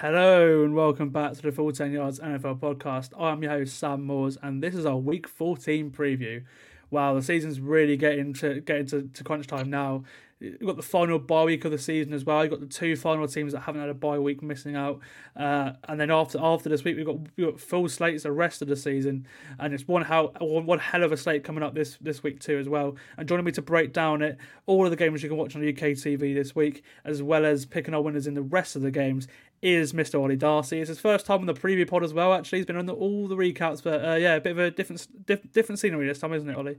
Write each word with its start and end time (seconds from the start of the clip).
Hello 0.00 0.64
and 0.64 0.74
welcome 0.74 1.10
back 1.10 1.34
to 1.34 1.42
the 1.42 1.52
Full 1.52 1.72
10 1.72 1.92
Yards 1.92 2.20
NFL 2.20 2.58
podcast. 2.58 3.10
I'm 3.20 3.42
your 3.42 3.52
host 3.52 3.78
Sam 3.78 4.02
Moores 4.02 4.38
and 4.42 4.62
this 4.62 4.74
is 4.74 4.86
our 4.86 4.96
week 4.96 5.28
14 5.28 5.90
preview. 5.90 6.42
Wow, 6.90 7.12
the 7.12 7.20
season's 7.20 7.60
really 7.60 7.98
getting 7.98 8.32
to 8.32 8.62
getting 8.62 8.86
to, 8.86 9.02
to 9.12 9.24
crunch 9.24 9.46
time 9.46 9.68
now. 9.68 10.04
You've 10.40 10.58
got 10.60 10.76
the 10.76 10.82
final 10.82 11.18
bye 11.18 11.44
week 11.44 11.66
of 11.66 11.70
the 11.70 11.76
season 11.76 12.14
as 12.14 12.24
well. 12.24 12.42
You've 12.42 12.50
got 12.50 12.60
the 12.60 12.66
two 12.66 12.96
final 12.96 13.28
teams 13.28 13.52
that 13.52 13.60
haven't 13.60 13.82
had 13.82 13.90
a 13.90 13.94
bye 13.94 14.18
week 14.18 14.42
missing 14.42 14.74
out. 14.74 15.00
Uh, 15.36 15.72
and 15.86 16.00
then 16.00 16.10
after 16.10 16.38
after 16.40 16.70
this 16.70 16.82
week, 16.82 16.96
we've 16.96 17.04
got, 17.04 17.18
we've 17.36 17.50
got 17.50 17.60
full 17.60 17.86
slates 17.86 18.22
the 18.22 18.32
rest 18.32 18.62
of 18.62 18.68
the 18.68 18.76
season. 18.76 19.26
And 19.58 19.74
it's 19.74 19.86
one, 19.86 20.00
how, 20.00 20.28
one 20.40 20.78
hell 20.78 21.02
of 21.02 21.12
a 21.12 21.18
slate 21.18 21.44
coming 21.44 21.62
up 21.62 21.74
this, 21.74 21.98
this 22.00 22.22
week 22.22 22.40
too 22.40 22.58
as 22.58 22.70
well. 22.70 22.96
And 23.18 23.28
joining 23.28 23.44
me 23.44 23.52
to 23.52 23.60
break 23.60 23.92
down 23.92 24.22
it, 24.22 24.38
all 24.64 24.86
of 24.86 24.90
the 24.90 24.96
games 24.96 25.22
you 25.22 25.28
can 25.28 25.36
watch 25.36 25.54
on 25.56 25.68
UK 25.68 25.92
TV 25.92 26.34
this 26.34 26.54
week, 26.54 26.84
as 27.04 27.22
well 27.22 27.44
as 27.44 27.66
picking 27.66 27.92
our 27.92 28.00
winners 28.00 28.26
in 28.26 28.32
the 28.32 28.40
rest 28.40 28.76
of 28.76 28.82
the 28.82 28.90
games, 28.90 29.28
is 29.62 29.92
Mr. 29.92 30.14
Olly 30.18 30.36
Darcy. 30.36 30.80
It's 30.80 30.88
his 30.88 31.00
first 31.00 31.26
time 31.26 31.40
on 31.40 31.46
the 31.46 31.54
preview 31.54 31.88
pod 31.88 32.02
as 32.02 32.14
well, 32.14 32.32
actually. 32.32 32.60
He's 32.60 32.66
been 32.66 32.76
on 32.76 32.86
the, 32.86 32.94
all 32.94 33.28
the 33.28 33.36
recaps, 33.36 33.82
but 33.82 34.04
uh, 34.04 34.14
yeah, 34.14 34.36
a 34.36 34.40
bit 34.40 34.52
of 34.52 34.58
a 34.58 34.70
different 34.70 35.06
diff, 35.26 35.40
different 35.52 35.78
scenery 35.78 36.06
this 36.06 36.18
time, 36.18 36.32
isn't 36.32 36.48
it, 36.48 36.56
Olly? 36.56 36.78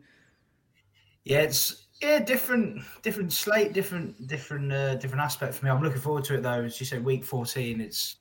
Yeah, 1.24 1.42
it's 1.42 1.88
yeah, 2.02 2.20
different, 2.20 2.82
different 3.04 3.32
slate, 3.32 3.74
different, 3.74 4.28
different, 4.28 4.72
uh, 4.72 4.96
different 4.96 5.24
aspect 5.24 5.54
for 5.54 5.66
me. 5.66 5.72
I'm 5.72 5.84
looking 5.84 6.02
forward 6.02 6.24
to 6.26 6.36
it 6.36 6.42
though. 6.42 6.64
As 6.64 6.80
you 6.80 6.86
said, 6.86 7.04
week 7.04 7.24
14, 7.24 7.80
it's 7.80 8.18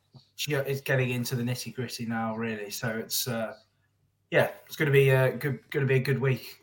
it's 0.48 0.80
getting 0.80 1.10
into 1.10 1.36
the 1.36 1.42
nitty 1.42 1.74
gritty 1.74 2.06
now, 2.06 2.34
really. 2.36 2.70
So 2.70 2.88
it's 2.88 3.26
uh, 3.26 3.54
yeah, 4.30 4.50
it's 4.66 4.76
going 4.76 4.86
to 4.86 4.92
be 4.92 5.10
a 5.10 5.32
good, 5.32 5.58
going 5.70 5.86
to 5.86 5.88
be 5.88 5.96
a 5.96 6.02
good 6.02 6.20
week. 6.20 6.60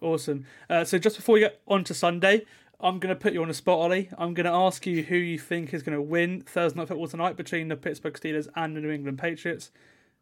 Awesome. 0.00 0.44
Uh, 0.68 0.84
so 0.84 0.98
just 0.98 1.16
before 1.16 1.34
we 1.34 1.40
get 1.40 1.60
on 1.66 1.82
to 1.84 1.94
Sunday, 1.94 2.44
I'm 2.80 2.98
going 2.98 3.14
to 3.14 3.20
put 3.20 3.32
you 3.32 3.42
on 3.42 3.48
the 3.48 3.54
spot, 3.54 3.78
Olly. 3.78 4.10
I'm 4.18 4.34
going 4.34 4.44
to 4.44 4.52
ask 4.52 4.86
you 4.86 5.02
who 5.02 5.16
you 5.16 5.38
think 5.38 5.72
is 5.72 5.82
going 5.82 5.96
to 5.96 6.02
win 6.02 6.42
Thursday 6.42 6.78
Night 6.78 6.88
Football 6.88 7.08
tonight 7.08 7.36
between 7.36 7.68
the 7.68 7.76
Pittsburgh 7.76 8.14
Steelers 8.14 8.48
and 8.54 8.76
the 8.76 8.80
New 8.80 8.90
England 8.90 9.18
Patriots. 9.18 9.70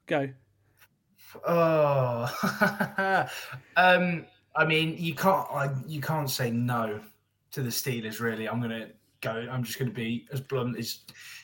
Go. 0.07 0.31
Oh, 1.47 3.27
um, 3.77 4.25
I 4.55 4.65
mean, 4.65 4.97
you 4.97 5.15
can't 5.15 5.49
you 5.89 6.01
can't 6.01 6.31
say 6.31 6.51
no 6.51 7.01
to 7.51 7.63
the 7.63 7.71
Steelers. 7.71 8.21
Really, 8.21 8.49
I'm 8.49 8.61
gonna 8.61 8.89
go. 9.21 9.47
I'm 9.51 9.65
just 9.65 9.79
gonna 9.79 9.91
be 9.91 10.29
as 10.33 10.41
blunt 10.41 10.79
as 10.79 11.01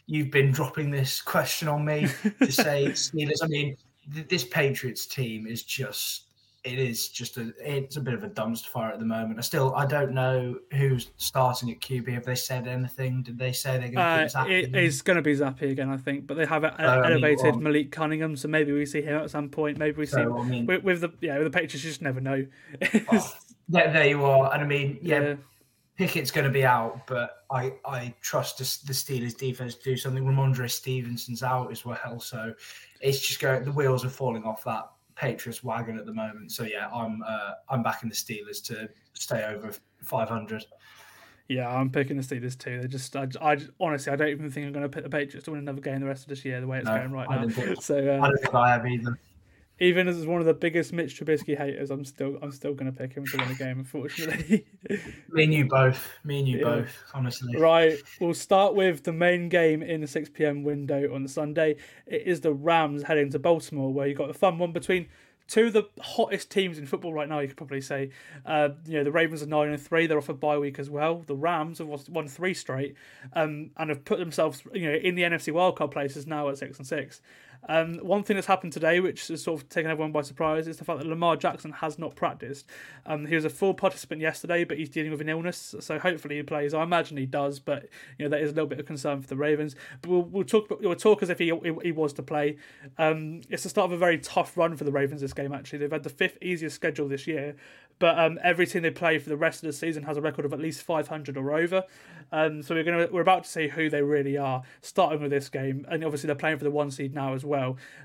you've 0.06 0.30
been 0.30 0.52
dropping 0.52 0.90
this 0.90 1.20
question 1.20 1.66
on 1.66 1.84
me 1.84 2.06
to 2.40 2.52
say 2.52 2.86
Steelers. 2.90 3.42
I 3.42 3.48
mean, 3.48 3.76
th- 4.14 4.28
this 4.28 4.44
Patriots 4.44 5.06
team 5.06 5.46
is 5.46 5.64
just 5.64 6.29
it 6.62 6.78
is 6.78 7.08
just 7.08 7.38
a 7.38 7.52
it's 7.58 7.96
a 7.96 8.00
bit 8.00 8.12
of 8.12 8.22
a 8.22 8.28
dumpster 8.28 8.66
fire 8.66 8.92
at 8.92 8.98
the 8.98 9.04
moment. 9.04 9.38
I 9.38 9.42
still 9.42 9.74
I 9.74 9.86
don't 9.86 10.12
know 10.12 10.58
who's 10.72 11.10
starting 11.16 11.70
at 11.70 11.80
QB. 11.80 12.08
Have 12.12 12.24
they 12.24 12.34
said 12.34 12.68
anything? 12.68 13.22
Did 13.22 13.38
they 13.38 13.52
say 13.52 13.78
they're 13.78 13.88
going 13.88 14.28
to? 14.28 14.40
Uh, 14.40 14.46
it 14.46 14.74
is 14.76 15.00
going 15.00 15.16
to 15.16 15.22
be 15.22 15.34
Zappe 15.34 15.70
again, 15.70 15.88
I 15.88 15.96
think. 15.96 16.26
But 16.26 16.36
they 16.36 16.44
have 16.44 16.64
uh, 16.64 16.72
elevated 16.78 17.46
I 17.46 17.50
mean, 17.52 17.62
Malik 17.62 17.92
Cunningham, 17.92 18.36
so 18.36 18.48
maybe 18.48 18.72
we 18.72 18.84
see 18.84 19.00
him 19.00 19.16
at 19.16 19.30
some 19.30 19.48
point. 19.48 19.78
Maybe 19.78 19.96
we 19.96 20.06
see 20.06 20.12
so, 20.12 20.38
I 20.38 20.44
mean, 20.44 20.66
with, 20.66 20.84
with, 20.84 21.00
the 21.00 21.12
yeah 21.20 21.38
with 21.38 21.50
the 21.50 21.58
Patriots. 21.58 21.82
You 21.82 21.90
just 21.90 22.02
never 22.02 22.20
know. 22.20 22.46
oh, 23.10 23.32
there, 23.68 23.90
there, 23.92 24.06
you 24.06 24.24
are, 24.24 24.52
and 24.52 24.62
I 24.62 24.66
mean 24.66 24.98
yeah. 25.00 25.20
yeah. 25.20 25.34
Pickett's 25.96 26.30
going 26.30 26.46
to 26.46 26.52
be 26.52 26.64
out, 26.64 27.06
but 27.06 27.44
I, 27.50 27.74
I 27.84 28.14
trust 28.22 28.56
the, 28.56 28.64
the 28.86 28.94
Steelers 28.94 29.36
defense 29.36 29.74
to 29.74 29.84
do 29.84 29.98
something. 29.98 30.24
Rhamondre 30.24 30.70
Stevenson's 30.70 31.42
out 31.42 31.70
as 31.70 31.84
well, 31.84 32.20
so 32.20 32.54
it's 33.00 33.20
just 33.20 33.40
going. 33.40 33.64
The 33.64 33.72
wheels 33.72 34.04
are 34.04 34.10
falling 34.10 34.44
off 34.44 34.64
that 34.64 34.90
Patriots 35.20 35.62
wagon 35.62 35.98
at 35.98 36.06
the 36.06 36.14
moment. 36.14 36.50
So 36.50 36.64
yeah, 36.64 36.88
I'm 36.88 37.22
uh, 37.26 37.52
I'm 37.68 37.82
backing 37.82 38.08
the 38.08 38.14
Steelers 38.14 38.64
to 38.64 38.88
stay 39.12 39.44
over 39.44 39.70
500. 40.02 40.64
Yeah, 41.48 41.68
I'm 41.68 41.90
picking 41.90 42.16
the 42.16 42.22
Steelers 42.22 42.56
too. 42.56 42.80
They 42.80 42.88
just, 42.88 43.16
I, 43.16 43.26
I 43.42 43.58
honestly, 43.80 44.12
I 44.12 44.16
don't 44.16 44.28
even 44.28 44.50
think 44.50 44.66
I'm 44.66 44.72
going 44.72 44.84
to 44.84 44.88
pick 44.88 45.02
the 45.02 45.10
Patriots 45.10 45.44
to 45.44 45.50
win 45.50 45.60
another 45.60 45.80
game 45.80 46.00
the 46.00 46.06
rest 46.06 46.22
of 46.22 46.28
this 46.28 46.44
year. 46.44 46.60
The 46.60 46.66
way 46.66 46.78
it's 46.78 46.86
no, 46.86 46.96
going 46.96 47.10
right 47.10 47.26
I 47.28 47.44
now, 47.44 47.48
Think, 47.48 47.82
so 47.82 47.96
uh, 47.96 48.24
I 48.24 48.28
don't 48.28 48.40
think 48.40 48.54
I 48.54 48.70
have 48.70 48.86
either 48.86 49.18
even 49.80 50.06
as 50.08 50.26
one 50.26 50.40
of 50.40 50.46
the 50.46 50.54
biggest 50.54 50.92
Mitch 50.92 51.18
Trubisky 51.18 51.56
haters, 51.56 51.90
I'm 51.90 52.04
still 52.04 52.38
I'm 52.42 52.52
still 52.52 52.74
going 52.74 52.92
to 52.92 52.96
pick 52.96 53.14
him 53.14 53.26
to 53.26 53.36
win 53.38 53.48
the 53.48 53.54
game. 53.54 53.78
Unfortunately, 53.78 54.66
me 55.30 55.44
and 55.44 55.54
you 55.54 55.66
both. 55.66 56.06
Me 56.22 56.38
and 56.38 56.48
you 56.48 56.58
yeah. 56.58 56.64
both. 56.64 56.96
Honestly, 57.14 57.56
right. 57.56 57.98
We'll 58.20 58.34
start 58.34 58.74
with 58.74 59.04
the 59.04 59.12
main 59.12 59.48
game 59.48 59.82
in 59.82 60.02
the 60.02 60.06
6 60.06 60.28
p.m. 60.30 60.62
window 60.62 61.14
on 61.14 61.26
Sunday. 61.26 61.76
It 62.06 62.22
is 62.26 62.42
the 62.42 62.52
Rams 62.52 63.04
heading 63.04 63.30
to 63.30 63.38
Baltimore, 63.38 63.92
where 63.92 64.06
you 64.06 64.14
got 64.14 64.28
a 64.28 64.34
fun 64.34 64.58
one 64.58 64.72
between 64.72 65.08
two 65.50 65.66
of 65.66 65.72
the 65.72 65.82
hottest 66.00 66.50
teams 66.50 66.78
in 66.78 66.86
football 66.86 67.12
right 67.12 67.28
now. 67.28 67.40
You 67.40 67.48
could 67.48 67.56
probably 67.56 67.80
say, 67.80 68.10
uh, 68.46 68.70
you 68.86 68.98
know, 68.98 69.04
the 69.04 69.12
Ravens 69.12 69.42
are 69.42 69.46
nine 69.46 69.68
and 69.68 69.82
three. 69.82 70.06
They're 70.06 70.18
off 70.18 70.28
a 70.28 70.34
bye 70.34 70.58
week 70.58 70.78
as 70.78 70.88
well. 70.88 71.24
The 71.26 71.34
Rams 71.34 71.78
have 71.78 71.88
won 72.08 72.28
three 72.28 72.54
straight, 72.54 72.94
um, 73.32 73.70
and 73.76 73.90
have 73.90 74.04
put 74.04 74.18
themselves, 74.18 74.62
you 74.72 74.90
know, 74.90 74.96
in 74.96 75.16
the 75.16 75.22
NFC 75.22 75.52
wildcard 75.52 75.90
places 75.90 76.26
now 76.26 76.48
at 76.48 76.58
six 76.58 76.78
and 76.78 76.86
six. 76.86 77.20
Um, 77.68 77.98
one 77.98 78.22
thing 78.22 78.36
that's 78.36 78.46
happened 78.46 78.72
today, 78.72 79.00
which 79.00 79.28
has 79.28 79.42
sort 79.42 79.60
of 79.60 79.68
taken 79.68 79.90
everyone 79.90 80.12
by 80.12 80.22
surprise, 80.22 80.66
is 80.66 80.78
the 80.78 80.84
fact 80.84 80.98
that 80.98 81.06
Lamar 81.06 81.36
Jackson 81.36 81.72
has 81.72 81.98
not 81.98 82.16
practiced. 82.16 82.66
Um, 83.06 83.26
he 83.26 83.34
was 83.34 83.44
a 83.44 83.50
full 83.50 83.74
participant 83.74 84.20
yesterday, 84.20 84.64
but 84.64 84.78
he's 84.78 84.88
dealing 84.88 85.10
with 85.10 85.20
an 85.20 85.28
illness, 85.28 85.74
so 85.80 85.98
hopefully 85.98 86.36
he 86.36 86.42
plays. 86.42 86.74
I 86.74 86.82
imagine 86.82 87.16
he 87.16 87.26
does, 87.26 87.58
but 87.58 87.88
you 88.18 88.24
know 88.24 88.30
that 88.30 88.40
is 88.40 88.50
a 88.50 88.54
little 88.54 88.68
bit 88.68 88.80
of 88.80 88.86
concern 88.86 89.20
for 89.20 89.28
the 89.28 89.36
Ravens. 89.36 89.76
But 90.02 90.10
we'll, 90.10 90.22
we'll 90.22 90.44
talk. 90.44 90.70
We'll 90.80 90.94
talk 90.94 91.22
as 91.22 91.30
if 91.30 91.38
he, 91.38 91.52
he, 91.82 91.92
was 91.92 92.12
to 92.14 92.22
play. 92.22 92.56
Um, 92.98 93.42
it's 93.50 93.62
the 93.62 93.68
start 93.68 93.86
of 93.86 93.92
a 93.92 93.98
very 93.98 94.18
tough 94.18 94.56
run 94.56 94.76
for 94.76 94.84
the 94.84 94.92
Ravens 94.92 95.20
this 95.20 95.32
game. 95.32 95.52
Actually, 95.52 95.80
they've 95.80 95.92
had 95.92 96.02
the 96.02 96.10
fifth 96.10 96.38
easiest 96.40 96.76
schedule 96.76 97.08
this 97.08 97.26
year, 97.26 97.56
but 97.98 98.18
um, 98.18 98.38
every 98.42 98.66
team 98.66 98.82
they 98.82 98.90
play 98.90 99.18
for 99.18 99.28
the 99.28 99.36
rest 99.36 99.62
of 99.62 99.66
the 99.66 99.72
season 99.72 100.02
has 100.04 100.16
a 100.16 100.20
record 100.20 100.44
of 100.44 100.52
at 100.52 100.58
least 100.58 100.82
500 100.82 101.36
or 101.36 101.52
over. 101.52 101.84
Um, 102.32 102.62
so 102.62 102.74
we're 102.74 102.84
gonna 102.84 103.08
we're 103.10 103.20
about 103.20 103.44
to 103.44 103.50
see 103.50 103.68
who 103.68 103.90
they 103.90 104.02
really 104.02 104.36
are, 104.36 104.62
starting 104.80 105.20
with 105.20 105.30
this 105.30 105.48
game, 105.48 105.86
and 105.88 106.04
obviously 106.04 106.26
they're 106.26 106.36
playing 106.36 106.58
for 106.58 106.64
the 106.64 106.70
one 106.70 106.90
seed 106.90 107.14
now 107.14 107.34
as 107.34 107.44
well. 107.44 107.49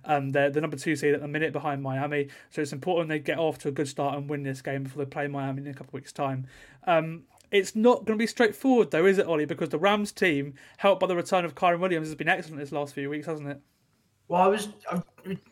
Um, 0.06 0.31
they're 0.31 0.50
the 0.50 0.61
number 0.61 0.78
two 0.78 0.95
seed 0.95 1.13
at 1.13 1.22
the 1.22 1.28
minute 1.28 1.53
behind 1.53 1.81
Miami, 1.81 2.29
so 2.50 2.61
it's 2.61 2.73
important 2.73 3.09
they 3.09 3.19
get 3.19 3.38
off 3.38 3.57
to 3.59 3.69
a 3.69 3.72
good 3.72 3.88
start 3.88 4.17
and 4.17 4.29
win 4.29 4.44
this 4.44 4.61
game 4.61 4.83
before 4.83 5.03
they 5.03 5.09
play 5.09 5.28
Miami 5.28 5.61
in 5.61 5.67
a 5.67 5.73
couple 5.73 5.89
of 5.89 5.94
weeks' 5.94 6.11
time. 6.11 6.47
Um, 6.85 7.23
it's 7.51 7.75
not 7.75 8.06
going 8.06 8.17
to 8.17 8.22
be 8.22 8.28
straightforward 8.28 8.91
though, 8.91 9.06
is 9.06 9.17
it, 9.17 9.28
Olly? 9.28 9.45
Because 9.45 9.69
the 9.69 9.79
Rams 9.79 10.11
team, 10.11 10.56
helped 10.78 11.00
by 11.00 11.07
the 11.07 11.16
return 11.16 11.45
of 11.45 11.56
Kyren 11.56 11.79
Williams, 11.79 12.07
has 12.07 12.16
been 12.16 12.29
excellent 12.29 12.59
this 12.59 12.72
last 12.72 12.94
few 12.94 13.09
weeks, 13.09 13.28
hasn't 13.28 13.50
it? 13.50 13.61
Well, 14.28 14.41
I 14.41 14.47
was 14.47 14.69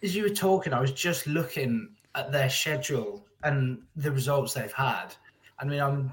as 0.01 0.15
you 0.15 0.23
were 0.23 0.29
talking, 0.29 0.73
I 0.73 0.81
was 0.81 0.91
just 0.91 1.27
looking 1.27 1.89
at 2.15 2.31
their 2.31 2.49
schedule 2.49 3.25
and 3.43 3.81
the 3.95 4.11
results 4.11 4.53
they've 4.53 4.71
had. 4.71 5.15
I 5.59 5.65
mean, 5.65 5.79
I'm 5.79 6.11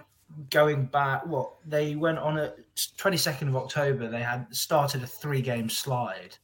going 0.51 0.87
back, 0.87 1.27
what 1.27 1.53
they 1.67 1.97
went 1.97 2.19
on 2.19 2.39
a 2.39 2.53
22nd 2.77 3.49
of 3.49 3.57
October. 3.57 4.09
They 4.09 4.23
had 4.23 4.47
started 4.55 5.03
a 5.03 5.07
three-game 5.07 5.69
slide, 5.69 6.37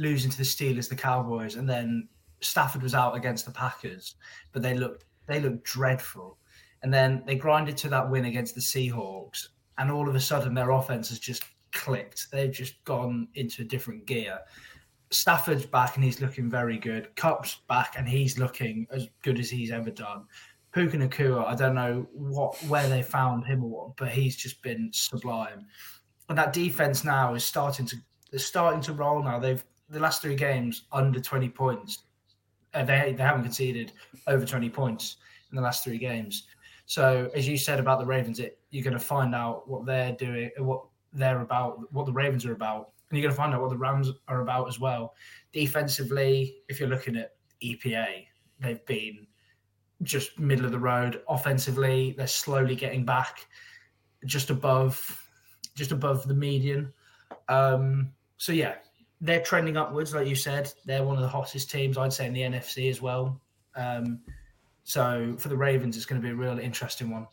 losing 0.00 0.30
to 0.30 0.36
the 0.36 0.42
Steelers, 0.42 0.88
the 0.88 0.96
Cowboys, 0.96 1.56
and 1.56 1.68
then 1.68 2.08
Stafford 2.40 2.82
was 2.82 2.94
out 2.94 3.16
against 3.16 3.44
the 3.44 3.52
Packers. 3.52 4.16
But 4.52 4.62
they 4.62 4.74
looked 4.74 5.04
they 5.26 5.40
looked 5.40 5.64
dreadful, 5.64 6.38
and 6.82 6.92
then 6.92 7.22
they 7.26 7.36
grinded 7.36 7.76
to 7.78 7.88
that 7.90 8.10
win 8.10 8.24
against 8.24 8.54
the 8.54 8.60
Seahawks, 8.60 9.48
and 9.78 9.90
all 9.90 10.08
of 10.08 10.14
a 10.14 10.20
sudden 10.20 10.54
their 10.54 10.70
offense 10.70 11.10
has 11.10 11.18
just 11.18 11.44
clicked. 11.72 12.30
They've 12.32 12.50
just 12.50 12.82
gone 12.84 13.28
into 13.34 13.62
a 13.62 13.66
different 13.66 14.06
gear. 14.06 14.40
Stafford's 15.10 15.66
back 15.66 15.96
and 15.96 16.04
he's 16.04 16.20
looking 16.20 16.48
very 16.48 16.78
good. 16.78 17.14
Kupp's 17.16 17.62
back 17.68 17.94
and 17.96 18.08
he's 18.08 18.38
looking 18.38 18.86
as 18.90 19.08
good 19.22 19.40
as 19.40 19.50
he's 19.50 19.72
ever 19.72 19.90
done. 19.90 20.24
Puka 20.72 20.96
Nacua, 20.96 21.46
I 21.46 21.56
don't 21.56 21.74
know 21.74 22.06
what 22.12 22.56
where 22.68 22.88
they 22.88 23.02
found 23.02 23.44
him 23.44 23.64
or 23.64 23.70
what, 23.70 23.96
but 23.96 24.08
he's 24.08 24.36
just 24.36 24.62
been 24.62 24.90
sublime. 24.92 25.66
And 26.28 26.38
that 26.38 26.52
defense 26.52 27.02
now 27.02 27.34
is 27.34 27.42
starting 27.42 27.86
to 27.86 27.96
they're 28.30 28.38
starting 28.38 28.80
to 28.82 28.92
roll 28.92 29.22
now. 29.22 29.40
They've 29.40 29.64
the 29.90 30.00
last 30.00 30.22
three 30.22 30.36
games 30.36 30.84
under 30.92 31.20
twenty 31.20 31.48
points. 31.48 32.04
Uh, 32.72 32.84
they 32.84 33.14
they 33.16 33.22
haven't 33.22 33.42
conceded 33.42 33.92
over 34.26 34.44
twenty 34.46 34.70
points 34.70 35.16
in 35.50 35.56
the 35.56 35.62
last 35.62 35.84
three 35.84 35.98
games. 35.98 36.46
So 36.86 37.30
as 37.34 37.46
you 37.46 37.56
said 37.56 37.78
about 37.78 38.00
the 38.00 38.06
Ravens, 38.06 38.40
it, 38.40 38.58
you're 38.70 38.82
going 38.82 38.94
to 38.94 38.98
find 38.98 39.34
out 39.34 39.68
what 39.68 39.86
they're 39.86 40.12
doing, 40.12 40.50
what 40.58 40.82
they're 41.12 41.40
about, 41.40 41.92
what 41.92 42.06
the 42.06 42.12
Ravens 42.12 42.44
are 42.46 42.52
about, 42.52 42.90
and 43.10 43.18
you're 43.18 43.22
going 43.22 43.32
to 43.32 43.36
find 43.36 43.54
out 43.54 43.60
what 43.60 43.70
the 43.70 43.76
Rams 43.76 44.10
are 44.28 44.40
about 44.40 44.68
as 44.68 44.80
well. 44.80 45.14
Defensively, 45.52 46.56
if 46.68 46.80
you're 46.80 46.88
looking 46.88 47.16
at 47.16 47.34
EPA, 47.62 48.26
they've 48.60 48.84
been 48.86 49.26
just 50.02 50.38
middle 50.38 50.64
of 50.64 50.72
the 50.72 50.78
road. 50.78 51.22
Offensively, 51.28 52.14
they're 52.16 52.26
slowly 52.26 52.74
getting 52.74 53.04
back 53.04 53.46
just 54.24 54.50
above 54.50 55.26
just 55.74 55.92
above 55.92 56.26
the 56.26 56.34
median. 56.34 56.92
Um, 57.48 58.12
so 58.36 58.52
yeah, 58.52 58.74
they're 59.20 59.42
trending 59.42 59.76
upwards, 59.76 60.14
like 60.14 60.28
you 60.28 60.34
said. 60.34 60.72
They're 60.84 61.04
one 61.04 61.16
of 61.16 61.22
the 61.22 61.28
hottest 61.28 61.70
teams, 61.70 61.98
I'd 61.98 62.12
say, 62.12 62.26
in 62.26 62.32
the 62.32 62.40
NFC 62.40 62.90
as 62.90 63.02
well. 63.02 63.40
Um, 63.76 64.20
so 64.84 65.36
for 65.38 65.48
the 65.48 65.56
Ravens, 65.56 65.96
it's 65.96 66.06
going 66.06 66.20
to 66.20 66.26
be 66.26 66.32
a 66.32 66.36
real 66.36 66.58
interesting 66.58 67.10
one 67.10 67.26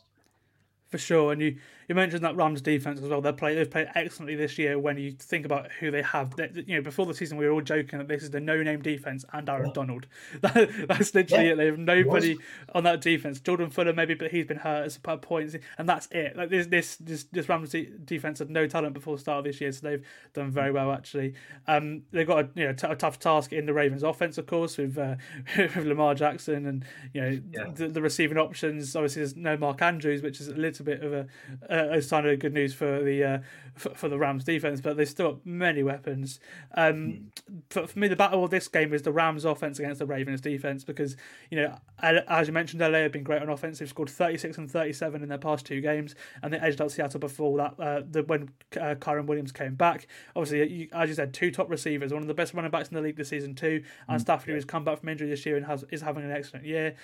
for 0.90 0.98
sure. 0.98 1.32
And 1.32 1.42
you, 1.42 1.58
you 1.88 1.96
mentioned 1.96 2.24
that 2.24 2.36
Rams 2.36 2.62
defense 2.62 3.02
as 3.02 3.08
well. 3.10 3.22
They 3.22 3.32
play 3.32 3.56
they've 3.56 3.70
played 3.70 3.90
excellently 3.96 4.36
this 4.36 4.58
year. 4.58 4.78
When 4.78 4.98
you 4.98 5.12
think 5.12 5.46
about 5.46 5.72
who 5.80 5.90
they 5.92 6.02
have, 6.02 6.36
they, 6.36 6.50
you 6.66 6.76
know, 6.76 6.82
before 6.82 7.06
the 7.06 7.14
season 7.14 7.38
we 7.38 7.46
were 7.46 7.54
all 7.54 7.62
joking 7.62 8.00
that 8.00 8.08
this 8.08 8.24
is 8.24 8.32
the 8.32 8.40
no-name 8.40 8.82
defense 8.82 9.24
and 9.34 9.48
Aaron 9.50 9.68
yeah. 9.68 9.74
Donald. 9.74 10.08
That, 10.48 10.88
that's 10.88 11.14
literally 11.14 11.48
yeah, 11.48 11.54
it. 11.54 11.56
They 11.56 11.66
have 11.66 11.80
nobody 11.80 12.38
on 12.74 12.84
that 12.84 13.02
defense. 13.02 13.40
Jordan 13.40 13.70
Fuller 13.70 13.94
maybe, 13.94 14.14
but 14.14 14.32
he's 14.32 14.46
been 14.46 14.58
hurt 14.58 14.86
at 14.86 14.92
some 14.92 15.20
points, 15.20 15.56
and 15.78 15.90
that's 15.90 16.08
it. 16.12 16.38
Like 16.38 16.50
this 16.50 16.68
this 16.68 16.96
this, 16.98 17.24
this 17.32 17.50
Rams 17.50 17.76
defense 18.06 18.40
had 18.40 18.50
no 18.50 18.68
talent 18.68 18.94
before 18.94 19.16
the 19.16 19.22
start 19.22 19.40
of 19.40 19.44
this 19.46 19.60
year, 19.60 19.72
so 19.72 19.88
they've 19.88 20.06
done 20.34 20.52
very 20.52 20.72
well 20.72 20.92
actually. 20.92 21.34
Um, 21.68 22.04
they've 22.12 22.28
got 22.28 22.46
a 22.46 22.50
you 22.56 22.68
know 22.68 22.74
t- 22.74 22.88
a 22.88 22.96
tough 22.96 23.20
task 23.20 23.52
in 23.52 23.66
the 23.66 23.74
Ravens 23.74 24.04
offense, 24.04 24.38
of 24.38 24.46
course, 24.46 24.78
with 24.78 24.98
uh, 24.98 25.16
with 25.58 25.76
Lamar 25.78 26.16
Jackson 26.16 26.66
and 26.66 26.86
you 27.14 27.22
know 27.22 27.42
yeah. 27.52 27.72
the, 27.74 27.88
the, 27.88 28.02
receiving 28.02 28.38
options. 28.38 28.96
Obviously, 28.96 29.22
there's 29.22 29.36
no 29.36 29.58
Mark 29.58 29.82
Andrews, 29.82 30.22
which 30.22 30.40
is 30.40 30.48
a 30.48 30.56
little 30.56 30.86
bit 30.86 31.04
of 31.04 31.14
a, 31.14 31.28
a, 31.70 31.77
a 31.78 32.02
sign 32.02 32.26
of 32.26 32.40
good 32.40 32.54
news 32.54 32.74
for 32.74 33.02
the 33.04 33.24
uh, 33.24 33.40
for, 33.76 33.90
for, 33.96 34.10
the 34.10 34.18
Rams 34.18 34.44
defense, 34.44 34.82
but 34.82 34.98
they've 34.98 35.08
still 35.08 35.34
got 35.34 35.46
many 35.46 35.84
weapons. 35.84 36.40
Um, 36.76 36.96
mm. 36.96 37.24
for, 37.70 37.88
for, 37.88 38.00
me, 38.00 38.08
the 38.08 38.16
battle 38.16 38.44
of 38.44 38.50
this 38.50 38.68
game 38.68 38.94
is 38.94 39.04
the 39.04 39.12
Rams 39.12 39.46
offense 39.46 39.80
against 39.80 40.00
the 40.00 40.06
Ravens 40.06 40.42
defense 40.42 40.84
because 40.84 41.16
you 41.50 41.62
know 41.62 41.78
as 42.00 42.48
you 42.48 42.54
mentioned, 42.54 42.82
LA 42.82 43.00
have 43.00 43.12
been 43.12 43.24
great 43.24 43.42
on 43.42 43.50
offense. 43.50 43.80
They've 43.80 43.90
scored 43.90 44.10
36 44.10 44.58
and 44.58 44.70
37 44.70 45.24
in 45.24 45.30
their 45.30 45.38
past 45.38 45.66
two 45.66 45.82
games, 45.82 46.14
and 46.44 46.54
they 46.54 46.60
edged 46.60 46.80
out 46.80 46.92
Seattle 46.92 47.20
before 47.20 47.58
that. 47.58 47.80
Uh, 47.80 48.02
the, 48.08 48.22
when 48.24 48.50
uh, 48.76 48.96
Kyren 48.96 49.26
Williams 49.26 49.52
came 49.52 49.74
back, 49.74 50.08
obviously, 50.36 50.72
you, 50.72 50.88
as 50.92 51.10
you 51.10 51.16
said, 51.16 51.34
two 51.34 51.50
top 51.50 51.70
receivers, 51.72 52.14
one 52.14 52.22
of 52.22 52.28
the 52.28 52.36
best 52.36 52.54
running 52.54 52.70
backs 52.70 52.90
in 52.90 52.96
the 52.96 53.02
league 53.02 53.16
this 53.16 53.30
season 53.30 53.56
too, 53.56 53.84
and 54.08 54.20
mm. 54.20 54.22
Stafford, 54.22 54.50
who 54.50 54.54
has 54.54 54.66
come 54.66 54.84
back 54.84 55.00
from 55.00 55.10
injury 55.10 55.28
this 55.28 55.46
year 55.46 55.58
and 55.58 55.66
has 55.66 55.84
is 55.90 56.02
having 56.02 56.24
an 56.24 56.32
excellent 56.32 56.66
year. 56.66 56.96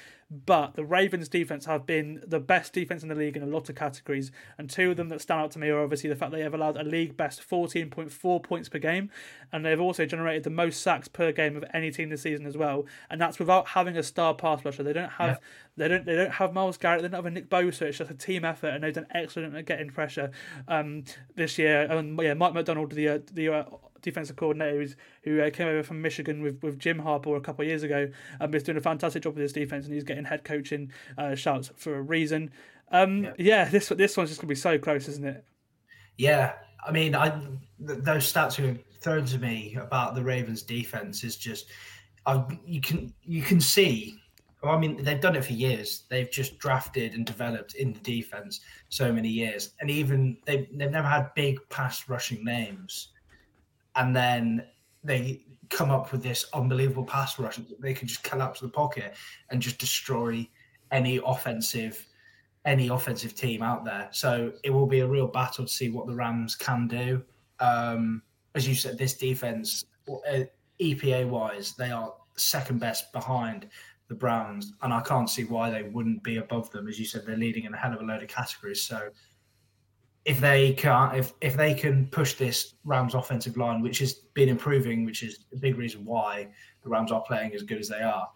But 0.46 0.76
the 0.76 0.84
Ravens 0.84 1.30
defense 1.30 1.66
have 1.66 1.86
been 1.86 2.24
the 2.26 2.40
best 2.40 2.74
defense 2.74 3.04
in 3.04 3.10
the 3.10 3.16
league 3.16 3.38
in 3.38 3.44
a 3.44 3.48
lot 3.48 3.70
of 3.70 3.76
categories, 3.76 4.32
and 4.58 4.70
two 4.70 4.92
of 4.92 4.98
them 4.98 5.10
that 5.10 5.22
stand 5.22 5.42
out 5.42 5.52
to 5.52 5.60
me 5.60 5.70
are 5.70 5.84
obviously 5.84 6.10
the 6.10 6.16
fact 6.16 6.32
they 6.32 6.42
have 6.42 6.54
allowed 6.54 6.76
a 6.78 6.84
league 6.84 7.16
best 7.16 7.48
14.4 7.48 8.42
points 8.42 8.70
per 8.70 8.80
game, 8.80 9.12
and 9.52 9.64
they've 9.64 9.80
also 9.80 10.06
generated 10.06 10.44
the 10.44 10.50
most 10.50 10.82
sacks 10.82 11.08
per 11.08 11.32
game 11.32 11.56
of 11.56 11.64
any 11.74 11.92
team 11.92 12.10
this 12.10 12.24
season 12.24 12.48
as 12.48 12.58
well. 12.58 12.86
And 13.10 13.22
that's 13.22 13.38
without 13.38 13.70
having 13.70 13.96
a 13.96 14.04
star 14.04 14.34
pass 14.34 14.66
rusher. 14.66 14.82
They 14.82 14.94
don't 14.94 15.12
have 15.12 15.30
yeah. 15.30 15.38
They 15.76 15.88
don't 15.88 16.06
they 16.06 16.16
don't 16.16 16.32
have 16.32 16.54
Myles 16.54 16.78
Garrett. 16.78 17.02
They 17.02 17.08
don't 17.08 17.16
have 17.16 17.26
a 17.26 17.32
Nick 17.32 17.50
Bosa. 17.50 17.84
It's 17.84 17.98
just 17.98 18.12
a 18.12 18.16
team 18.16 18.46
effort, 18.46 18.68
and 18.68 18.84
they've 18.84 18.94
done 18.94 19.08
excellent 19.12 19.56
at 19.56 19.66
getting 19.66 19.90
pressure 19.90 20.32
um, 20.68 21.04
this 21.36 21.58
year. 21.58 21.84
And 21.84 22.20
yeah, 22.22 22.36
Mike 22.36 22.54
Macdonald, 22.54 22.92
the 22.92 23.10
uh, 23.10 23.20
the 23.34 23.50
uh, 23.50 23.64
defensive 24.02 24.36
coordinator 24.36 24.94
who 25.24 25.42
uh, 25.42 25.50
came 25.50 25.68
over 25.68 25.82
from 25.82 26.02
Michigan 26.02 26.44
with, 26.44 26.62
with 26.62 26.78
Jim 26.78 27.00
Harbaugh 27.00 27.38
a 27.38 27.42
couple 27.42 27.64
of 27.64 27.70
years 27.70 27.82
ago. 27.82 28.08
Um, 28.40 28.54
is 28.54 28.64
doing 28.64 28.78
a 28.78 28.82
fantastic 28.82 29.24
job 29.24 29.34
with 29.34 29.42
his 29.42 29.54
defense, 29.54 29.86
and 29.86 29.94
he's 29.96 30.04
getting 30.04 30.26
head 30.26 30.44
coaching 30.44 30.92
uh, 31.18 31.34
shouts 31.34 31.72
for 31.76 31.96
a 31.96 32.02
reason. 32.02 32.52
Um, 32.92 33.24
yeah. 33.24 33.34
yeah, 33.38 33.66
this 33.66 33.90
this 33.90 34.16
one's 34.16 34.30
just 34.30 34.42
gonna 34.42 34.50
be 34.50 34.56
so 34.56 34.78
close, 34.78 35.08
isn't 35.08 35.26
it? 35.26 35.44
Yeah, 36.18 36.54
I 36.86 36.92
mean, 36.92 37.16
I 37.16 37.30
th- 37.30 38.00
those 38.00 38.32
stats 38.32 38.60
were 38.60 38.78
thrown 39.02 39.26
to 39.26 39.40
me 39.40 39.76
about 39.80 40.16
the 40.16 40.24
Ravens' 40.24 40.62
defense 40.62 41.24
is 41.24 41.36
just, 41.36 41.72
I, 42.26 42.44
you 42.66 42.82
can 42.82 43.14
you 43.24 43.42
can 43.42 43.60
see. 43.60 44.20
Well, 44.64 44.74
I 44.74 44.80
mean, 44.80 45.04
they've 45.04 45.20
done 45.20 45.36
it 45.36 45.44
for 45.44 45.54
years. 45.54 46.04
They've 46.10 46.32
just 46.32 46.58
drafted 46.58 47.14
and 47.14 47.26
developed 47.26 47.76
in 47.76 47.92
the 47.92 48.00
defense 48.00 48.62
so 48.90 49.12
many 49.12 49.30
years, 49.30 49.72
and 49.82 49.92
even 49.92 50.38
they 50.46 50.70
they've 50.74 50.90
never 50.90 51.08
had 51.08 51.34
big 51.36 51.60
pass 51.70 52.08
rushing 52.08 52.44
names 52.46 53.10
and 53.96 54.16
then 54.16 54.66
they 55.04 55.46
come 55.70 55.92
up 55.92 56.12
with 56.12 56.22
this 56.22 56.46
unbelievable 56.54 57.04
pass 57.04 57.40
rush. 57.40 57.58
That 57.58 57.82
they 57.82 57.94
can 57.94 58.08
just 58.08 58.24
collapse 58.24 58.60
the 58.60 58.70
pocket 58.70 59.16
and 59.50 59.62
just 59.62 59.80
destroy 59.80 60.48
any 60.92 61.20
offensive 61.26 62.06
any 62.66 62.88
offensive 62.88 63.36
team 63.36 63.62
out 63.62 63.84
there. 63.84 64.08
So 64.12 64.54
it 64.64 64.70
will 64.70 64.88
be 64.88 65.02
a 65.02 65.08
real 65.08 65.28
battle 65.28 65.66
to 65.66 65.72
see 65.72 65.90
what 65.90 66.08
the 66.08 66.16
Rams 66.16 66.56
can 66.56 66.88
do. 66.88 67.22
Um, 67.60 68.22
as 68.56 68.66
you 68.66 68.74
said, 68.74 68.98
this 68.98 69.16
defense, 69.16 69.84
uh, 70.08 70.44
EPA 70.80 71.28
wise, 71.28 71.74
they 71.78 71.92
are 71.92 72.14
second 72.38 72.80
best 72.80 73.12
behind 73.12 73.68
the 74.14 74.20
Browns, 74.20 74.74
and 74.82 74.94
I 74.94 75.02
can't 75.02 75.30
see 75.30 75.44
why 75.44 75.70
they 75.70 75.84
wouldn't 75.84 76.24
be 76.24 76.38
above 76.38 76.70
them. 76.72 76.88
As 76.88 77.00
you 77.00 77.06
said, 77.06 77.26
they're 77.26 77.36
leading 77.36 77.66
in 77.66 77.74
a 77.74 77.78
hell 77.78 77.94
of 77.94 78.02
a 78.02 78.04
load 78.04 78.22
of 78.22 78.30
categories. 78.30 78.84
So 78.84 79.10
if 80.26 80.40
they 80.40 80.74
can't, 80.74 81.16
if 81.18 81.34
if 81.42 81.58
they 81.58 81.74
can 81.74 82.08
push 82.08 82.34
this 82.36 82.76
Rams 82.86 83.16
offensive 83.16 83.58
line, 83.58 83.82
which 83.82 84.00
has 84.00 84.14
been 84.14 84.50
improving, 84.50 85.06
which 85.06 85.24
is 85.24 85.46
a 85.52 85.58
big 85.58 85.78
reason 85.78 86.06
why 86.06 86.48
the 86.84 86.90
Rams 86.90 87.12
are 87.12 87.22
playing 87.22 87.56
as 87.56 87.64
good 87.64 87.80
as 87.80 87.90
they 87.90 88.02
are, 88.02 88.30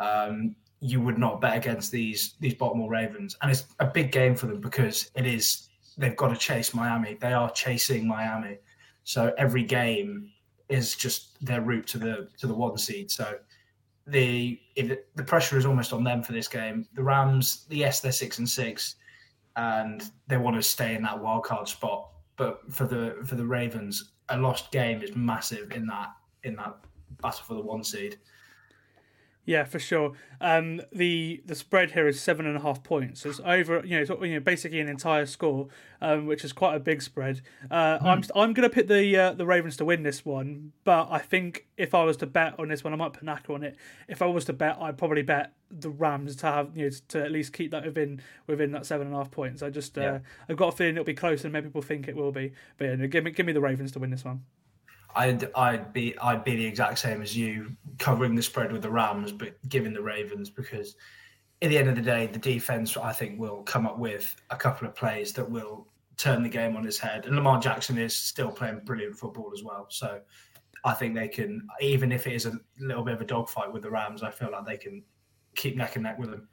um, 0.00 0.54
you 0.80 1.00
would 1.00 1.18
not 1.18 1.40
bet 1.40 1.56
against 1.56 1.90
these 1.90 2.34
these 2.40 2.54
Baltimore 2.54 2.90
Ravens, 2.90 3.36
and 3.40 3.50
it's 3.50 3.64
a 3.80 3.86
big 3.86 4.12
game 4.12 4.36
for 4.36 4.46
them 4.46 4.60
because 4.60 5.10
it 5.14 5.26
is 5.26 5.68
they've 5.96 6.16
got 6.16 6.28
to 6.28 6.36
chase 6.36 6.74
Miami. 6.74 7.16
They 7.20 7.32
are 7.32 7.50
chasing 7.50 8.06
Miami, 8.06 8.58
so 9.04 9.32
every 9.38 9.62
game 9.62 10.30
is 10.68 10.94
just 10.94 11.44
their 11.44 11.60
route 11.60 11.86
to 11.88 11.98
the 11.98 12.28
to 12.38 12.46
the 12.46 12.54
one 12.54 12.76
seed. 12.76 13.10
So 13.10 13.38
the 14.06 14.60
the 14.76 15.24
pressure 15.24 15.58
is 15.58 15.66
almost 15.66 15.92
on 15.92 16.04
them 16.04 16.22
for 16.22 16.32
this 16.32 16.48
game. 16.48 16.86
The 16.94 17.02
Rams, 17.02 17.66
yes, 17.70 18.00
they're 18.00 18.12
six 18.12 18.38
and 18.38 18.48
six 18.48 18.96
and 19.56 20.10
they 20.28 20.36
want 20.36 20.56
to 20.56 20.62
stay 20.62 20.94
in 20.94 21.02
that 21.02 21.20
wild 21.20 21.44
card 21.44 21.66
spot. 21.66 22.10
But 22.36 22.60
for 22.72 22.86
the 22.86 23.16
for 23.24 23.34
the 23.34 23.46
Ravens, 23.46 24.12
a 24.28 24.36
lost 24.36 24.70
game 24.70 25.02
is 25.02 25.16
massive 25.16 25.72
in 25.72 25.86
that 25.86 26.08
in 26.44 26.56
that 26.56 26.76
battle 27.22 27.44
for 27.46 27.54
the 27.54 27.62
one 27.62 27.82
seed. 27.82 28.18
Yeah, 29.46 29.62
for 29.62 29.78
sure. 29.78 30.12
Um, 30.40 30.82
the 30.92 31.40
the 31.46 31.54
spread 31.54 31.92
here 31.92 32.08
is 32.08 32.20
seven 32.20 32.46
and 32.46 32.56
a 32.56 32.60
half 32.60 32.82
points. 32.82 33.24
It's 33.24 33.40
over, 33.44 33.80
you 33.86 33.96
know, 33.96 34.02
it's, 34.02 34.10
you 34.10 34.34
know, 34.34 34.40
basically 34.40 34.80
an 34.80 34.88
entire 34.88 35.24
score, 35.24 35.68
um, 36.00 36.26
which 36.26 36.44
is 36.44 36.52
quite 36.52 36.74
a 36.74 36.80
big 36.80 37.00
spread. 37.00 37.40
Uh, 37.70 37.98
mm. 37.98 38.02
I'm 38.02 38.24
I'm 38.34 38.52
going 38.52 38.68
to 38.68 38.74
pick 38.74 38.88
the 38.88 39.16
uh, 39.16 39.32
the 39.32 39.46
Ravens 39.46 39.76
to 39.76 39.84
win 39.84 40.02
this 40.02 40.24
one, 40.24 40.72
but 40.82 41.08
I 41.10 41.20
think 41.20 41.66
if 41.76 41.94
I 41.94 42.02
was 42.02 42.16
to 42.18 42.26
bet 42.26 42.58
on 42.58 42.68
this 42.68 42.82
one, 42.82 42.92
I 42.92 42.96
might 42.96 43.12
put 43.12 43.22
Naka 43.22 43.54
on 43.54 43.62
it. 43.62 43.76
If 44.08 44.20
I 44.20 44.26
was 44.26 44.44
to 44.46 44.52
bet, 44.52 44.78
I'd 44.80 44.98
probably 44.98 45.22
bet 45.22 45.52
the 45.70 45.90
Rams 45.90 46.34
to 46.36 46.46
have 46.46 46.76
you 46.76 46.90
know 46.90 46.96
to 47.08 47.22
at 47.24 47.30
least 47.30 47.52
keep 47.52 47.70
that 47.70 47.84
within 47.84 48.20
within 48.48 48.72
that 48.72 48.84
seven 48.84 49.06
and 49.06 49.14
a 49.14 49.18
half 49.18 49.30
points. 49.30 49.62
I 49.62 49.70
just 49.70 49.96
uh, 49.96 50.00
yeah. 50.00 50.18
I've 50.48 50.56
got 50.56 50.74
a 50.74 50.76
feeling 50.76 50.96
it'll 50.96 51.04
be 51.04 51.14
closer 51.14 51.44
than 51.44 51.52
maybe 51.52 51.68
people 51.68 51.82
think 51.82 52.08
it 52.08 52.16
will 52.16 52.32
be. 52.32 52.52
But 52.78 52.86
yeah, 52.86 53.06
give 53.06 53.22
me 53.22 53.30
give 53.30 53.46
me 53.46 53.52
the 53.52 53.60
Ravens 53.60 53.92
to 53.92 54.00
win 54.00 54.10
this 54.10 54.24
one. 54.24 54.42
I'd 55.16 55.50
I'd 55.54 55.92
be 55.92 56.16
I'd 56.18 56.44
be 56.44 56.56
the 56.56 56.66
exact 56.66 56.98
same 56.98 57.22
as 57.22 57.36
you, 57.36 57.74
covering 57.98 58.34
the 58.34 58.42
spread 58.42 58.72
with 58.72 58.82
the 58.82 58.90
Rams, 58.90 59.32
but 59.32 59.56
giving 59.68 59.92
the 59.92 60.02
Ravens 60.02 60.50
because 60.50 60.94
at 61.62 61.70
the 61.70 61.78
end 61.78 61.88
of 61.88 61.96
the 61.96 62.02
day, 62.02 62.26
the 62.26 62.38
defense 62.38 62.96
I 62.96 63.12
think 63.12 63.40
will 63.40 63.62
come 63.62 63.86
up 63.86 63.98
with 63.98 64.36
a 64.50 64.56
couple 64.56 64.86
of 64.86 64.94
plays 64.94 65.32
that 65.32 65.50
will 65.50 65.88
turn 66.16 66.42
the 66.42 66.48
game 66.48 66.76
on 66.76 66.86
its 66.86 66.98
head. 66.98 67.26
And 67.26 67.34
Lamar 67.34 67.60
Jackson 67.60 67.98
is 67.98 68.14
still 68.14 68.50
playing 68.50 68.80
brilliant 68.84 69.16
football 69.16 69.50
as 69.54 69.62
well. 69.62 69.86
So 69.88 70.20
I 70.84 70.92
think 70.92 71.14
they 71.14 71.28
can, 71.28 71.66
even 71.80 72.12
if 72.12 72.26
it 72.26 72.34
is 72.34 72.46
a 72.46 72.52
little 72.78 73.02
bit 73.02 73.14
of 73.14 73.20
a 73.20 73.26
dogfight 73.26 73.72
with 73.72 73.82
the 73.82 73.90
Rams, 73.90 74.22
I 74.22 74.30
feel 74.30 74.50
like 74.52 74.66
they 74.66 74.76
can 74.76 75.02
keep 75.54 75.76
neck 75.76 75.96
and 75.96 76.04
neck 76.04 76.18
with 76.18 76.30
them. 76.30 76.48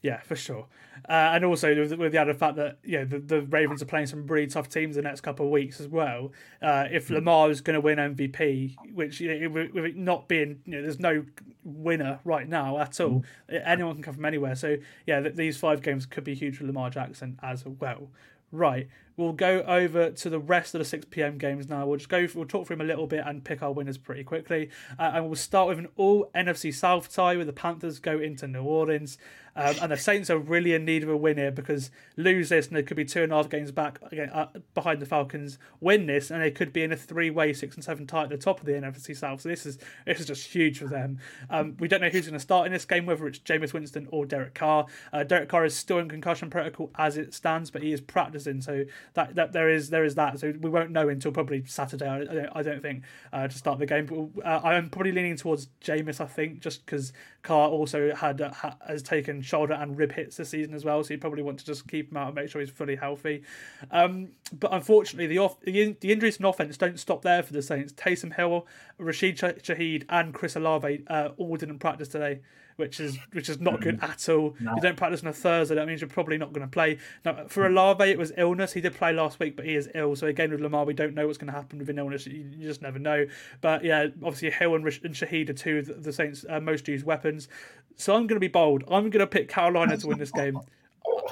Yeah, 0.00 0.20
for 0.20 0.36
sure. 0.36 0.66
Uh, 1.08 1.32
and 1.34 1.44
also 1.44 1.74
with, 1.74 1.92
with, 1.94 2.12
the 2.12 2.18
added 2.18 2.36
fact 2.36 2.56
that 2.56 2.78
yeah, 2.84 3.04
the, 3.04 3.18
the 3.18 3.42
Ravens 3.42 3.82
are 3.82 3.86
playing 3.86 4.06
some 4.06 4.26
really 4.26 4.46
tough 4.46 4.68
teams 4.68 4.96
the 4.96 5.02
next 5.02 5.22
couple 5.22 5.46
of 5.46 5.52
weeks 5.52 5.80
as 5.80 5.88
well. 5.88 6.32
Uh, 6.62 6.86
if 6.90 7.08
hmm. 7.08 7.14
Lamar 7.14 7.50
is 7.50 7.60
going 7.60 7.74
to 7.74 7.80
win 7.80 7.98
MVP, 7.98 8.76
which 8.94 9.20
you 9.20 9.40
know, 9.40 9.48
with, 9.50 9.76
it 9.76 9.96
not 9.96 10.28
being, 10.28 10.60
you 10.64 10.72
know, 10.72 10.82
there's 10.82 11.00
no 11.00 11.24
winner 11.64 12.20
right 12.24 12.48
now 12.48 12.78
at 12.78 13.00
all. 13.00 13.24
Mm. 13.50 13.62
Anyone 13.64 13.94
can 13.94 14.02
come 14.02 14.14
from 14.14 14.24
anywhere. 14.24 14.54
So 14.54 14.76
yeah, 15.06 15.20
th- 15.20 15.34
these 15.34 15.56
five 15.56 15.82
games 15.82 16.06
could 16.06 16.24
be 16.24 16.34
huge 16.34 16.58
for 16.58 16.64
Lamar 16.64 16.90
Jackson 16.90 17.38
as 17.42 17.64
well. 17.64 18.08
Right, 18.50 18.88
we'll 19.18 19.32
go 19.32 19.62
over 19.66 20.10
to 20.12 20.30
the 20.30 20.38
rest 20.38 20.74
of 20.74 20.78
the 20.78 20.84
6 20.84 21.06
p.m. 21.10 21.36
games 21.36 21.68
now. 21.68 21.84
We'll 21.84 21.98
just 21.98 22.08
go, 22.08 22.26
we'll 22.34 22.46
talk 22.46 22.66
through 22.66 22.76
them 22.76 22.86
a 22.86 22.88
little 22.88 23.08
bit 23.08 23.24
and 23.26 23.44
pick 23.44 23.62
our 23.62 23.72
winners 23.72 23.98
pretty 23.98 24.22
quickly. 24.22 24.70
Uh, 24.98 25.10
and 25.14 25.26
we'll 25.26 25.34
start 25.34 25.68
with 25.68 25.78
an 25.78 25.88
all 25.96 26.30
NFC 26.34 26.72
South 26.72 27.12
tie 27.12 27.36
where 27.36 27.44
the 27.44 27.52
Panthers 27.52 27.98
go 27.98 28.18
into 28.18 28.46
New 28.46 28.62
Orleans. 28.62 29.18
Um, 29.58 29.74
and 29.82 29.90
the 29.90 29.96
Saints 29.96 30.30
are 30.30 30.38
really 30.38 30.72
in 30.72 30.84
need 30.84 31.02
of 31.02 31.08
a 31.08 31.16
win 31.16 31.36
here 31.36 31.50
because 31.50 31.90
lose 32.16 32.50
this 32.50 32.68
and 32.68 32.76
they 32.76 32.82
could 32.84 32.96
be 32.96 33.04
two 33.04 33.24
and 33.24 33.32
a 33.32 33.34
half 33.34 33.48
games 33.48 33.72
back 33.72 33.98
again, 34.12 34.30
uh, 34.30 34.46
behind 34.72 35.02
the 35.02 35.06
Falcons. 35.06 35.58
Win 35.80 36.06
this 36.06 36.30
and 36.30 36.40
they 36.40 36.52
could 36.52 36.72
be 36.72 36.84
in 36.84 36.92
a 36.92 36.96
three-way 36.96 37.52
six 37.52 37.74
and 37.74 37.82
seven 37.82 38.06
tie 38.06 38.22
at 38.22 38.28
the 38.28 38.36
top 38.36 38.60
of 38.60 38.66
the 38.66 38.72
NFC 38.72 39.16
South. 39.16 39.40
So 39.40 39.48
this 39.48 39.66
is 39.66 39.78
this 40.06 40.20
is 40.20 40.26
just 40.26 40.46
huge 40.46 40.78
for 40.78 40.86
them. 40.86 41.18
Um, 41.50 41.76
we 41.80 41.88
don't 41.88 42.00
know 42.00 42.08
who's 42.08 42.26
going 42.26 42.34
to 42.34 42.40
start 42.40 42.66
in 42.66 42.72
this 42.72 42.84
game, 42.84 43.04
whether 43.04 43.26
it's 43.26 43.40
Jameis 43.40 43.72
Winston 43.72 44.06
or 44.12 44.26
Derek 44.26 44.54
Carr. 44.54 44.86
Uh, 45.12 45.24
Derek 45.24 45.48
Carr 45.48 45.64
is 45.64 45.74
still 45.74 45.98
in 45.98 46.08
concussion 46.08 46.50
protocol 46.50 46.92
as 46.96 47.16
it 47.16 47.34
stands, 47.34 47.72
but 47.72 47.82
he 47.82 47.92
is 47.92 48.00
practicing, 48.00 48.60
so 48.60 48.84
that, 49.14 49.34
that 49.34 49.52
there 49.52 49.70
is 49.70 49.90
there 49.90 50.04
is 50.04 50.14
that. 50.16 50.38
So 50.38 50.52
we 50.60 50.70
won't 50.70 50.90
know 50.90 51.08
until 51.08 51.32
probably 51.32 51.64
Saturday. 51.66 52.08
I, 52.08 52.24
don't, 52.24 52.48
I 52.54 52.62
don't 52.62 52.82
think 52.82 53.04
uh, 53.32 53.48
to 53.48 53.56
start 53.56 53.78
the 53.78 53.86
game. 53.86 54.06
But 54.06 54.44
uh, 54.44 54.60
I'm 54.64 54.90
probably 54.90 55.12
leaning 55.12 55.36
towards 55.36 55.68
Jameis. 55.82 56.20
I 56.20 56.26
think 56.26 56.60
just 56.60 56.84
because 56.84 57.12
Carr 57.42 57.68
also 57.68 58.14
had 58.14 58.40
uh, 58.40 58.52
has 58.86 59.02
taken 59.02 59.42
shoulder 59.42 59.74
and 59.74 59.96
rib 59.96 60.12
hits 60.12 60.36
this 60.36 60.50
season 60.50 60.74
as 60.74 60.84
well, 60.84 61.02
so 61.02 61.14
you 61.14 61.18
probably 61.18 61.42
want 61.42 61.58
to 61.60 61.64
just 61.64 61.88
keep 61.88 62.10
him 62.10 62.16
out 62.16 62.28
and 62.28 62.34
make 62.34 62.50
sure 62.50 62.60
he's 62.60 62.70
fully 62.70 62.96
healthy. 62.96 63.42
Um, 63.90 64.28
but 64.52 64.72
unfortunately, 64.72 65.26
the 65.26 65.38
off 65.38 65.60
the, 65.60 65.96
the 66.00 66.12
injuries 66.12 66.36
in 66.36 66.44
offense 66.44 66.76
don't 66.76 66.98
stop 66.98 67.22
there 67.22 67.42
for 67.42 67.52
the 67.52 67.62
Saints. 67.62 67.92
Taysom 67.92 68.34
Hill, 68.34 68.66
Rashid 68.98 69.38
Shaheed, 69.38 70.04
and 70.08 70.34
Chris 70.34 70.56
Olave 70.56 71.04
uh, 71.08 71.30
all 71.36 71.56
didn't 71.56 71.78
practice 71.78 72.08
today 72.08 72.40
which 72.78 73.00
is 73.00 73.18
which 73.32 73.48
is 73.48 73.60
not 73.60 73.80
good 73.80 73.98
at 74.02 74.28
all. 74.28 74.54
No. 74.60 74.76
You 74.76 74.80
don't 74.80 74.96
practice 74.96 75.22
on 75.22 75.28
a 75.28 75.32
Thursday, 75.32 75.74
that 75.74 75.86
means 75.86 76.00
you're 76.00 76.08
probably 76.08 76.38
not 76.38 76.52
going 76.52 76.64
to 76.64 76.70
play. 76.70 76.98
Now, 77.24 77.46
for 77.48 77.66
Olave, 77.66 78.04
it 78.04 78.16
was 78.16 78.32
illness. 78.36 78.72
He 78.72 78.80
did 78.80 78.94
play 78.98 79.12
last 79.12 79.38
week, 79.40 79.56
but 79.56 79.64
he 79.64 79.74
is 79.74 79.88
ill. 79.94 80.16
So 80.16 80.26
again, 80.26 80.50
with 80.50 80.60
Lamar, 80.60 80.84
we 80.84 80.92
don't 80.92 81.14
know 81.14 81.26
what's 81.26 81.38
going 81.38 81.52
to 81.52 81.56
happen 81.56 81.78
with 81.78 81.88
an 81.88 81.98
illness. 81.98 82.26
You, 82.26 82.44
just 82.60 82.82
never 82.82 82.98
know. 82.98 83.26
But 83.60 83.84
yeah, 83.84 84.08
obviously 84.22 84.50
Hill 84.50 84.74
and, 84.74 84.84
and 84.84 85.14
Shaheed 85.14 85.48
are 85.48 85.54
two 85.54 85.78
of 85.78 86.02
the 86.02 86.12
Saints' 86.12 86.44
uh, 86.48 86.60
most 86.60 86.88
used 86.88 87.06
weapons. 87.06 87.48
So 87.96 88.14
I'm 88.14 88.26
going 88.26 88.36
to 88.36 88.40
be 88.40 88.48
bold. 88.48 88.84
I'm 88.84 89.10
going 89.10 89.20
to 89.20 89.26
pick 89.26 89.48
Carolina 89.48 89.96
to 89.96 90.06
win 90.06 90.18
this 90.18 90.32
game. 90.32 90.60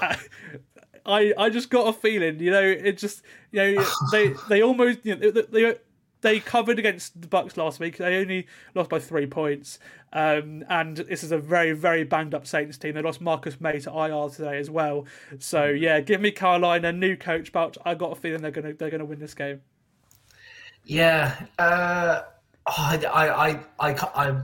I, 1.07 1.33
I 1.39 1.51
just 1.51 1.71
got 1.71 1.87
a 1.89 1.93
feeling, 1.93 2.41
you 2.41 2.51
know, 2.51 2.63
it 2.63 2.99
just, 2.99 3.23
you 3.53 3.77
know, 3.77 3.87
they 4.11 4.35
they 4.49 4.63
almost, 4.63 4.99
you 5.05 5.15
know, 5.15 5.31
they, 5.31 5.43
they 5.43 5.77
they 6.21 6.41
covered 6.41 6.79
against 6.79 7.21
the 7.21 7.29
Bucs 7.29 7.57
last 7.57 7.81
week. 7.81 7.99
They 7.99 8.17
only 8.17 8.47
lost 8.75 8.91
by 8.91 8.99
three 8.99 9.27
points, 9.27 9.79
um, 10.13 10.65
and 10.69 10.97
this 10.97 11.23
is 11.23 11.33
a 11.33 11.39
very, 11.39 11.73
very 11.73 12.05
banged 12.05 12.35
up 12.35 12.47
Saints 12.47 12.79
team. 12.79 12.95
They 12.95 13.03
lost 13.03 13.21
Marcus 13.21 13.61
Maye 13.61 13.81
to 13.81 13.91
IR 13.91 14.29
today 14.31 14.59
as 14.59 14.71
well. 14.71 15.07
So 15.39 15.67
yeah, 15.67 16.01
give 16.01 16.21
me 16.21 16.31
Carolina, 16.31 16.93
new 16.93 17.17
coach, 17.17 17.53
but 17.53 17.77
I 17.85 17.95
got 17.95 18.13
a 18.13 18.15
feeling 18.15 18.43
they're 18.43 18.51
gonna 18.51 18.73
they're 18.73 18.91
gonna 18.91 19.05
win 19.05 19.19
this 19.19 19.35
game. 19.35 19.61
Yeah, 20.85 21.37
uh, 21.59 22.23
I, 22.67 23.05
I, 23.05 23.29
I, 23.29 23.61
I, 23.81 23.95
I, 24.15 24.37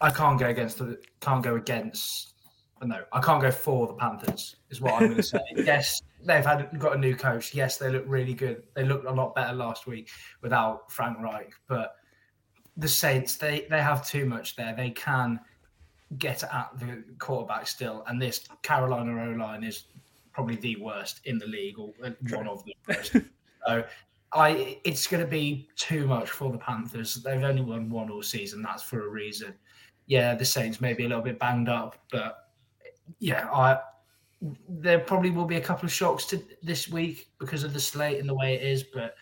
I 0.00 0.10
can't 0.10 0.38
go 0.38 0.46
against 0.46 0.78
the 0.78 0.98
can't 1.20 1.42
go 1.42 1.56
against. 1.56 2.34
No, 2.80 3.00
I 3.12 3.20
can't 3.20 3.42
go 3.42 3.50
for 3.50 3.88
the 3.88 3.94
Panthers. 3.94 4.56
Is 4.70 4.80
what 4.80 4.94
I'm 4.94 5.06
going 5.08 5.16
to 5.16 5.22
say. 5.22 5.40
yes, 5.56 6.00
they've 6.24 6.44
had 6.44 6.78
got 6.78 6.96
a 6.96 6.98
new 6.98 7.14
coach. 7.14 7.54
Yes, 7.54 7.78
they 7.78 7.90
look 7.90 8.04
really 8.06 8.34
good. 8.34 8.62
They 8.74 8.84
looked 8.84 9.06
a 9.06 9.12
lot 9.12 9.34
better 9.34 9.54
last 9.54 9.86
week 9.86 10.10
without 10.42 10.90
Frank 10.90 11.18
Reich, 11.20 11.52
but 11.68 11.96
the 12.76 12.88
Saints, 12.88 13.36
they 13.36 13.66
they 13.70 13.82
have 13.82 14.06
too 14.06 14.24
much 14.24 14.56
there. 14.56 14.74
They 14.74 14.90
can 14.90 15.40
get 16.18 16.42
at 16.42 16.70
the 16.78 17.04
quarterback 17.18 17.66
still, 17.66 18.04
and 18.06 18.20
this 18.20 18.46
Carolina 18.62 19.30
O 19.30 19.36
line 19.36 19.64
is 19.64 19.84
probably 20.32 20.56
the 20.56 20.76
worst 20.76 21.20
in 21.24 21.38
the 21.38 21.46
league, 21.46 21.78
or 21.78 21.92
one 22.30 22.48
of 22.48 22.64
the 22.64 22.74
worst. 22.86 23.16
so, 23.66 23.84
I 24.32 24.78
it's 24.84 25.06
going 25.06 25.22
to 25.22 25.30
be 25.30 25.68
too 25.76 26.06
much 26.06 26.30
for 26.30 26.52
the 26.52 26.58
Panthers. 26.58 27.14
They've 27.16 27.42
only 27.42 27.62
won 27.62 27.90
one 27.90 28.10
all 28.10 28.22
season. 28.22 28.62
That's 28.62 28.82
for 28.82 29.06
a 29.06 29.08
reason. 29.08 29.54
Yeah, 30.06 30.34
the 30.34 30.44
Saints 30.44 30.80
may 30.80 30.94
be 30.94 31.04
a 31.04 31.08
little 31.08 31.22
bit 31.22 31.38
banged 31.38 31.68
up, 31.68 31.96
but 32.10 32.48
yeah, 33.18 33.48
I 33.52 33.78
there 34.68 34.98
probably 34.98 35.30
will 35.30 35.44
be 35.44 35.56
a 35.56 35.60
couple 35.60 35.86
of 35.86 35.92
shocks 35.92 36.24
to 36.26 36.42
this 36.62 36.88
week 36.88 37.30
because 37.38 37.64
of 37.64 37.72
the 37.72 37.80
slate 37.80 38.20
and 38.20 38.28
the 38.28 38.34
way 38.34 38.54
it 38.54 38.62
is, 38.62 38.82
but 38.82 39.14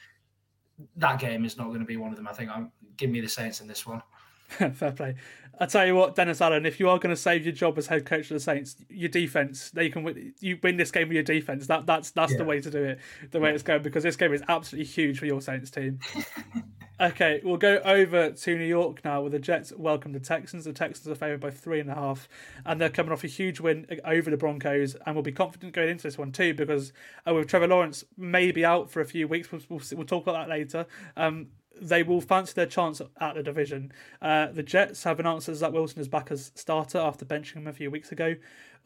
that 0.97 1.19
game 1.19 1.45
is 1.45 1.57
not 1.57 1.69
going 1.69 1.81
to 1.81 1.87
be 1.87 1.97
one 1.97 2.11
of 2.11 2.17
them. 2.17 2.29
I 2.29 2.33
think 2.33 2.51
I'm 2.51 2.71
give 2.97 3.11
me 3.11 3.21
the 3.21 3.29
Saints 3.29 3.61
in 3.61 3.67
this 3.67 3.87
one. 3.87 4.03
Fair 4.49 4.93
play. 4.93 5.15
I 5.59 5.67
tell 5.67 5.87
you 5.87 5.95
what, 5.95 6.15
Dennis 6.15 6.41
Allen, 6.41 6.67
if 6.67 6.79
you 6.79 6.91
are 6.91 6.99
going 6.99 7.15
to 7.15 7.21
save 7.21 7.45
your 7.45 7.55
job 7.55 7.79
as 7.79 7.87
head 7.87 8.05
coach 8.05 8.31
of 8.31 8.35
the 8.35 8.41
Saints, 8.41 8.77
your 8.91 9.09
defense, 9.09 9.73
you 9.75 9.91
can 9.91 10.03
win, 10.03 10.35
you 10.41 10.59
win 10.63 10.77
this 10.77 10.91
game 10.91 11.09
with 11.09 11.15
your 11.15 11.23
defense. 11.23 11.67
That 11.67 11.87
that's 11.87 12.11
that's 12.11 12.33
yeah. 12.33 12.39
the 12.39 12.45
way 12.45 12.61
to 12.61 12.71
do 12.71 12.85
it. 12.85 13.01
The 13.31 13.41
way 13.41 13.49
yeah. 13.49 13.55
it's 13.55 13.63
going 13.63 13.83
because 13.83 14.03
this 14.03 14.17
game 14.17 14.35
is 14.35 14.43
absolutely 14.49 14.87
huge 14.87 15.19
for 15.19 15.27
your 15.27 15.41
Saints 15.41 15.71
team. 15.71 15.99
okay, 17.00 17.41
we'll 17.45 17.57
go 17.57 17.79
over 17.85 18.31
to 18.31 18.59
New 18.59 18.65
York 18.65 19.05
now 19.05 19.23
with 19.23 19.33
the 19.33 19.38
Jets 19.38 19.73
welcome 19.76 20.12
the 20.12 20.21
Texans. 20.21 20.65
The 20.65 20.73
Texans 20.73 21.09
are 21.09 21.15
favoured 21.15 21.41
by 21.41 21.50
three 21.50 21.81
and 21.81 21.91
a 21.91 21.95
half, 21.95 22.29
and 22.65 22.81
they're 22.81 22.88
coming 22.88 23.12
off 23.12 23.25
a 23.25 23.29
huge 23.29 23.61
win 23.61 23.87
over 24.05 24.31
the 24.31 24.37
Broncos, 24.37 24.97
and 25.07 25.15
we'll 25.15 25.23
be 25.23 25.33
confident 25.33 25.73
going 25.73 25.91
into 25.91 26.05
this 26.05 26.19
one 26.19 26.33
too 26.33 26.55
because 26.55 26.93
uh, 27.29 27.35
with 27.35 27.49
Trevor 27.49 27.69
Lawrence 27.69 28.05
maybe 28.17 28.65
out 28.65 28.91
for 28.91 29.00
a 29.00 29.05
few 29.05 29.29
weeks, 29.29 29.53
we'll, 29.53 29.61
we'll, 29.69 29.83
we'll 29.93 30.07
talk 30.07 30.23
about 30.26 30.47
that 30.47 30.49
later. 30.49 30.87
Um, 31.17 31.49
they 31.79 32.03
will 32.03 32.23
fancy 32.23 32.55
their 32.55 32.67
chance 32.67 33.03
at 33.21 33.35
the 33.35 33.43
division. 33.43 33.93
Uh, 34.23 34.47
the 34.47 34.62
Jets 34.62 35.05
have 35.05 35.21
announced 35.21 35.47
that 35.47 35.57
Zach 35.57 35.73
Wilson 35.73 36.00
is 36.00 36.09
back 36.09 36.31
as 36.31 36.50
starter 36.55 36.99
after 36.99 37.26
benching 37.26 37.57
him 37.57 37.67
a 37.67 37.73
few 37.73 37.91
weeks 37.91 38.12
ago. 38.12 38.35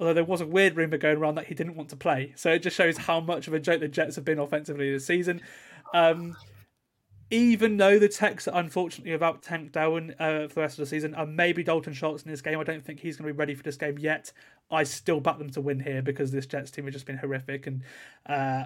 Although 0.01 0.15
there 0.15 0.25
was 0.25 0.41
a 0.41 0.47
weird 0.47 0.77
rumour 0.77 0.97
going 0.97 1.19
around 1.19 1.37
that 1.37 1.47
he 1.47 1.55
didn't 1.55 1.77
want 1.77 1.91
to 1.91 1.97
play, 1.97 2.33
so 2.35 2.51
it 2.51 2.61
just 2.63 2.75
shows 2.75 2.97
how 2.97 3.21
much 3.21 3.47
of 3.47 3.55
a 3.55 3.61
joke 3.61 3.81
the 3.81 3.89
Jets 3.89 4.17
have 4.17 4.25
been 4.25 4.39
offensively 4.39 4.91
this 4.91 5.07
season. 5.07 5.43
Um, 5.93 6.37
even 7.31 7.77
though 7.77 7.99
the 7.99 8.09
Techs 8.09 8.49
are 8.49 8.59
unfortunately 8.61 9.13
about 9.13 9.43
Tank 9.43 9.73
Darwin 9.73 10.15
uh, 10.19 10.49
for 10.49 10.55
the 10.55 10.61
rest 10.63 10.79
of 10.79 10.85
the 10.85 10.91
season, 10.91 11.15
and 11.15 11.37
maybe 11.37 11.63
Dalton 11.63 11.93
Schultz 11.93 12.25
in 12.25 12.31
this 12.31 12.43
game, 12.43 12.59
I 12.59 12.65
don't 12.65 12.85
think 12.85 13.01
he's 13.01 13.17
going 13.17 13.29
to 13.29 13.33
be 13.33 13.39
ready 13.39 13.55
for 13.55 13.63
this 13.63 13.77
game 13.77 13.99
yet. 13.99 14.33
I 14.71 14.83
still 14.83 15.21
back 15.21 15.39
them 15.39 15.51
to 15.51 15.61
win 15.61 15.81
here 15.81 16.03
because 16.03 16.33
this 16.33 16.47
Jets 16.47 16.71
team 16.71 16.85
has 16.87 16.95
just 16.95 17.07
been 17.07 17.19
horrific, 17.19 17.67
and 17.67 17.83
uh, 18.27 18.65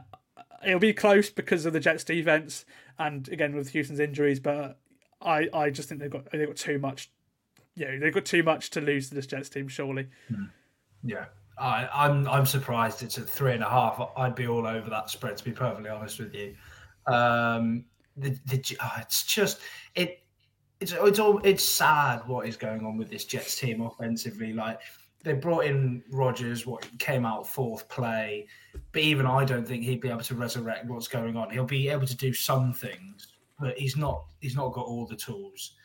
it'll 0.67 0.81
be 0.81 0.95
close 0.95 1.31
because 1.31 1.67
of 1.67 1.73
the 1.73 1.81
Jets 1.81 2.05
defense 2.05 2.65
and 2.99 3.29
again 3.29 3.55
with 3.55 3.71
Houston's 3.71 4.01
injuries. 4.01 4.41
But 4.41 4.79
I, 5.21 5.49
I 5.53 5.71
just 5.71 5.89
think 5.89 6.01
they've 6.01 6.11
got 6.11 6.31
they've 6.31 6.47
got 6.47 6.57
too 6.57 6.79
much. 6.79 7.11
Yeah, 7.77 7.99
they've 7.99 8.15
got 8.15 8.25
too 8.25 8.43
much 8.43 8.71
to 8.71 8.81
lose 8.81 9.09
to 9.09 9.15
this 9.15 9.27
Jets 9.27 9.49
team. 9.49 9.69
Surely. 9.69 10.09
Hmm. 10.29 10.45
Yeah, 11.03 11.27
I, 11.59 11.89
I'm 11.93 12.27
I'm 12.29 12.47
surprised 12.47 13.03
it's 13.03 13.19
at 13.19 13.29
three 13.29 13.53
and 13.53 13.63
a 13.63 13.69
half. 13.69 14.01
I'd 14.17 14.35
be 14.35 14.47
all 14.47 14.67
over 14.67 14.89
that 14.91 15.11
spread 15.11 15.37
to 15.37 15.45
be 15.45 15.53
perfectly 15.53 15.91
honest 15.91 16.19
with 16.19 16.35
you. 16.35 16.55
Um, 17.07 17.85
the, 18.17 18.39
the 18.47 18.77
oh, 18.83 18.93
it's 19.01 19.25
just 19.25 19.61
it. 19.95 20.21
It's 20.81 20.93
it's 20.93 21.19
all 21.19 21.39
it's 21.45 21.65
sad 21.65 22.23
what 22.27 22.47
is 22.47 22.57
going 22.57 22.85
on 22.85 22.97
with 22.97 23.09
this 23.09 23.25
Jets 23.25 23.59
team 23.59 23.81
offensively. 23.81 24.53
Like 24.53 24.81
they 25.23 25.33
brought 25.33 25.65
in 25.65 26.03
Rodgers, 26.11 26.67
what 26.67 26.87
came 26.99 27.25
out 27.25 27.47
fourth 27.47 27.89
play, 27.89 28.47
but 28.93 29.01
even 29.01 29.25
I 29.25 29.45
don't 29.45 29.67
think 29.67 29.83
he'd 29.83 30.01
be 30.01 30.11
able 30.11 30.21
to 30.21 30.35
resurrect 30.35 30.87
what's 30.87 31.09
going 31.09 31.37
on. 31.37 31.51
He'll 31.51 31.65
be 31.65 31.89
able 31.89 32.07
to 32.07 32.17
do 32.17 32.33
some 32.35 32.75
things, 32.75 33.29
but 33.59 33.79
he's 33.79 33.97
not. 33.97 34.27
He's 34.41 34.57
not 34.57 34.73
got 34.73 34.85
all 34.85 35.07
the 35.07 35.17
tools. 35.17 35.77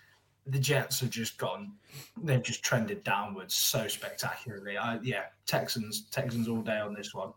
The 0.47 0.59
Jets 0.59 0.99
have 1.01 1.11
just 1.11 1.37
gone. 1.37 1.73
They've 2.21 2.41
just 2.41 2.63
trended 2.63 3.03
downwards 3.03 3.55
so 3.55 3.87
spectacularly. 3.87 4.77
I 4.77 4.99
yeah, 5.01 5.25
Texans 5.45 6.09
Texans 6.09 6.47
all 6.47 6.61
day 6.61 6.79
on 6.79 6.93
this 6.93 7.13
one. 7.13 7.31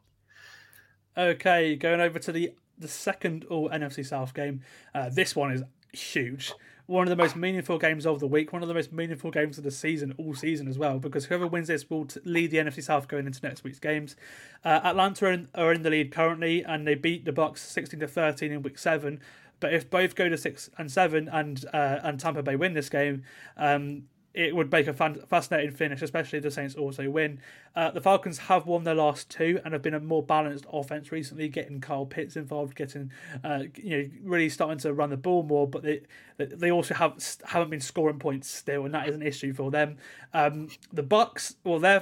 Okay, 1.16 1.76
going 1.76 2.00
over 2.00 2.18
to 2.18 2.32
the 2.32 2.54
the 2.82 2.88
second 2.88 3.44
All 3.44 3.70
NFC 3.70 4.04
South 4.04 4.34
game. 4.34 4.60
Uh, 4.94 5.08
this 5.08 5.34
one 5.34 5.52
is 5.52 5.62
huge 5.92 6.52
one 6.86 7.06
of 7.06 7.10
the 7.10 7.22
most 7.22 7.36
meaningful 7.36 7.78
games 7.78 8.06
of 8.06 8.20
the 8.20 8.26
week, 8.26 8.52
one 8.52 8.62
of 8.62 8.68
the 8.68 8.74
most 8.74 8.92
meaningful 8.92 9.30
games 9.30 9.56
of 9.56 9.64
the 9.64 9.70
season, 9.70 10.14
all 10.18 10.34
season 10.34 10.66
as 10.68 10.78
well, 10.78 10.98
because 10.98 11.26
whoever 11.26 11.46
wins 11.46 11.68
this 11.68 11.88
will 11.88 12.06
lead 12.24 12.50
the 12.50 12.58
NFC 12.58 12.82
South 12.82 13.08
going 13.08 13.26
into 13.26 13.40
next 13.42 13.64
week's 13.64 13.78
games. 13.78 14.16
Uh, 14.64 14.80
Atlanta 14.84 15.26
are 15.26 15.32
in, 15.32 15.48
are 15.54 15.72
in, 15.72 15.82
the 15.82 15.90
lead 15.90 16.12
currently, 16.12 16.62
and 16.62 16.86
they 16.86 16.94
beat 16.94 17.24
the 17.24 17.32
Bucs 17.32 17.58
sixteen 17.58 18.00
to 18.00 18.08
thirteen 18.08 18.52
in 18.52 18.62
week 18.62 18.78
seven. 18.78 19.20
But 19.60 19.72
if 19.72 19.88
both 19.88 20.16
go 20.16 20.28
to 20.28 20.36
six 20.36 20.70
and 20.76 20.90
seven, 20.90 21.28
and 21.28 21.64
uh, 21.72 22.00
and 22.02 22.18
Tampa 22.18 22.42
Bay 22.42 22.56
win 22.56 22.74
this 22.74 22.88
game, 22.88 23.22
um, 23.56 24.04
it 24.34 24.56
would 24.56 24.72
make 24.72 24.86
a 24.86 24.94
fan- 24.94 25.20
fascinating 25.28 25.72
finish, 25.72 26.00
especially 26.00 26.38
if 26.38 26.42
the 26.42 26.50
Saints 26.50 26.74
also 26.74 27.10
win. 27.10 27.38
Uh, 27.76 27.90
the 27.90 28.00
Falcons 28.00 28.38
have 28.38 28.66
won 28.66 28.84
their 28.84 28.94
last 28.94 29.28
two 29.28 29.60
and 29.64 29.72
have 29.72 29.82
been 29.82 29.94
a 29.94 30.00
more 30.00 30.22
balanced 30.22 30.64
offense 30.72 31.12
recently, 31.12 31.48
getting 31.48 31.80
Kyle 31.80 32.06
Pitts 32.06 32.36
involved, 32.36 32.74
getting 32.74 33.10
uh, 33.44 33.64
you 33.76 33.98
know 33.98 34.10
really 34.22 34.48
starting 34.48 34.78
to 34.78 34.92
run 34.92 35.10
the 35.10 35.16
ball 35.16 35.42
more. 35.42 35.68
But 35.68 35.82
they 35.82 36.00
they 36.38 36.70
also 36.70 36.94
have 36.94 37.22
haven't 37.44 37.70
been 37.70 37.80
scoring 37.80 38.18
points 38.18 38.48
still, 38.48 38.84
and 38.84 38.94
that 38.94 39.08
is 39.08 39.14
an 39.14 39.22
issue 39.22 39.52
for 39.52 39.70
them. 39.70 39.96
Um, 40.32 40.68
the 40.92 41.02
Bucs, 41.02 41.56
well, 41.64 41.78
they 41.78 42.00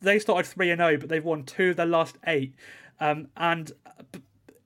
they 0.00 0.18
started 0.18 0.48
three 0.48 0.70
and 0.70 0.78
zero, 0.78 0.92
oh, 0.92 0.96
but 0.96 1.08
they've 1.08 1.24
won 1.24 1.44
two 1.44 1.70
of 1.70 1.76
their 1.76 1.86
last 1.86 2.16
eight, 2.26 2.54
um, 3.00 3.28
and 3.36 3.72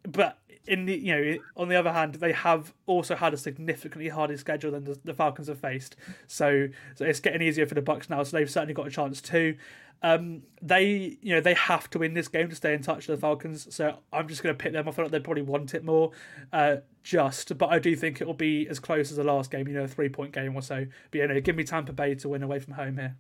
but 0.03 0.39
in 0.69 0.85
the 0.85 0.97
you 0.97 1.15
know 1.15 1.39
on 1.57 1.69
the 1.69 1.77
other 1.77 1.93
hand 1.93 2.15
they 2.17 2.33
have 2.33 2.73
also 2.87 3.17
had 3.17 3.33
a 3.35 3.37
significantly 3.37 4.09
harder 4.09 4.37
schedule 4.37 4.71
than 4.71 4.85
the, 4.85 4.99
the, 5.05 5.15
Falcons 5.15 5.49
have 5.49 5.59
faced. 5.59 5.97
So 6.27 6.69
so 6.95 7.05
it's 7.05 7.21
getting 7.21 7.43
easier 7.43 7.67
for 7.67 7.75
the 7.75 7.83
Bucs 7.83 8.09
now 8.11 8.23
so 8.23 8.37
they've 8.37 8.51
certainly 8.51 8.75
got 8.75 8.87
a 8.87 8.91
chance 8.91 9.21
too. 9.21 9.57
Um, 10.01 10.43
they 10.63 11.19
you 11.23 11.35
know 11.35 11.41
they 11.41 11.55
have 11.55 11.91
to 11.91 11.99
win 11.99 12.15
this 12.15 12.29
game 12.29 12.49
to 12.51 12.55
stay 12.55 12.73
in 12.73 12.83
touch 12.83 13.09
with 13.09 13.19
the 13.19 13.21
Falcons 13.21 13.75
so 13.75 13.99
I'm 14.13 14.29
just 14.29 14.43
going 14.43 14.55
to 14.55 14.63
pick 14.63 14.73
them. 14.73 14.89
I 14.89 14.93
feel 14.93 15.07
like 15.07 15.13
they 15.13 15.21
probably 15.21 15.43
want 15.43 15.75
it 15.75 15.85
more 15.85 16.13
uh, 16.53 16.77
just 17.03 17.57
but 17.59 17.71
I 17.71 17.79
do 17.79 17.97
think 17.97 18.21
it 18.21 18.27
will 18.27 18.35
be 18.35 18.69
as 18.69 18.79
close 18.79 19.11
as 19.11 19.17
the 19.17 19.25
last 19.25 19.51
game 19.51 19.67
you 19.67 19.75
know 19.75 19.85
a 19.85 19.89
three 19.89 20.09
point 20.09 20.33
game 20.33 20.55
or 20.55 20.63
so. 20.63 20.87
But 21.11 21.19
you 21.19 21.27
know 21.27 21.41
give 21.41 21.57
me 21.57 21.65
Tampa 21.65 21.93
Bay 21.93 22.15
to 22.17 22.29
win 22.29 22.43
away 22.43 22.61
from 22.61 22.75
home 22.75 22.99
here. 22.99 23.17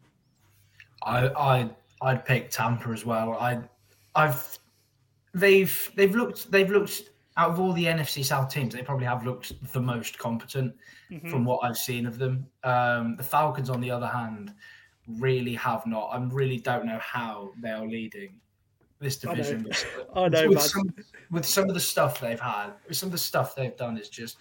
I 1.03 1.29
I 1.29 1.71
I'd 2.03 2.25
pick 2.25 2.51
Tampa 2.51 2.91
as 2.91 3.05
well. 3.05 3.33
I 3.35 3.61
I've 4.15 4.59
they've 5.35 5.91
they've 5.95 6.15
looked 6.15 6.51
they've 6.51 6.71
looked 6.71 7.03
out 7.39 7.51
of 7.51 7.61
all 7.61 7.73
the 7.73 7.85
NFC 7.85 8.25
South 8.25 8.53
teams, 8.53 8.75
they 8.75 8.83
probably 8.83 9.07
have 9.07 9.25
looked 9.25 9.53
the 9.73 9.81
most 9.81 10.19
competent 10.19 10.75
mm-hmm. 11.11 11.31
from 11.31 11.45
what 11.45 11.61
I've 11.63 11.79
seen 11.79 12.05
of 12.05 12.19
them. 12.19 12.47
Um, 12.65 13.17
the 13.17 13.23
Falcons, 13.23 13.71
on 13.71 13.81
the 13.81 13.91
other 13.91 14.09
hand, 14.09 14.53
really 15.19 15.55
have 15.55 15.87
not. 15.87 16.09
I 16.09 16.19
really 16.19 16.59
don't 16.59 16.85
know 16.85 16.99
how 16.99 17.53
they 17.63 17.71
are 17.71 17.87
leading 17.87 18.41
This 18.99 19.25
I 19.25 19.29
know. 19.29 19.37
division. 19.37 19.71
I 20.17 20.29
know, 20.29 20.49
with 20.49 20.63
some, 20.63 20.95
with 21.31 21.47
some 21.47 21.69
of 21.69 21.75
the 21.75 21.81
stuff 21.81 22.21
they've 22.21 22.41
had, 22.41 22.73
with 22.89 22.97
some 22.97 23.07
of 23.07 23.13
the 23.13 23.19
stuff 23.19 23.55
they've 23.55 23.77
done, 23.77 23.97
is 23.97 24.09
just 24.09 24.39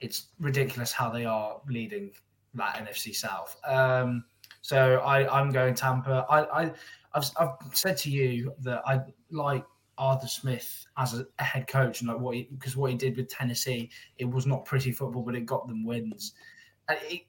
it's 0.00 0.28
ridiculous 0.38 0.92
how 0.92 1.10
they 1.10 1.24
are 1.24 1.60
leading 1.68 2.12
that 2.54 2.76
NFC 2.76 3.14
South. 3.14 3.56
Um, 3.66 4.24
so 4.62 4.98
I, 4.98 5.28
I'm 5.36 5.50
going 5.50 5.74
Tampa. 5.74 6.24
I, 6.30 6.62
I 6.62 6.72
I've, 7.12 7.30
I've 7.38 7.54
said 7.72 7.96
to 7.98 8.10
you 8.10 8.52
that 8.60 8.82
I 8.86 9.00
like 9.30 9.64
Arthur 9.98 10.28
Smith 10.28 10.86
as 10.98 11.14
a, 11.14 11.26
a 11.38 11.42
head 11.42 11.66
coach 11.66 12.00
and 12.00 12.08
like 12.08 12.18
what 12.18 12.34
he, 12.34 12.48
because 12.52 12.76
what 12.76 12.90
he 12.90 12.96
did 12.96 13.16
with 13.16 13.28
Tennessee, 13.28 13.90
it 14.18 14.24
was 14.24 14.46
not 14.46 14.64
pretty 14.64 14.92
football, 14.92 15.22
but 15.22 15.34
it 15.34 15.46
got 15.46 15.66
them 15.66 15.84
wins. 15.84 16.32
It, 16.90 17.22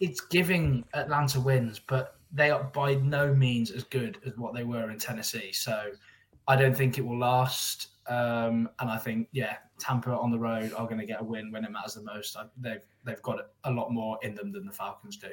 it's 0.00 0.20
giving 0.20 0.84
Atlanta 0.94 1.40
wins, 1.40 1.78
but 1.78 2.16
they 2.32 2.50
are 2.50 2.64
by 2.64 2.94
no 2.94 3.34
means 3.34 3.70
as 3.70 3.84
good 3.84 4.18
as 4.26 4.36
what 4.36 4.54
they 4.54 4.64
were 4.64 4.90
in 4.90 4.98
Tennessee. 4.98 5.52
So 5.52 5.90
I 6.48 6.56
don't 6.56 6.76
think 6.76 6.98
it 6.98 7.06
will 7.06 7.18
last. 7.18 7.88
Um, 8.08 8.68
and 8.80 8.90
I 8.90 8.98
think, 8.98 9.28
yeah, 9.32 9.56
Tampa 9.78 10.10
on 10.10 10.32
the 10.32 10.38
road 10.38 10.72
are 10.72 10.86
going 10.86 10.98
to 10.98 11.06
get 11.06 11.20
a 11.20 11.24
win 11.24 11.52
when 11.52 11.64
it 11.64 11.70
matters 11.70 11.94
the 11.94 12.02
most. 12.02 12.36
I, 12.36 12.46
they've 12.56 12.84
they've 13.04 13.22
got 13.22 13.38
a 13.64 13.70
lot 13.70 13.92
more 13.92 14.18
in 14.22 14.34
them 14.34 14.50
than 14.50 14.66
the 14.66 14.72
Falcons 14.72 15.16
do. 15.16 15.28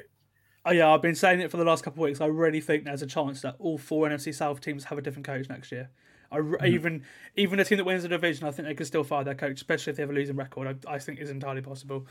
Oh 0.64 0.72
yeah, 0.72 0.90
I've 0.90 1.02
been 1.02 1.14
saying 1.14 1.40
it 1.40 1.50
for 1.50 1.56
the 1.56 1.64
last 1.64 1.82
couple 1.82 2.04
of 2.04 2.08
weeks. 2.08 2.20
I 2.20 2.26
really 2.26 2.60
think 2.60 2.84
there's 2.84 3.02
a 3.02 3.06
chance 3.06 3.40
that 3.42 3.56
all 3.58 3.78
four 3.78 4.08
NFC 4.08 4.34
South 4.34 4.60
teams 4.60 4.84
have 4.84 4.98
a 4.98 5.02
different 5.02 5.26
coach 5.26 5.48
next 5.48 5.72
year. 5.72 5.90
I 6.30 6.38
r 6.38 6.66
even 6.66 7.04
even 7.36 7.60
a 7.60 7.64
team 7.64 7.78
that 7.78 7.84
wins 7.84 8.02
the 8.02 8.08
division, 8.08 8.46
I 8.46 8.50
think 8.50 8.68
they 8.68 8.74
can 8.74 8.86
still 8.86 9.04
fire 9.04 9.24
their 9.24 9.34
coach, 9.34 9.56
especially 9.56 9.90
if 9.90 9.96
they 9.96 10.02
have 10.02 10.10
a 10.10 10.14
losing 10.14 10.36
record. 10.36 10.84
I, 10.86 10.94
I 10.94 10.98
think 10.98 11.18
is 11.18 11.30
entirely 11.30 11.62
possible. 11.62 12.06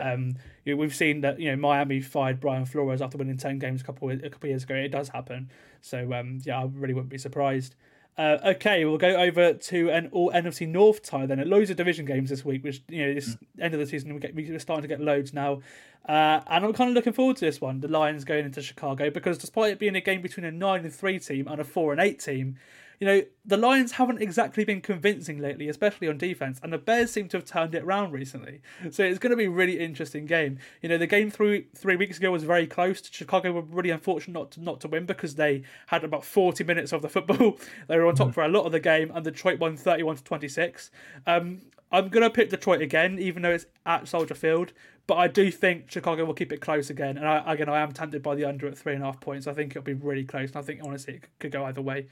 Um, 0.00 0.36
you 0.64 0.74
know, 0.74 0.80
we've 0.80 0.94
seen 0.94 1.22
that 1.22 1.40
you 1.40 1.50
know 1.50 1.56
Miami 1.56 2.00
fired 2.00 2.40
Brian 2.40 2.66
Flores 2.66 3.00
after 3.00 3.18
winning 3.18 3.36
ten 3.36 3.58
games 3.58 3.80
a 3.80 3.84
couple 3.84 4.10
of, 4.10 4.22
a 4.22 4.30
couple 4.30 4.46
of 4.46 4.50
years 4.50 4.64
ago. 4.64 4.74
It 4.74 4.88
does 4.88 5.08
happen. 5.08 5.50
So 5.80 6.12
um, 6.12 6.40
yeah, 6.44 6.60
I 6.60 6.64
really 6.64 6.94
wouldn't 6.94 7.10
be 7.10 7.18
surprised. 7.18 7.74
Uh, 8.18 8.36
okay, 8.44 8.84
we'll 8.84 8.98
go 8.98 9.14
over 9.16 9.54
to 9.54 9.90
an 9.90 10.08
all 10.10 10.32
NFC 10.32 10.66
North 10.66 11.02
tie 11.02 11.24
then. 11.24 11.48
Loads 11.48 11.70
of 11.70 11.76
division 11.76 12.04
games 12.04 12.30
this 12.30 12.44
week, 12.44 12.64
which 12.64 12.82
you 12.88 13.06
know 13.06 13.14
this 13.14 13.36
end 13.60 13.74
of 13.74 13.80
the 13.80 13.86
season 13.86 14.12
we 14.12 14.18
get 14.18 14.34
we're 14.34 14.58
starting 14.58 14.82
to 14.82 14.88
get 14.88 15.00
loads 15.00 15.32
now, 15.32 15.60
uh, 16.08 16.40
and 16.48 16.64
I'm 16.64 16.72
kind 16.72 16.90
of 16.90 16.94
looking 16.94 17.12
forward 17.12 17.36
to 17.36 17.44
this 17.44 17.60
one. 17.60 17.78
The 17.80 17.86
Lions 17.86 18.24
going 18.24 18.44
into 18.44 18.60
Chicago 18.60 19.08
because 19.08 19.38
despite 19.38 19.72
it 19.72 19.78
being 19.78 19.94
a 19.94 20.00
game 20.00 20.20
between 20.20 20.44
a 20.44 20.50
nine 20.50 20.84
and 20.84 20.92
three 20.92 21.20
team 21.20 21.46
and 21.46 21.60
a 21.60 21.64
four 21.64 21.92
and 21.92 22.00
eight 22.00 22.18
team, 22.18 22.56
you 22.98 23.06
know 23.06 23.22
the 23.44 23.56
Lions 23.56 23.92
haven't 23.92 24.20
exactly 24.20 24.64
been 24.64 24.80
convincing 24.80 25.38
lately, 25.38 25.68
especially 25.68 26.08
on 26.08 26.18
defense, 26.18 26.60
and 26.62 26.72
the 26.72 26.78
Bears 26.78 27.10
seem 27.10 27.28
to 27.28 27.36
have 27.38 27.46
turned 27.46 27.74
it 27.74 27.84
around 27.84 28.12
recently. 28.12 28.60
So 28.90 29.04
it's 29.04 29.18
going 29.18 29.30
to 29.30 29.36
be 29.36 29.44
a 29.44 29.50
really 29.50 29.78
interesting 29.78 30.26
game. 30.26 30.58
You 30.82 30.88
know 30.88 30.98
the 30.98 31.06
game 31.06 31.30
three 31.30 31.66
three 31.76 31.96
weeks 31.96 32.18
ago 32.18 32.30
was 32.30 32.44
very 32.44 32.66
close. 32.66 33.02
Chicago 33.10 33.52
were 33.52 33.62
really 33.62 33.90
unfortunate 33.90 34.34
not 34.34 34.50
to, 34.52 34.60
not 34.60 34.80
to 34.80 34.88
win 34.88 35.06
because 35.06 35.36
they 35.36 35.62
had 35.86 36.04
about 36.04 36.24
40 36.24 36.64
minutes 36.64 36.92
of 36.92 37.02
the 37.02 37.08
football. 37.08 37.58
they 37.88 37.96
were 37.96 38.06
on 38.06 38.14
top 38.14 38.34
for 38.34 38.44
a 38.44 38.48
lot 38.48 38.64
of 38.64 38.72
the 38.72 38.80
game, 38.80 39.10
and 39.14 39.24
Detroit 39.24 39.60
won 39.60 39.76
31 39.76 40.16
to 40.16 40.24
26. 40.24 40.90
Um, 41.26 41.60
I'm 41.90 42.08
gonna 42.08 42.30
pick 42.30 42.50
Detroit 42.50 42.82
again, 42.82 43.18
even 43.18 43.42
though 43.42 43.52
it's 43.52 43.66
at 43.86 44.08
Soldier 44.08 44.34
Field. 44.34 44.72
But 45.06 45.16
I 45.16 45.26
do 45.26 45.50
think 45.50 45.90
Chicago 45.90 46.26
will 46.26 46.34
keep 46.34 46.52
it 46.52 46.60
close 46.60 46.90
again. 46.90 47.16
And 47.16 47.26
I, 47.26 47.54
again, 47.54 47.70
I 47.70 47.80
am 47.80 47.92
tempted 47.92 48.22
by 48.22 48.34
the 48.34 48.44
under 48.44 48.66
at 48.66 48.76
three 48.76 48.92
and 48.92 49.02
a 49.02 49.06
half 49.06 49.20
points. 49.20 49.46
I 49.46 49.54
think 49.54 49.72
it'll 49.72 49.82
be 49.82 49.94
really 49.94 50.24
close. 50.24 50.50
And 50.50 50.58
I 50.58 50.62
think 50.62 50.80
honestly 50.84 51.14
it 51.14 51.24
could 51.38 51.50
go 51.50 51.64
either 51.64 51.80
way. 51.80 52.08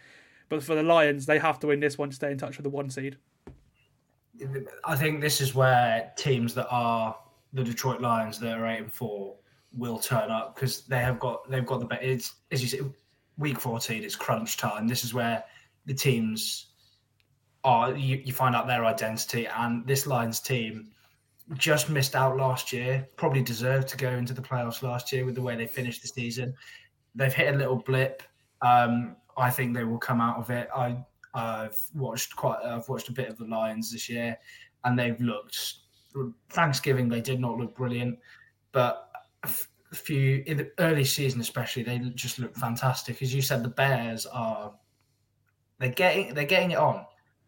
But 0.49 0.63
for 0.63 0.75
the 0.75 0.83
Lions, 0.83 1.27
they 1.27 1.39
have 1.39 1.59
to 1.61 1.69
win 1.69 1.81
this 1.81 1.99
one 1.99 2.11
to 2.11 2.15
stay 2.17 2.31
in 2.31 2.39
touch 2.39 2.57
with 2.57 2.65
the 2.65 2.71
one 2.71 2.91
seed. 2.91 3.17
I 4.85 4.97
think 4.97 5.21
this 5.21 5.41
is 5.41 5.55
where 5.55 6.13
teams 6.17 6.55
that 6.55 6.69
are 6.71 7.17
the 7.53 7.65
Detroit 7.65 8.01
Lions 8.01 8.39
that 8.41 8.57
are 8.57 8.67
eight 8.67 8.81
and 8.81 8.93
four 8.93 9.37
will 9.73 9.99
turn 9.99 10.31
up 10.31 10.55
because 10.55 10.83
they 10.83 10.99
have 10.99 11.19
got 11.19 11.51
they've 11.51 11.67
got 11.67 11.81
the 11.81 11.87
best. 11.87 12.03
It's 12.03 12.35
as 12.51 12.63
you 12.63 12.69
said, 12.69 12.93
week 13.39 13.59
fourteen. 13.59 14.05
It's 14.05 14.17
crunch 14.17 14.57
time. 14.57 14.87
This 14.87 15.05
is 15.05 15.15
where 15.15 15.43
the 15.87 15.95
teams 15.95 16.67
are. 17.65 17.95
You, 17.95 18.23
you 18.25 18.33
find 18.33 18.55
out 18.55 18.67
their 18.67 18.85
identity, 18.85 19.47
and 19.47 19.87
this 19.87 20.07
Lions 20.07 20.41
team 20.41 20.89
just 21.55 21.89
missed 21.89 22.15
out 22.15 22.37
last 22.37 22.73
year. 22.73 23.09
Probably 23.17 23.43
deserved 23.43 23.89
to 23.89 23.97
go 23.97 24.11
into 24.11 24.35
the 24.35 24.43
playoffs 24.43 24.83
last 24.83 25.13
year 25.13 25.25
with 25.25 25.35
the 25.35 25.43
way 25.43 25.57
they 25.57 25.67
finished 25.67 26.03
the 26.03 26.09
season. 26.09 26.55
They've 27.15 27.33
hit 27.33 27.55
a 27.55 27.57
little 27.57 27.77
blip. 27.77 28.23
Um, 28.63 29.17
I 29.37 29.51
think 29.51 29.75
they 29.75 29.85
will 29.85 29.99
come 29.99 30.21
out 30.21 30.39
of 30.39 30.51
it. 30.51 30.69
I 30.75 30.97
I've 31.35 31.79
watched 31.95 32.35
quite. 32.35 32.59
I've 32.65 32.89
watched 32.89 33.09
a 33.09 33.13
bit 33.13 33.29
of 33.29 33.37
the 33.37 33.45
Lions 33.45 33.93
this 33.93 34.09
year, 34.09 34.39
and 34.85 34.99
they've 34.99 35.21
looked. 35.21 35.75
Thanksgiving 36.49 37.11
they 37.11 37.21
did 37.21 37.41
not 37.41 37.59
look 37.59 37.77
brilliant, 37.77 38.19
but 38.73 39.11
a 39.45 39.95
few 39.95 40.43
in 40.47 40.57
the 40.57 40.71
early 40.79 41.05
season 41.05 41.41
especially 41.41 41.83
they 41.83 41.99
just 42.15 42.39
look 42.39 42.57
fantastic. 42.57 43.21
As 43.21 43.35
you 43.35 43.43
said, 43.43 43.63
the 43.63 43.69
Bears 43.69 44.27
are. 44.27 44.73
They're 45.79 45.91
getting 45.91 46.33
they're 46.33 46.47
getting 46.47 46.71
it 46.71 46.79
on. 46.79 47.05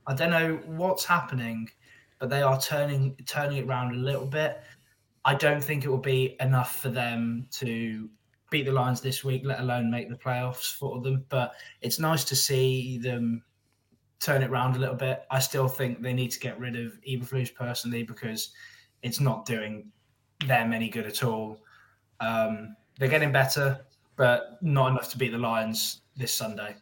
I 0.07 0.15
don't 0.15 0.31
know 0.31 0.61
what's 0.67 1.07
happening, 1.07 1.71
but 2.19 2.29
they 2.29 2.43
are 2.43 2.61
turning 2.61 3.17
turning 3.27 3.59
it 3.59 3.67
around 3.67 3.95
a 3.95 3.99
little 3.99 4.27
bit. 4.27 4.61
I 5.25 5.35
don't 5.35 5.65
think 5.65 5.85
it 5.85 5.89
will 5.89 5.97
be 5.97 6.37
enough 6.41 6.77
for 6.77 6.91
them 6.91 7.47
to 7.53 8.09
beat 8.51 8.67
the 8.67 8.73
Lions 8.73 9.01
this 9.01 9.25
week, 9.25 9.43
let 9.45 9.61
alone 9.61 9.91
make 9.91 10.09
the 10.09 10.17
playoffs 10.17 10.73
for 10.73 11.01
them. 11.01 11.25
But 11.29 11.55
it's 11.81 11.99
nice 11.99 12.25
to 12.25 12.37
see 12.37 12.99
them 12.99 13.43
turn 14.21 14.43
it 14.43 14.51
around 14.51 14.77
a 14.77 14.79
little 14.79 14.97
bit. 14.97 15.25
I 15.31 15.39
still 15.39 15.69
think 15.69 16.03
they 16.03 16.13
need 16.13 16.31
to 16.33 16.41
get 16.41 16.59
rid 16.59 16.77
of 16.77 16.99
Eberflus 17.09 17.55
personally 17.55 18.03
because 18.03 18.51
it's 19.03 19.21
not 19.21 19.47
doing 19.47 19.91
them 20.47 20.73
any 20.73 20.89
good 20.89 21.07
at 21.07 21.23
all. 21.23 21.59
Um, 22.21 22.77
they're 22.99 23.09
getting 23.09 23.33
better, 23.33 23.87
but 24.17 24.59
not 24.61 24.91
enough 24.91 25.11
to 25.11 25.19
beat 25.19 25.33
the 25.33 25.39
Lions 25.39 26.03
this 26.17 26.33
Sunday. 26.33 26.77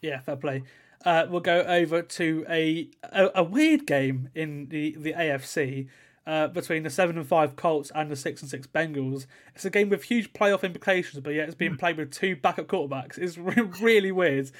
Yeah, 0.00 0.20
fair 0.20 0.36
play. 0.36 0.62
Uh, 1.04 1.26
we'll 1.28 1.40
go 1.40 1.60
over 1.62 2.02
to 2.02 2.44
a, 2.48 2.90
a 3.04 3.30
a 3.36 3.42
weird 3.42 3.86
game 3.86 4.28
in 4.34 4.68
the 4.68 4.96
the 4.98 5.14
AFC 5.14 5.88
uh, 6.26 6.48
between 6.48 6.82
the 6.82 6.90
seven 6.90 7.16
and 7.16 7.26
five 7.26 7.56
Colts 7.56 7.90
and 7.94 8.10
the 8.10 8.16
six 8.16 8.42
and 8.42 8.50
six 8.50 8.66
Bengals. 8.66 9.26
It's 9.54 9.64
a 9.64 9.70
game 9.70 9.88
with 9.88 10.04
huge 10.04 10.32
playoff 10.32 10.62
implications, 10.62 11.22
but 11.22 11.34
yet 11.34 11.46
it's 11.46 11.54
being 11.54 11.76
played 11.76 11.96
with 11.96 12.10
two 12.10 12.36
backup 12.36 12.66
quarterbacks. 12.66 13.18
It's 13.18 13.38
really 13.80 14.12
weird. 14.12 14.50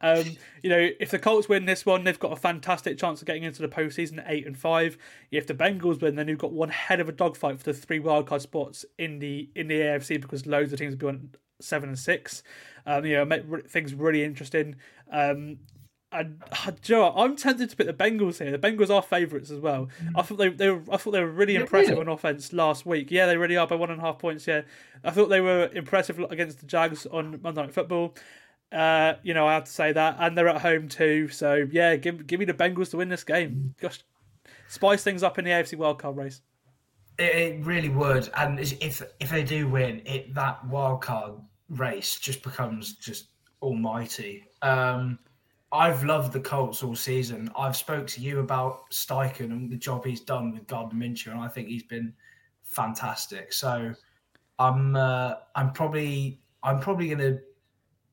Um, 0.00 0.24
you 0.62 0.70
know, 0.70 0.88
if 0.98 1.10
the 1.10 1.18
Colts 1.18 1.48
win 1.48 1.66
this 1.66 1.84
one, 1.84 2.04
they've 2.04 2.18
got 2.18 2.32
a 2.32 2.36
fantastic 2.36 2.98
chance 2.98 3.20
of 3.20 3.26
getting 3.26 3.42
into 3.42 3.62
the 3.62 3.68
postseason 3.68 4.24
eight 4.26 4.46
and 4.46 4.56
five. 4.56 4.96
If 5.30 5.46
the 5.46 5.54
Bengals 5.54 6.00
win, 6.00 6.16
then 6.16 6.28
you've 6.28 6.38
got 6.38 6.52
one 6.52 6.70
head 6.70 7.00
of 7.00 7.08
a 7.08 7.12
dogfight 7.12 7.58
for 7.58 7.64
the 7.64 7.74
three 7.74 8.00
wildcard 8.00 8.40
spots 8.40 8.84
in 8.98 9.18
the 9.18 9.50
in 9.54 9.68
the 9.68 9.80
AFC 9.80 10.20
because 10.20 10.46
loads 10.46 10.72
of 10.72 10.78
teams 10.78 10.92
will 10.94 10.98
be 10.98 11.06
on 11.06 11.30
seven 11.60 11.90
and 11.90 11.98
six. 11.98 12.42
Um, 12.86 13.04
you 13.04 13.14
know, 13.14 13.24
make 13.24 13.70
things 13.70 13.94
really 13.94 14.24
interesting. 14.24 14.76
Um, 15.12 15.58
and 16.12 16.42
uh, 16.66 16.72
Joe, 16.82 17.12
I'm 17.16 17.36
tempted 17.36 17.70
to 17.70 17.76
pick 17.76 17.86
the 17.86 17.92
Bengals 17.92 18.42
here. 18.42 18.56
The 18.56 18.58
Bengals 18.58 18.90
are 18.90 19.02
favourites 19.02 19.50
as 19.50 19.60
well. 19.60 19.88
I 20.14 20.22
thought 20.22 20.38
they, 20.38 20.48
they 20.48 20.70
were, 20.70 20.82
I 20.90 20.96
thought 20.96 21.12
they 21.12 21.20
were 21.20 21.30
really 21.30 21.54
Yeah, 21.54 21.60
impressive 21.60 21.90
really? 21.92 22.02
on 22.02 22.08
offense 22.08 22.52
last 22.52 22.84
week. 22.84 23.10
Yeah, 23.10 23.26
they 23.26 23.36
really 23.36 23.56
are 23.56 23.66
by 23.66 23.76
one 23.76 23.90
and 23.90 24.00
a 24.00 24.04
half 24.04 24.18
points. 24.18 24.46
Yeah, 24.46 24.62
I 25.04 25.10
thought 25.10 25.28
they 25.28 25.40
were 25.40 25.70
impressive 25.72 26.18
against 26.18 26.60
the 26.60 26.66
Jags 26.66 27.06
on 27.06 27.40
Monday 27.42 27.62
Night 27.62 27.72
Football. 27.72 28.16
Uh, 28.72 29.14
you 29.22 29.34
know, 29.34 29.46
I 29.46 29.54
have 29.54 29.64
to 29.64 29.72
say 29.72 29.92
that, 29.92 30.16
and 30.20 30.36
they're 30.36 30.48
at 30.48 30.60
home 30.62 30.88
too. 30.88 31.28
So 31.28 31.66
yeah, 31.70 31.96
give 31.96 32.26
give 32.26 32.38
me 32.40 32.46
the 32.46 32.54
Bengals 32.54 32.90
to 32.90 32.96
win 32.98 33.08
this 33.08 33.24
game. 33.24 33.74
Gosh, 33.80 34.02
spice 34.68 35.02
things 35.02 35.22
up 35.22 35.38
in 35.38 35.44
the 35.44 35.50
AFC 35.50 35.76
wildcard 35.76 36.16
race. 36.16 36.40
It, 37.18 37.34
it 37.34 37.64
really 37.64 37.88
would, 37.88 38.30
and 38.36 38.58
if 38.60 39.02
if 39.20 39.30
they 39.30 39.42
do 39.42 39.68
win, 39.68 40.02
it 40.06 40.34
that 40.34 40.64
wild 40.66 41.02
card 41.02 41.34
race 41.68 42.18
just 42.18 42.42
becomes 42.42 42.94
just 42.94 43.28
almighty. 43.62 44.44
Um, 44.62 45.18
I've 45.72 46.02
loved 46.04 46.32
the 46.32 46.40
Colts 46.40 46.82
all 46.82 46.96
season. 46.96 47.50
I've 47.56 47.76
spoke 47.76 48.06
to 48.08 48.20
you 48.20 48.40
about 48.40 48.90
Steichen 48.90 49.52
and 49.52 49.70
the 49.70 49.76
job 49.76 50.04
he's 50.04 50.20
done 50.20 50.52
with 50.52 50.66
Gardner 50.66 50.98
Minshew, 50.98 51.30
and 51.30 51.40
I 51.40 51.48
think 51.48 51.68
he's 51.68 51.84
been 51.84 52.12
fantastic. 52.64 53.52
So 53.52 53.92
I'm 54.58 54.96
uh, 54.96 55.34
I'm 55.54 55.72
probably 55.72 56.42
I'm 56.62 56.80
probably 56.80 57.08
gonna 57.08 57.38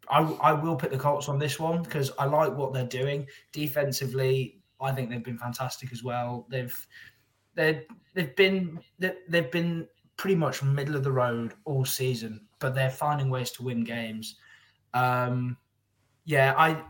I, 0.09 0.21
I 0.41 0.53
will 0.53 0.75
pick 0.75 0.91
the 0.91 0.97
Colts 0.99 1.27
on 1.29 1.39
this 1.39 1.59
one 1.59 1.83
because 1.83 2.11
I 2.19 2.25
like 2.25 2.55
what 2.55 2.73
they're 2.73 2.85
doing 2.85 3.27
defensively. 3.51 4.61
I 4.79 4.91
think 4.91 5.09
they've 5.09 5.23
been 5.23 5.39
fantastic 5.39 5.91
as 5.91 6.03
well. 6.03 6.45
They've 6.49 6.87
they 7.55 7.85
they've 8.13 8.35
been 8.35 8.79
they- 8.99 9.17
they've 9.27 9.51
been 9.51 9.87
pretty 10.15 10.35
much 10.35 10.63
middle 10.63 10.95
of 10.95 11.03
the 11.03 11.11
road 11.11 11.53
all 11.65 11.85
season, 11.85 12.47
but 12.59 12.73
they're 12.75 12.89
finding 12.89 13.29
ways 13.29 13.51
to 13.51 13.63
win 13.63 13.83
games. 13.83 14.35
Um, 14.93 15.57
yeah, 16.25 16.53
I 16.57 16.83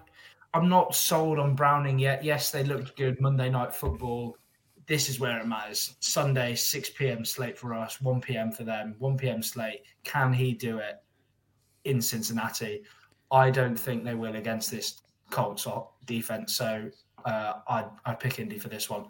I'm 0.58 0.70
not 0.70 0.96
sold 0.96 1.38
on 1.38 1.54
Browning 1.54 2.00
yet. 2.00 2.24
Yes, 2.24 2.50
they 2.50 2.64
looked 2.64 2.98
good 2.98 3.22
Monday 3.22 3.48
night 3.48 3.76
football. 3.76 4.36
This 4.88 5.08
is 5.08 5.20
where 5.20 5.38
it 5.38 5.46
matters. 5.46 5.96
Sunday, 6.00 6.56
6 6.56 6.90
p.m. 6.98 7.24
slate 7.24 7.60
for 7.60 7.76
us, 7.76 8.02
1 8.02 8.22
p.m. 8.22 8.52
for 8.52 8.64
them, 8.64 8.96
1 8.98 9.18
p.m. 9.18 9.44
slate. 9.44 9.84
Can 10.04 10.34
he 10.34 10.54
do 10.54 10.80
it 10.80 10.96
in 11.84 12.02
Cincinnati? 12.02 12.82
I 13.30 13.52
don't 13.52 13.76
think 13.76 14.04
they 14.04 14.16
will 14.16 14.36
against 14.36 14.72
this 14.72 15.04
Colts 15.30 15.68
defense. 16.06 16.56
So 16.56 16.90
uh, 17.26 17.54
I'd, 17.68 17.90
I'd 18.08 18.20
pick 18.20 18.40
Indy 18.40 18.58
for 18.58 18.70
this 18.70 18.90
one. 18.90 19.06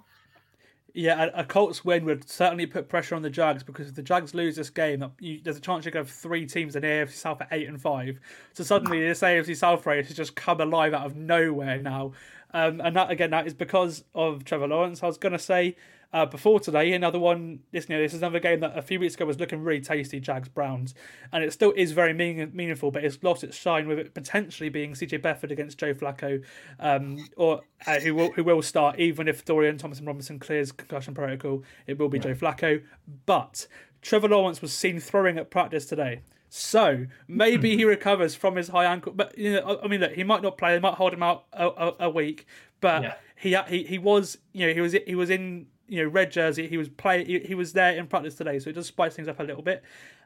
Yeah, 0.93 1.25
a, 1.35 1.41
a 1.41 1.43
Colts 1.43 1.85
win 1.85 2.05
would 2.05 2.27
certainly 2.27 2.65
put 2.65 2.89
pressure 2.89 3.15
on 3.15 3.21
the 3.21 3.29
Jags 3.29 3.61
because 3.61 3.89
if 3.89 3.95
the 3.95 4.01
Jags 4.01 4.33
lose 4.33 4.55
this 4.55 4.69
game, 4.69 5.05
you, 5.19 5.39
there's 5.43 5.57
a 5.57 5.61
chance 5.61 5.85
you 5.85 5.91
could 5.91 5.99
have 5.99 6.09
three 6.09 6.45
teams 6.45 6.75
in 6.75 6.81
the 6.81 6.87
AFC 6.87 7.11
South 7.11 7.41
at 7.41 7.49
eight 7.51 7.67
and 7.67 7.79
five. 7.79 8.19
So 8.53 8.63
suddenly 8.63 9.01
this 9.01 9.21
AFC 9.21 9.55
South 9.55 9.85
race 9.85 10.07
has 10.07 10.17
just 10.17 10.35
come 10.35 10.59
alive 10.61 10.93
out 10.93 11.05
of 11.05 11.15
nowhere 11.15 11.81
now, 11.81 12.13
um, 12.53 12.81
and 12.81 12.95
that 12.95 13.11
again 13.11 13.29
that 13.31 13.45
is 13.45 13.53
because 13.53 14.03
of 14.15 14.43
Trevor 14.43 14.67
Lawrence. 14.67 15.03
I 15.03 15.07
was 15.07 15.17
gonna 15.17 15.37
say 15.37 15.75
uh, 16.13 16.25
before 16.25 16.59
today, 16.59 16.93
another 16.93 17.19
one. 17.19 17.59
This, 17.71 17.89
you 17.89 17.95
know, 17.95 18.01
this 18.01 18.13
is 18.13 18.21
another 18.21 18.39
game 18.39 18.61
that 18.61 18.77
a 18.77 18.81
few 18.81 18.99
weeks 18.99 19.15
ago 19.15 19.25
was 19.25 19.39
looking 19.39 19.61
really 19.61 19.81
tasty, 19.81 20.19
Jags 20.19 20.47
Browns, 20.47 20.93
and 21.33 21.43
it 21.43 21.51
still 21.51 21.73
is 21.75 21.91
very 21.91 22.13
meaning, 22.13 22.49
meaningful, 22.53 22.91
but 22.91 23.03
it's 23.03 23.21
lost 23.23 23.43
its 23.43 23.57
shine 23.57 23.87
with 23.87 23.99
it 23.99 24.13
potentially 24.13 24.69
being 24.69 24.93
CJ 24.93 25.21
Beathard 25.21 25.51
against 25.51 25.77
Joe 25.77 25.93
Flacco, 25.93 26.43
um, 26.79 27.27
or 27.35 27.61
uh, 27.85 27.99
who 27.99 28.15
will 28.15 28.31
who 28.31 28.43
will 28.43 28.61
start 28.61 28.99
even 28.99 29.27
if 29.27 29.43
Dorian 29.43 29.77
Thompson 29.77 30.05
Robinson 30.05 30.39
clears 30.39 30.71
concussion 30.71 31.13
protocol. 31.13 31.63
It 31.87 31.99
will 31.99 32.09
be 32.09 32.19
Joe 32.19 32.33
Flacco, 32.35 32.81
but 33.25 33.67
Trevor 34.01 34.29
Lawrence 34.29 34.61
was 34.61 34.73
seen 34.73 34.99
throwing 34.99 35.37
at 35.37 35.51
practice 35.51 35.85
today. 35.85 36.21
So 36.49 37.05
maybe 37.27 37.75
he 37.75 37.83
recovers 37.85 38.33
from 38.35 38.55
his 38.55 38.69
high 38.69 38.85
ankle, 38.85 39.11
but 39.13 39.37
you 39.37 39.53
know, 39.53 39.79
I 39.83 39.87
mean, 39.87 39.99
look, 39.99 40.13
he 40.13 40.23
might 40.23 40.41
not 40.41 40.57
play. 40.57 40.73
They 40.73 40.79
might 40.79 40.93
hold 40.93 41.13
him 41.13 41.23
out 41.23 41.45
a, 41.51 41.67
a, 41.67 41.95
a 42.01 42.09
week, 42.09 42.45
but 42.79 43.03
yeah. 43.03 43.13
he, 43.35 43.77
he 43.77 43.83
he 43.83 43.97
was 43.97 44.37
you 44.53 44.67
know 44.67 44.73
he 44.73 44.81
was 44.81 44.95
he 45.05 45.15
was 45.15 45.29
in 45.29 45.67
you 45.87 46.03
know 46.03 46.09
red 46.09 46.31
jersey. 46.31 46.67
He 46.67 46.77
was 46.77 46.89
play. 46.89 47.23
He, 47.23 47.39
he, 47.39 47.55
was 47.55 47.73
there 47.73 47.95
in 47.95 48.07
practice 48.07 48.35
today, 48.35 48.59
so 48.59 48.69
it 48.69 48.73
does 48.73 48.87
spice 48.87 49.15
things 49.15 49.27
up 49.27 49.39
a 49.39 49.43
little 49.43 49.61
bit. 49.61 49.83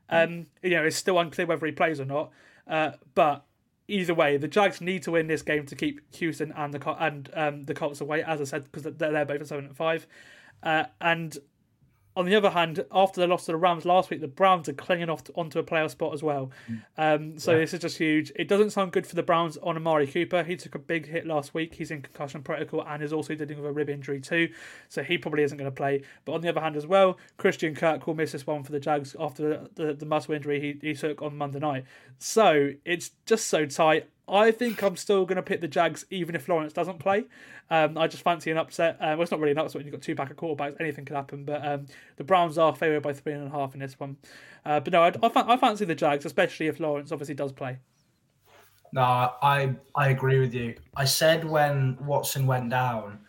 Um, 0.10 0.48
you 0.62 0.72
know, 0.72 0.84
it's 0.84 0.98
still 0.98 1.20
unclear 1.20 1.48
whether 1.48 1.66
he 1.66 1.72
plays 1.72 2.00
or 2.00 2.06
not. 2.06 2.32
Uh, 2.68 2.92
but 3.16 3.46
either 3.88 4.14
way, 4.14 4.38
the 4.38 4.48
Jags 4.48 4.82
need 4.82 5.04
to 5.04 5.12
win 5.12 5.28
this 5.28 5.42
game 5.42 5.66
to 5.66 5.76
keep 5.76 6.02
Houston 6.16 6.52
and 6.56 6.74
the 6.74 6.96
and 7.00 7.30
um, 7.34 7.64
the 7.64 7.74
Colts 7.74 8.02
away. 8.02 8.24
As 8.24 8.42
I 8.42 8.46
said, 8.46 8.66
because 8.66 8.84
they're, 8.84 9.12
they're 9.12 9.26
both 9.26 9.42
at 9.42 9.48
seven 9.48 9.66
and 9.66 9.76
five. 9.76 10.08
Uh, 10.64 10.86
and 11.00 11.38
on 12.16 12.26
the 12.26 12.36
other 12.36 12.50
hand, 12.50 12.84
after 12.92 13.22
the 13.22 13.28
loss 13.28 13.46
to 13.46 13.54
the 13.54 13.58
Rams 13.58 13.86
last 13.86 14.10
week, 14.10 14.20
the 14.20 14.28
Browns 14.28 14.68
are 14.68 14.74
clinging 14.74 15.10
off 15.10 15.24
to, 15.26 15.34
onto 15.34 15.60
a 15.60 15.64
playoff 15.64 15.92
spot 15.92 16.14
as 16.14 16.22
well. 16.22 16.52
Um, 16.98 17.40
so 17.40 17.52
yeah. 17.52 17.60
this 17.60 17.74
is 17.74 17.80
just 17.80 17.98
huge. 17.98 18.32
It 18.36 18.48
doesn't 18.48 18.72
sound 18.72 18.92
good 18.92 19.08
for 19.08 19.16
the 19.16 19.24
Browns 19.24 19.58
on 19.58 19.78
Amari 19.78 20.08
Cooper. 20.08 20.44
He 20.44 20.58
took 20.58 20.76
a 20.76 20.80
big 20.80 21.08
hit 21.08 21.26
last 21.26 21.54
week. 21.54 21.74
He's 21.76 21.90
in 21.90 22.02
concussion 22.02 22.44
protocol 22.44 22.84
and 22.86 23.02
is 23.02 23.14
also 23.14 23.34
dealing 23.34 23.58
with 23.58 23.70
a 23.70 23.72
rib 23.72 23.90
injury 23.90 24.20
too. 24.20 24.50
So 24.90 25.04
he 25.04 25.18
probably 25.18 25.44
isn't 25.44 25.58
going 25.58 25.72
to 25.72 25.76
play. 25.76 26.04
But 26.26 26.34
on 26.34 26.42
the 26.42 26.50
other 26.50 26.62
hand 26.62 26.76
as 26.76 26.86
well, 26.86 27.18
Christian 27.38 27.76
Kirk 27.76 28.06
will 28.08 28.16
miss 28.16 28.34
this 28.34 28.46
one 28.46 28.64
for 28.64 28.74
the 28.74 28.80
Jags 28.80 29.16
after 29.18 29.48
the, 29.48 29.70
the, 29.76 29.94
the 29.94 30.06
muscle 30.06 30.34
injury 30.34 30.60
he, 30.60 30.88
he 30.90 30.94
took 30.94 31.22
on 31.22 31.38
Monday 31.38 31.60
night. 31.60 31.86
So 32.20 32.72
it's 32.84 33.12
just 33.26 33.48
so 33.48 33.66
tight. 33.66 34.10
I 34.32 34.52
think 34.52 34.82
I'm 34.82 34.96
still 34.96 35.26
going 35.26 35.36
to 35.36 35.44
pick 35.44 35.60
the 35.60 35.68
Jags 35.68 36.06
even 36.10 36.36
if 36.36 36.48
Lawrence 36.48 36.72
doesn't 36.72 37.00
play. 37.00 37.26
Um, 37.70 37.98
I 37.98 38.08
just 38.08 38.24
fancy 38.24 38.50
an 38.50 38.58
upset. 38.58 38.96
Uh, 38.96 39.12
well, 39.12 39.24
it's 39.24 39.32
not 39.32 39.40
really 39.40 39.52
an 39.52 39.58
upset 39.58 39.76
when 39.76 39.86
you've 39.86 39.94
got 39.94 40.02
two 40.02 40.16
pack 40.16 40.32
of 40.32 40.38
quarterbacks. 40.38 40.80
Anything 40.80 41.04
could 41.06 41.18
happen. 41.18 41.44
But 41.44 41.66
um, 41.66 41.88
the 42.16 42.24
Browns 42.24 42.58
are 42.58 42.74
favoured 42.74 43.04
by 43.04 43.14
three 43.14 43.34
and 43.34 43.48
a 43.48 43.50
half 43.50 43.74
in 43.74 43.82
this 43.82 44.00
one. 44.00 44.18
Uh, 44.66 44.80
but 44.80 44.94
no, 44.94 45.04
I, 45.04 45.10
I, 45.10 45.54
I, 45.54 45.58
fancy 45.58 45.86
the 45.86 45.96
Jags, 45.96 46.26
especially 46.26 46.68
if 46.68 46.80
Lawrence 46.80 47.12
obviously 47.12 47.36
does 47.36 47.52
play. 47.52 47.78
No, 48.94 49.02
I 49.02 49.76
I 49.96 50.10
agree 50.10 50.40
with 50.40 50.54
you. 50.54 50.76
I 50.96 51.06
said 51.06 51.46
when 51.46 51.98
Watson 52.06 52.46
went 52.46 52.70
down 52.70 53.20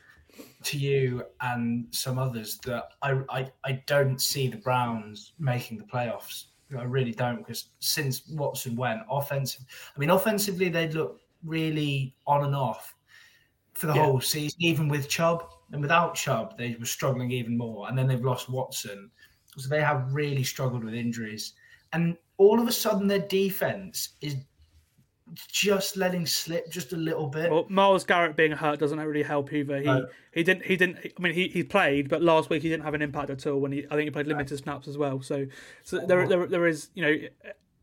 to 0.65 0.79
you 0.79 1.25
and 1.41 1.87
some 1.91 2.19
others 2.19 2.59
that 2.59 2.89
I, 3.03 3.21
I, 3.29 3.51
I 3.65 3.83
don't 3.87 4.21
see 4.21 4.49
the 4.49 4.57
Browns 4.57 5.33
making 5.39 5.79
the 5.79 5.85
playoffs. 5.85 6.45
I 6.79 6.85
really 6.85 7.13
don't 7.13 7.39
because 7.39 7.71
since 7.81 8.23
Watson 8.29 8.77
went 8.77 9.03
offensive, 9.11 9.65
I 9.95 9.99
mean 9.99 10.11
offensively 10.11 10.69
they'd 10.69 10.95
look 10.95 11.21
really 11.45 12.15
on 12.27 12.45
and 12.45 12.55
off 12.55 12.95
for 13.75 13.87
the 13.87 13.95
yeah. 13.95 14.05
whole 14.05 14.21
season, 14.21 14.59
even 14.63 14.89
with 14.89 15.09
Chubb. 15.09 15.49
And 15.73 15.81
without 15.81 16.15
Chubb 16.15 16.59
they 16.59 16.77
were 16.79 16.87
struggling 16.87 17.31
even 17.31 17.57
more, 17.57 17.89
and 17.89 17.97
then 17.97 18.07
they've 18.07 18.25
lost 18.25 18.51
Watson, 18.51 19.11
so 19.57 19.69
they 19.69 19.81
have 19.81 20.13
really 20.13 20.45
struggled 20.45 20.85
with 20.85 20.95
injuries, 20.95 21.55
and 21.93 22.17
all 22.37 22.61
of 22.61 22.69
a 22.69 22.73
sudden 22.73 23.07
their 23.07 23.27
defense 23.27 24.11
is 24.21 24.37
just 25.51 25.97
letting 25.97 26.27
slip 26.27 26.71
just 26.71 26.93
a 26.93 26.97
little 26.97 27.27
bit. 27.27 27.51
Well, 27.51 27.67
Myles 27.69 28.05
Garrett 28.05 28.37
being 28.37 28.53
hurt 28.53 28.79
doesn't 28.79 28.99
really 28.99 29.23
help 29.23 29.53
either. 29.53 29.79
He 29.79 29.85
no. 29.85 30.07
he 30.33 30.43
didn't 30.43 30.65
he 30.65 30.77
didn't. 30.77 30.99
I 30.99 31.23
mean, 31.23 31.35
he, 31.35 31.49
he 31.49 31.63
played, 31.63 32.09
but 32.09 32.23
last 32.23 32.51
week 32.51 32.63
he 32.63 32.69
didn't 32.69 32.85
have 32.85 32.95
an 32.95 33.03
impact 33.03 33.31
at 33.31 33.47
all. 33.47 33.59
When 33.59 33.73
he 33.73 33.87
I 33.87 33.91
think 33.91 34.05
he 34.05 34.11
played 34.11 34.27
limited 34.27 34.59
snaps 34.59 34.89
as 34.89 34.99
well. 34.99 35.23
So 35.23 35.47
so 35.83 36.01
oh, 36.01 36.07
there 36.07 36.27
there 36.29 36.47
there 36.47 36.67
is 36.67 36.89
you 36.95 37.03
know 37.03 37.29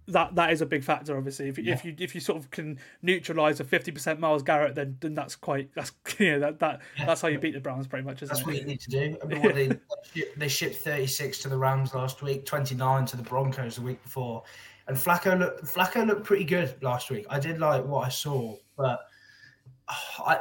that 0.09 0.35
that 0.35 0.51
is 0.51 0.62
a 0.62 0.65
big 0.65 0.83
factor. 0.83 1.17
Obviously, 1.17 1.49
if, 1.49 1.57
yeah. 1.57 1.73
if 1.73 1.85
you 1.85 1.95
if 1.97 2.15
you 2.15 2.21
sort 2.21 2.38
of 2.38 2.51
can 2.51 2.79
neutralize 3.01 3.59
a 3.59 3.63
fifty 3.63 3.91
percent 3.91 4.19
Myles 4.19 4.43
Garrett, 4.43 4.75
then 4.75 4.97
then 4.99 5.13
that's 5.13 5.35
quite 5.35 5.73
that's 5.75 5.91
you 6.17 6.31
know 6.31 6.39
that 6.39 6.59
that 6.59 6.81
yeah. 6.97 7.05
that's 7.05 7.21
how 7.21 7.27
you 7.27 7.39
beat 7.39 7.53
the 7.53 7.59
Browns 7.59 7.88
pretty 7.88 8.05
much. 8.05 8.19
that's 8.19 8.41
it? 8.41 8.45
what 8.45 8.55
you 8.55 8.65
need 8.65 8.81
to 8.81 8.89
do. 8.89 9.17
I 9.23 9.25
mean, 9.27 9.79
they, 10.13 10.23
they 10.38 10.47
shipped 10.47 10.77
thirty 10.77 11.07
six 11.07 11.39
to 11.39 11.49
the 11.49 11.57
Rams 11.57 11.93
last 11.93 12.21
week, 12.21 12.45
twenty 12.45 12.75
nine 12.75 13.05
to 13.07 13.17
the 13.17 13.23
Broncos 13.23 13.75
the 13.75 13.81
week 13.81 14.01
before. 14.03 14.43
And 14.89 14.97
Flacco 14.97 15.38
looked 15.38 15.63
Flacco 15.65 16.06
looked 16.06 16.25
pretty 16.25 16.43
good 16.43 16.75
last 16.82 17.12
week. 17.12 17.28
I 17.30 17.39
did 17.39 17.60
like 17.60 17.86
what 17.86 18.08
I 18.08 18.10
saw, 18.10 18.58
but 18.75 18.99
oh, 19.88 20.23
I 20.25 20.39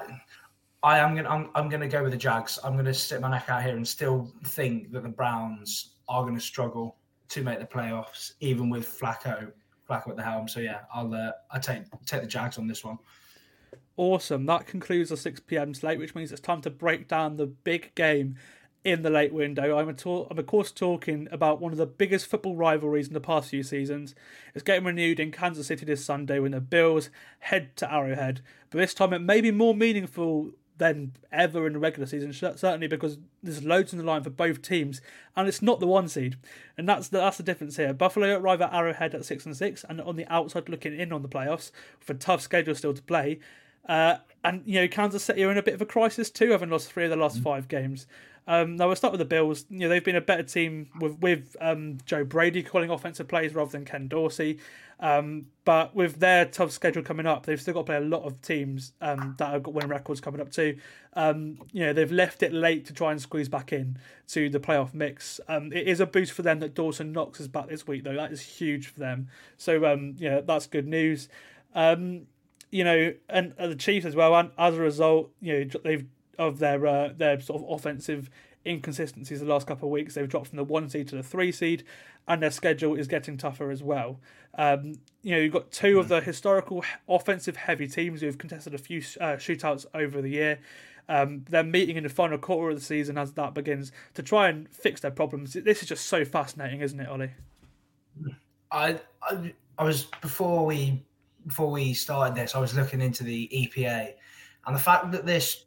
I 0.83 0.99
am 0.99 1.15
gonna 1.15 1.29
I'm, 1.29 1.51
I'm 1.55 1.69
gonna 1.69 1.87
go 1.87 2.03
with 2.03 2.13
the 2.13 2.19
Jags. 2.19 2.59
I'm 2.65 2.75
gonna 2.75 2.95
stick 2.95 3.21
my 3.21 3.31
neck 3.31 3.45
out 3.51 3.63
here 3.63 3.77
and 3.77 3.87
still 3.87 4.33
think 4.47 4.91
that 4.93 5.03
the 5.03 5.11
Browns 5.11 5.97
are 6.09 6.25
gonna 6.25 6.41
struggle 6.41 6.97
to 7.29 7.43
make 7.43 7.59
the 7.59 7.67
playoffs, 7.67 8.33
even 8.41 8.71
with 8.71 8.87
Flacco 8.87 9.53
Flacco 9.87 10.09
at 10.09 10.17
the 10.17 10.23
helm. 10.23 10.49
So 10.49 10.61
yeah, 10.61 10.81
I'll 10.95 11.13
uh, 11.13 11.33
I 11.51 11.59
take 11.59 11.83
take 12.07 12.23
the 12.23 12.27
Jags 12.27 12.57
on 12.57 12.67
this 12.67 12.83
one. 12.83 12.99
Awesome. 13.99 14.47
That 14.47 14.67
concludes 14.67 15.11
the 15.11 15.17
6 15.17 15.41
p.m. 15.41 15.75
slate, 15.75 15.99
which 15.99 16.15
means 16.15 16.31
it's 16.33 16.41
time 16.41 16.63
to 16.63 16.71
break 16.71 17.09
down 17.09 17.37
the 17.37 17.49
big 17.49 17.93
game 17.97 18.37
in 18.91 19.03
the 19.03 19.11
late 19.11 19.33
window. 19.33 19.79
I'm, 19.79 19.95
talk- 19.95 20.29
I'm 20.31 20.39
of 20.39 20.47
course 20.47 20.71
talking 20.71 21.29
about 21.31 21.61
one 21.61 21.73
of 21.73 21.79
the 21.79 21.87
biggest 21.87 22.27
football 22.27 22.57
rivalries 22.57 23.09
in 23.09 23.15
the 23.15 23.21
past 23.21 23.51
few 23.51 23.63
seasons. 23.63 24.15
It's 24.55 24.65
getting 24.65 24.85
renewed 24.85 25.21
in 25.21 25.33
Kansas 25.33 25.67
City 25.67 25.85
this 25.85 26.05
Sunday 26.05 26.39
when 26.39 26.53
the 26.53 26.61
Bills 26.61 27.11
head 27.41 27.77
to 27.77 27.93
Arrowhead. 27.93 28.41
But 28.71 28.79
this 28.79 28.95
time 28.95 29.13
it 29.13 29.21
may 29.21 29.41
be 29.41 29.51
more 29.51 29.75
meaningful 29.75 30.53
than 30.79 31.13
ever 31.33 31.67
in 31.67 31.73
the 31.73 31.79
regular 31.79 32.07
season, 32.07 32.33
certainly 32.33 32.87
because 32.87 33.19
there's 33.43 33.65
loads 33.65 33.93
on 33.93 33.99
the 33.99 34.05
line 34.05 34.23
for 34.23 34.31
both 34.31 34.63
teams, 34.63 35.01
and 35.37 35.49
it's 35.49 35.61
not 35.61 35.81
the 35.81 35.87
one 35.87 36.09
seed, 36.09 36.37
and 36.77 36.89
that's 36.89 37.09
the, 37.09 37.19
that's 37.19 37.37
the 37.37 37.43
difference 37.43 37.77
here. 37.77 37.93
Buffalo 37.93 38.39
arrive 38.39 38.63
at 38.63 38.73
Arrowhead 38.73 39.15
at 39.15 39.25
six 39.25 39.45
and 39.45 39.57
six, 39.57 39.85
and 39.89 40.01
on 40.01 40.17
the 40.17 40.27
outside 40.33 40.69
looking 40.69 40.99
in 40.99 41.13
on 41.13 41.23
the 41.23 41.29
playoffs 41.29 41.73
with 41.99 42.11
a 42.11 42.15
tough 42.15 42.41
schedule 42.41 42.75
still 42.75 42.95
to 42.95 43.03
play. 43.03 43.41
Uh, 43.89 44.19
and 44.45 44.63
you 44.67 44.81
know 44.81 44.89
Kansas 44.89 45.25
City 45.25 45.43
are 45.45 45.51
in 45.51 45.59
a 45.59 45.63
bit 45.63 45.75
of 45.75 45.83
a 45.83 45.87
crisis 45.87 46.31
too, 46.31 46.51
having 46.51 46.71
lost 46.71 46.93
three 46.93 47.05
of 47.05 47.11
the 47.11 47.17
last 47.17 47.41
mm. 47.41 47.43
five 47.43 47.69
games. 47.69 48.07
Um, 48.49 48.77
now 48.77 48.87
we'll 48.87 48.97
start 48.97 49.13
with 49.13 49.19
the 49.19 49.27
Bills. 49.27 49.67
You 49.69 49.81
know 49.81 49.89
they've 49.91 50.03
been 50.03 50.17
a 50.17 50.23
better 50.23 50.43
team 50.43 50.89
with 50.99 51.19
with 51.21 51.55
um, 51.61 51.99
Joe 52.07 52.25
Brady 52.25 52.63
calling 52.63 52.89
offensive 52.89 53.29
plays 53.29 53.55
rather 53.55 53.71
than 53.71 53.85
Ken 53.85 54.09
Dorsey. 54.09 54.59
Um, 55.01 55.47
but 55.65 55.95
with 55.95 56.19
their 56.19 56.47
tough 56.47 56.73
schedule 56.73 57.03
coming 57.03 57.27
up, 57.27 57.47
they've 57.47 57.61
still 57.61 57.75
got 57.75 57.81
to 57.81 57.85
play 57.85 57.97
a 57.97 58.01
lot 58.01 58.25
of 58.25 58.41
teams 58.41 58.95
um, 59.01 59.37
that 59.39 59.53
have 59.53 59.63
got 59.63 59.75
winning 59.75 59.91
records 59.91 60.21
coming 60.21 60.41
up 60.41 60.51
too. 60.51 60.79
Um, 61.13 61.59
you 61.73 61.85
know 61.85 61.93
they've 61.93 62.11
left 62.11 62.43
it 62.43 62.53
late 62.53 62.87
to 62.87 62.95
try 62.95 63.13
and 63.13 63.21
squeeze 63.21 63.51
back 63.51 63.73
in 63.73 63.99
to 64.29 64.49
the 64.49 64.59
playoff 64.59 64.95
mix. 64.95 65.41
Um, 65.47 65.71
it 65.71 65.87
is 65.87 66.01
a 66.01 66.07
boost 66.07 66.33
for 66.33 66.41
them 66.41 66.61
that 66.61 66.75
Dawson 66.75 67.13
Knox 67.13 67.41
is 67.41 67.49
back 67.49 67.69
this 67.69 67.87
week 67.87 68.03
though. 68.03 68.15
That 68.15 68.33
is 68.33 68.41
huge 68.41 68.87
for 68.87 68.99
them. 68.99 69.29
So 69.59 69.85
um, 69.85 70.17
yeah, 70.19 70.41
that's 70.41 70.67
good 70.67 70.87
news. 70.87 71.29
Um, 71.75 72.23
you 72.71 72.85
know, 72.85 73.13
and 73.29 73.53
uh, 73.59 73.67
the 73.67 73.77
Chiefs 73.77 74.07
as 74.07 74.17
well. 74.17 74.35
And 74.35 74.51
as 74.59 74.75
a 74.75 74.81
result, 74.81 75.31
you 75.43 75.53
know 75.53 75.81
they've 75.85 76.07
of 76.39 76.59
their 76.59 76.87
uh, 76.87 77.11
their 77.17 77.41
sort 77.41 77.63
of 77.63 77.71
offensive 77.71 78.31
inconsistencies 78.67 79.41
the 79.41 79.47
last 79.47 79.67
couple 79.67 79.89
of 79.89 79.93
weeks. 79.93 80.15
They've 80.15 80.29
dropped 80.29 80.49
from 80.49 80.57
the 80.57 80.65
one 80.65 80.89
seed 80.89 81.09
to 81.09 81.17
the 81.17 81.23
three 81.23 81.53
seed, 81.53 81.85
and 82.27 82.43
their 82.43 82.51
schedule 82.51 82.95
is 82.95 83.09
getting 83.09 83.37
tougher 83.37 83.71
as 83.71 83.83
well. 83.83 84.21
Um, 84.57 84.95
you 85.23 85.35
know, 85.35 85.39
you've 85.39 85.53
got 85.53 85.71
two 85.71 85.97
mm. 85.97 86.01
of 86.01 86.09
the 86.09 86.21
historical 86.21 86.85
offensive 87.09 87.57
heavy 87.57 87.87
teams 87.89 88.21
who've 88.21 88.39
contested 88.39 88.75
a 88.75 88.79
few 88.79 88.99
uh, 89.21 89.37
shootouts 89.37 89.87
over 89.95 90.21
the 90.21 90.31
year. 90.31 90.59
Um, 91.09 91.45
they're 91.49 91.65
meeting 91.65 91.97
in 91.97 92.03
the 92.03 92.11
final 92.11 92.37
quarter 92.37 92.71
of 92.71 92.77
the 92.77 92.85
season 92.85 93.17
as 93.17 93.33
that 93.33 93.55
begins 93.55 93.93
to 94.15 94.23
try 94.23 94.49
and 94.49 94.69
fix 94.69 95.01
their 95.01 95.11
problems. 95.11 95.55
This 95.55 95.83
is 95.83 95.89
just 95.89 96.07
so 96.07 96.25
fascinating, 96.25 96.83
isn't 96.83 97.01
it, 97.01 97.09
Olly? 97.09 97.31
I, 98.71 99.01
I, 99.23 99.55
I 99.79 99.85
was 99.85 100.05
before 100.21 100.67
we 100.67 101.03
before 101.47 101.71
we 101.71 101.95
started 101.95 102.35
this, 102.35 102.55
I 102.55 102.59
was 102.59 102.75
looking 102.75 103.01
into 103.01 103.25
the 103.25 103.49
EPA, 103.55 104.13
and 104.67 104.77
the 104.77 104.81
fact 104.81 105.11
that 105.13 105.25
this 105.25 105.65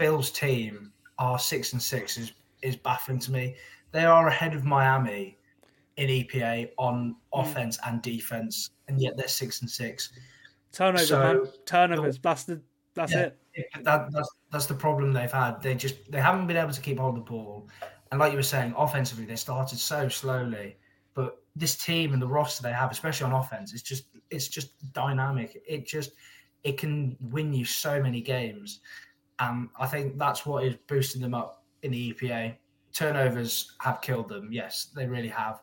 Bills 0.00 0.30
team 0.30 0.92
are 1.18 1.38
six 1.38 1.74
and 1.74 1.82
six 1.82 2.16
is 2.16 2.32
is 2.62 2.74
baffling 2.74 3.20
to 3.20 3.30
me. 3.30 3.54
They 3.92 4.04
are 4.04 4.28
ahead 4.28 4.54
of 4.54 4.64
Miami 4.64 5.36
in 5.96 6.08
EPA 6.08 6.70
on 6.78 7.16
hmm. 7.32 7.40
offense 7.40 7.78
and 7.86 8.00
defense, 8.00 8.70
and 8.88 9.00
yet 9.00 9.16
they're 9.16 9.28
six 9.28 9.60
and 9.60 9.70
six. 9.70 10.10
Turnovers, 10.72 11.08
so, 11.08 11.18
man. 11.18 11.52
turnovers. 11.66 12.18
That's 12.18 12.44
the 12.44 12.62
that's 12.94 13.12
yeah, 13.12 13.30
it. 13.54 13.66
That, 13.82 14.10
that's 14.10 14.30
that's 14.50 14.66
the 14.66 14.74
problem 14.74 15.12
they've 15.12 15.30
had. 15.30 15.60
They 15.60 15.74
just 15.74 16.10
they 16.10 16.20
haven't 16.20 16.46
been 16.46 16.56
able 16.56 16.72
to 16.72 16.80
keep 16.80 16.98
hold 16.98 17.18
of 17.18 17.24
the 17.26 17.30
ball, 17.30 17.68
and 18.10 18.18
like 18.18 18.32
you 18.32 18.38
were 18.38 18.42
saying, 18.42 18.74
offensively 18.78 19.26
they 19.26 19.36
started 19.36 19.78
so 19.78 20.08
slowly. 20.08 20.76
But 21.12 21.42
this 21.56 21.76
team 21.76 22.14
and 22.14 22.22
the 22.22 22.26
roster 22.26 22.62
they 22.62 22.72
have, 22.72 22.90
especially 22.90 23.30
on 23.30 23.32
offense, 23.32 23.74
it's 23.74 23.82
just 23.82 24.04
it's 24.30 24.48
just 24.48 24.92
dynamic. 24.94 25.62
It 25.68 25.86
just 25.86 26.12
it 26.64 26.78
can 26.78 27.18
win 27.20 27.52
you 27.52 27.66
so 27.66 28.02
many 28.02 28.22
games. 28.22 28.80
Um, 29.40 29.70
I 29.78 29.86
think 29.86 30.18
that's 30.18 30.44
what 30.44 30.64
is 30.64 30.76
boosting 30.86 31.22
them 31.22 31.34
up 31.34 31.64
in 31.82 31.90
the 31.92 32.12
EPA. 32.12 32.56
turnovers 32.92 33.72
have 33.80 34.00
killed 34.02 34.28
them. 34.28 34.48
Yes, 34.52 34.88
they 34.94 35.06
really 35.06 35.28
have. 35.28 35.60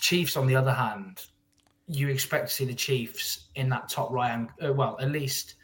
Chiefs, 0.00 0.36
on 0.36 0.46
the 0.46 0.56
other 0.56 0.72
hand, 0.72 1.24
you 1.86 2.08
expect 2.08 2.48
to 2.48 2.52
see 2.52 2.64
the 2.64 2.74
Chiefs 2.74 3.46
in 3.54 3.68
that 3.70 3.88
top 3.88 4.10
right 4.10 4.30
hand, 4.30 4.50
uh, 4.62 4.72
well, 4.72 4.96
at 5.00 5.10
least 5.10 5.54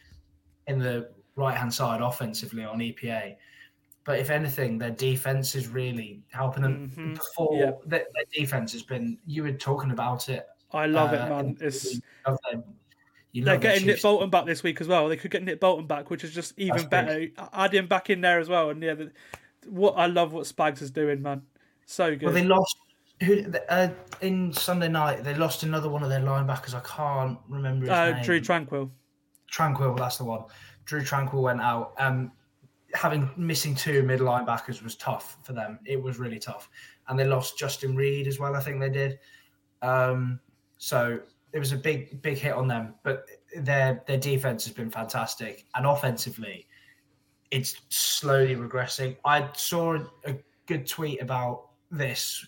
in 0.68 0.78
the 0.78 1.10
right 1.34 1.56
hand 1.56 1.74
side 1.74 2.00
offensively 2.00 2.64
on 2.64 2.78
EPA. 2.78 3.36
But 4.04 4.20
if 4.20 4.30
anything, 4.30 4.78
their 4.78 4.90
defense 4.92 5.54
is 5.56 5.66
really 5.68 6.22
helping 6.30 6.62
them. 6.62 6.90
Mhm. 6.96 7.14
Before 7.16 7.56
Yeah. 7.56 7.72
their, 7.84 8.06
their 8.14 8.24
defense 8.32 8.72
has 8.72 8.82
been, 8.84 9.18
you 9.26 9.42
were 9.42 9.52
talking 9.52 9.90
about 9.90 10.28
it. 10.28 10.46
I 10.72 10.86
love 10.86 11.12
it, 11.12 11.20
uh, 11.20 11.28
man. 11.28 11.56
It's 11.60 12.00
you 13.32 13.44
love 13.44 13.60
they're 13.60 13.72
getting 13.72 13.86
Nick 13.86 14.02
Bolton 14.02 14.30
back 14.30 14.44
this 14.44 14.62
week 14.62 14.80
as 14.80 14.88
well. 14.88 15.08
They 15.08 15.16
could 15.16 15.30
get 15.30 15.42
Nick 15.42 15.58
Bolton 15.58 15.86
back, 15.86 16.10
which 16.10 16.22
is 16.22 16.34
just 16.34 16.52
even 16.58 16.76
That's 16.76 16.88
better. 16.88 17.18
big. 17.18 17.38
Add 17.52 17.74
him 17.74 17.86
back 17.86 18.10
in 18.10 18.20
there 18.20 18.38
as 18.38 18.48
well, 18.48 18.70
and 18.70 18.82
yeah, 18.82 18.94
the, 18.94 19.10
what 19.68 19.92
I 19.96 20.06
love 20.06 20.32
what 20.32 20.44
Spags 20.44 20.82
is 20.82 20.90
doing, 20.90 21.22
man. 21.22 21.42
So 21.86 22.10
good. 22.10 22.24
Well, 22.24 22.34
they 22.34 22.44
lost 22.44 22.76
who 23.22 23.44
uh, 23.68 23.88
in 24.20 24.52
Sunday 24.52 24.88
night. 24.88 25.24
They 25.24 25.34
lost 25.34 25.62
another 25.62 25.88
one 25.88 26.02
of 26.02 26.10
their 26.10 26.20
linebackers. 26.20 26.74
I 26.74 26.80
can't 26.80 27.38
remember 27.48 27.86
his 27.86 27.90
uh, 27.90 28.10
name. 28.12 28.24
Drew 28.24 28.40
Tranquill. 28.40 28.90
Tranquill, 29.50 29.96
that's 29.96 30.18
the 30.18 30.24
one. 30.24 30.44
Drew 30.84 31.02
Tranquill 31.02 31.42
went 31.42 31.60
out. 31.60 31.94
Um, 31.98 32.32
having 32.94 33.30
missing 33.36 33.74
two 33.74 34.02
mid 34.02 34.20
linebackers 34.20 34.82
was 34.82 34.96
tough 34.96 35.38
for 35.42 35.52
them. 35.52 35.78
It 35.86 36.02
was 36.02 36.18
really 36.18 36.38
tough, 36.38 36.68
and 37.08 37.18
they 37.18 37.24
lost 37.24 37.58
Justin 37.58 37.96
Reid 37.96 38.26
as 38.26 38.38
well. 38.38 38.54
I 38.54 38.60
think 38.60 38.80
they 38.80 38.90
did. 38.90 39.18
Um, 39.80 40.40
so 40.78 41.20
it 41.52 41.58
was 41.58 41.72
a 41.72 41.76
big, 41.76 42.22
big 42.22 42.38
hit 42.38 42.52
on 42.54 42.66
them. 42.68 42.94
But 43.02 43.26
their 43.56 44.02
their 44.06 44.18
defense 44.18 44.64
has 44.64 44.74
been 44.74 44.90
fantastic, 44.90 45.66
and 45.74 45.86
offensively, 45.86 46.66
it's 47.50 47.76
slowly 47.88 48.56
regressing. 48.56 49.16
I 49.24 49.48
saw 49.54 49.98
a 50.24 50.34
good 50.66 50.86
tweet 50.86 51.20
about 51.20 51.68
this. 51.90 52.46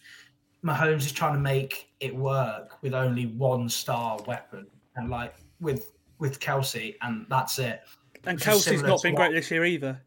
Mahomes 0.65 1.01
is 1.01 1.13
trying 1.13 1.35
to 1.35 1.41
make 1.41 1.91
it 2.01 2.15
work 2.15 2.79
with 2.83 2.95
only 2.95 3.27
one 3.27 3.69
star 3.69 4.19
weapon, 4.27 4.67
and 4.97 5.11
like 5.11 5.35
with 5.61 5.93
with 6.19 6.41
Kelce, 6.41 6.97
and 7.03 7.27
that's 7.29 7.59
it. 7.59 7.83
And 8.25 8.39
Kelce's 8.41 8.83
not 8.83 9.03
been 9.03 9.13
what- 9.15 9.29
great 9.29 9.33
this 9.35 9.51
year 9.51 9.65
either. 9.65 10.01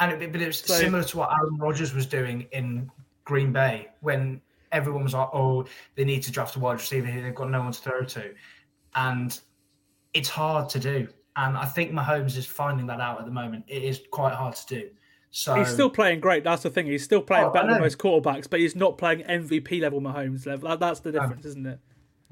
And 0.00 0.12
it, 0.22 0.32
but 0.32 0.40
it 0.40 0.46
was 0.46 0.58
So- 0.58 0.74
similar 0.74 1.04
to 1.04 1.16
what 1.18 1.30
Aaron 1.32 1.58
Rodgers 1.58 1.92
was 1.94 2.06
doing 2.06 2.46
in 2.52 2.90
Green 3.24 3.52
Bay 3.52 3.88
when 4.00 4.40
everyone 4.72 5.02
was 5.04 5.14
like, 5.14 5.28
"Oh, 5.32 5.64
they 5.94 6.04
need 6.04 6.22
to 6.24 6.32
draft 6.32 6.56
a 6.56 6.58
wide 6.58 6.74
receiver 6.74 7.06
here. 7.06 7.22
They've 7.22 7.34
got 7.34 7.50
no 7.50 7.60
one 7.60 7.72
to 7.72 7.80
throw 7.80 8.04
to," 8.04 8.34
and 8.94 9.38
it's 10.14 10.28
hard 10.28 10.68
to 10.70 10.78
do. 10.78 11.08
And 11.36 11.56
I 11.56 11.64
think 11.64 11.92
Mahomes 11.92 12.36
is 12.36 12.46
finding 12.46 12.86
that 12.86 13.00
out 13.00 13.18
at 13.20 13.24
the 13.24 13.32
moment. 13.32 13.64
It 13.68 13.82
is 13.82 14.00
quite 14.10 14.34
hard 14.34 14.56
to 14.56 14.66
do. 14.66 14.90
So 15.30 15.54
He's 15.54 15.68
still 15.68 15.88
playing 15.90 16.18
great. 16.20 16.42
That's 16.42 16.64
the 16.64 16.70
thing. 16.70 16.86
He's 16.86 17.04
still 17.04 17.22
playing 17.22 17.46
Oh, 17.46 17.50
better 17.50 17.68
than 17.68 17.80
most 17.80 17.98
quarterbacks, 17.98 18.50
but 18.50 18.58
he's 18.58 18.74
not 18.74 18.98
playing 18.98 19.20
MVP 19.20 19.80
level 19.80 20.00
Mahomes 20.00 20.44
level. 20.44 20.68
That, 20.68 20.80
that's 20.80 21.00
the 21.00 21.12
difference, 21.12 21.44
isn't 21.46 21.66
it? 21.66 21.78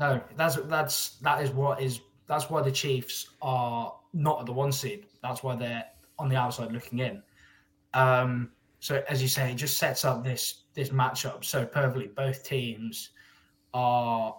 No, 0.00 0.20
that's 0.36 0.56
that's 0.64 1.10
that 1.18 1.42
is 1.42 1.50
what 1.50 1.80
is 1.80 2.00
that's 2.26 2.50
why 2.50 2.60
the 2.60 2.72
Chiefs 2.72 3.30
are 3.40 3.94
not 4.12 4.40
at 4.40 4.46
the 4.46 4.52
one 4.52 4.72
seed. 4.72 5.06
That's 5.22 5.42
why 5.42 5.54
they're 5.54 5.84
on 6.18 6.28
the 6.28 6.36
outside 6.36 6.72
looking 6.72 6.98
in. 6.98 7.22
Um, 7.94 8.50
so 8.80 9.02
as 9.08 9.20
you 9.20 9.28
say, 9.28 9.52
it 9.52 9.56
just 9.56 9.78
sets 9.78 10.04
up 10.04 10.24
this 10.24 10.64
this 10.74 10.90
matchup 10.90 11.44
so 11.44 11.66
perfectly. 11.66 12.08
Both 12.08 12.44
teams 12.44 13.10
are 13.74 14.36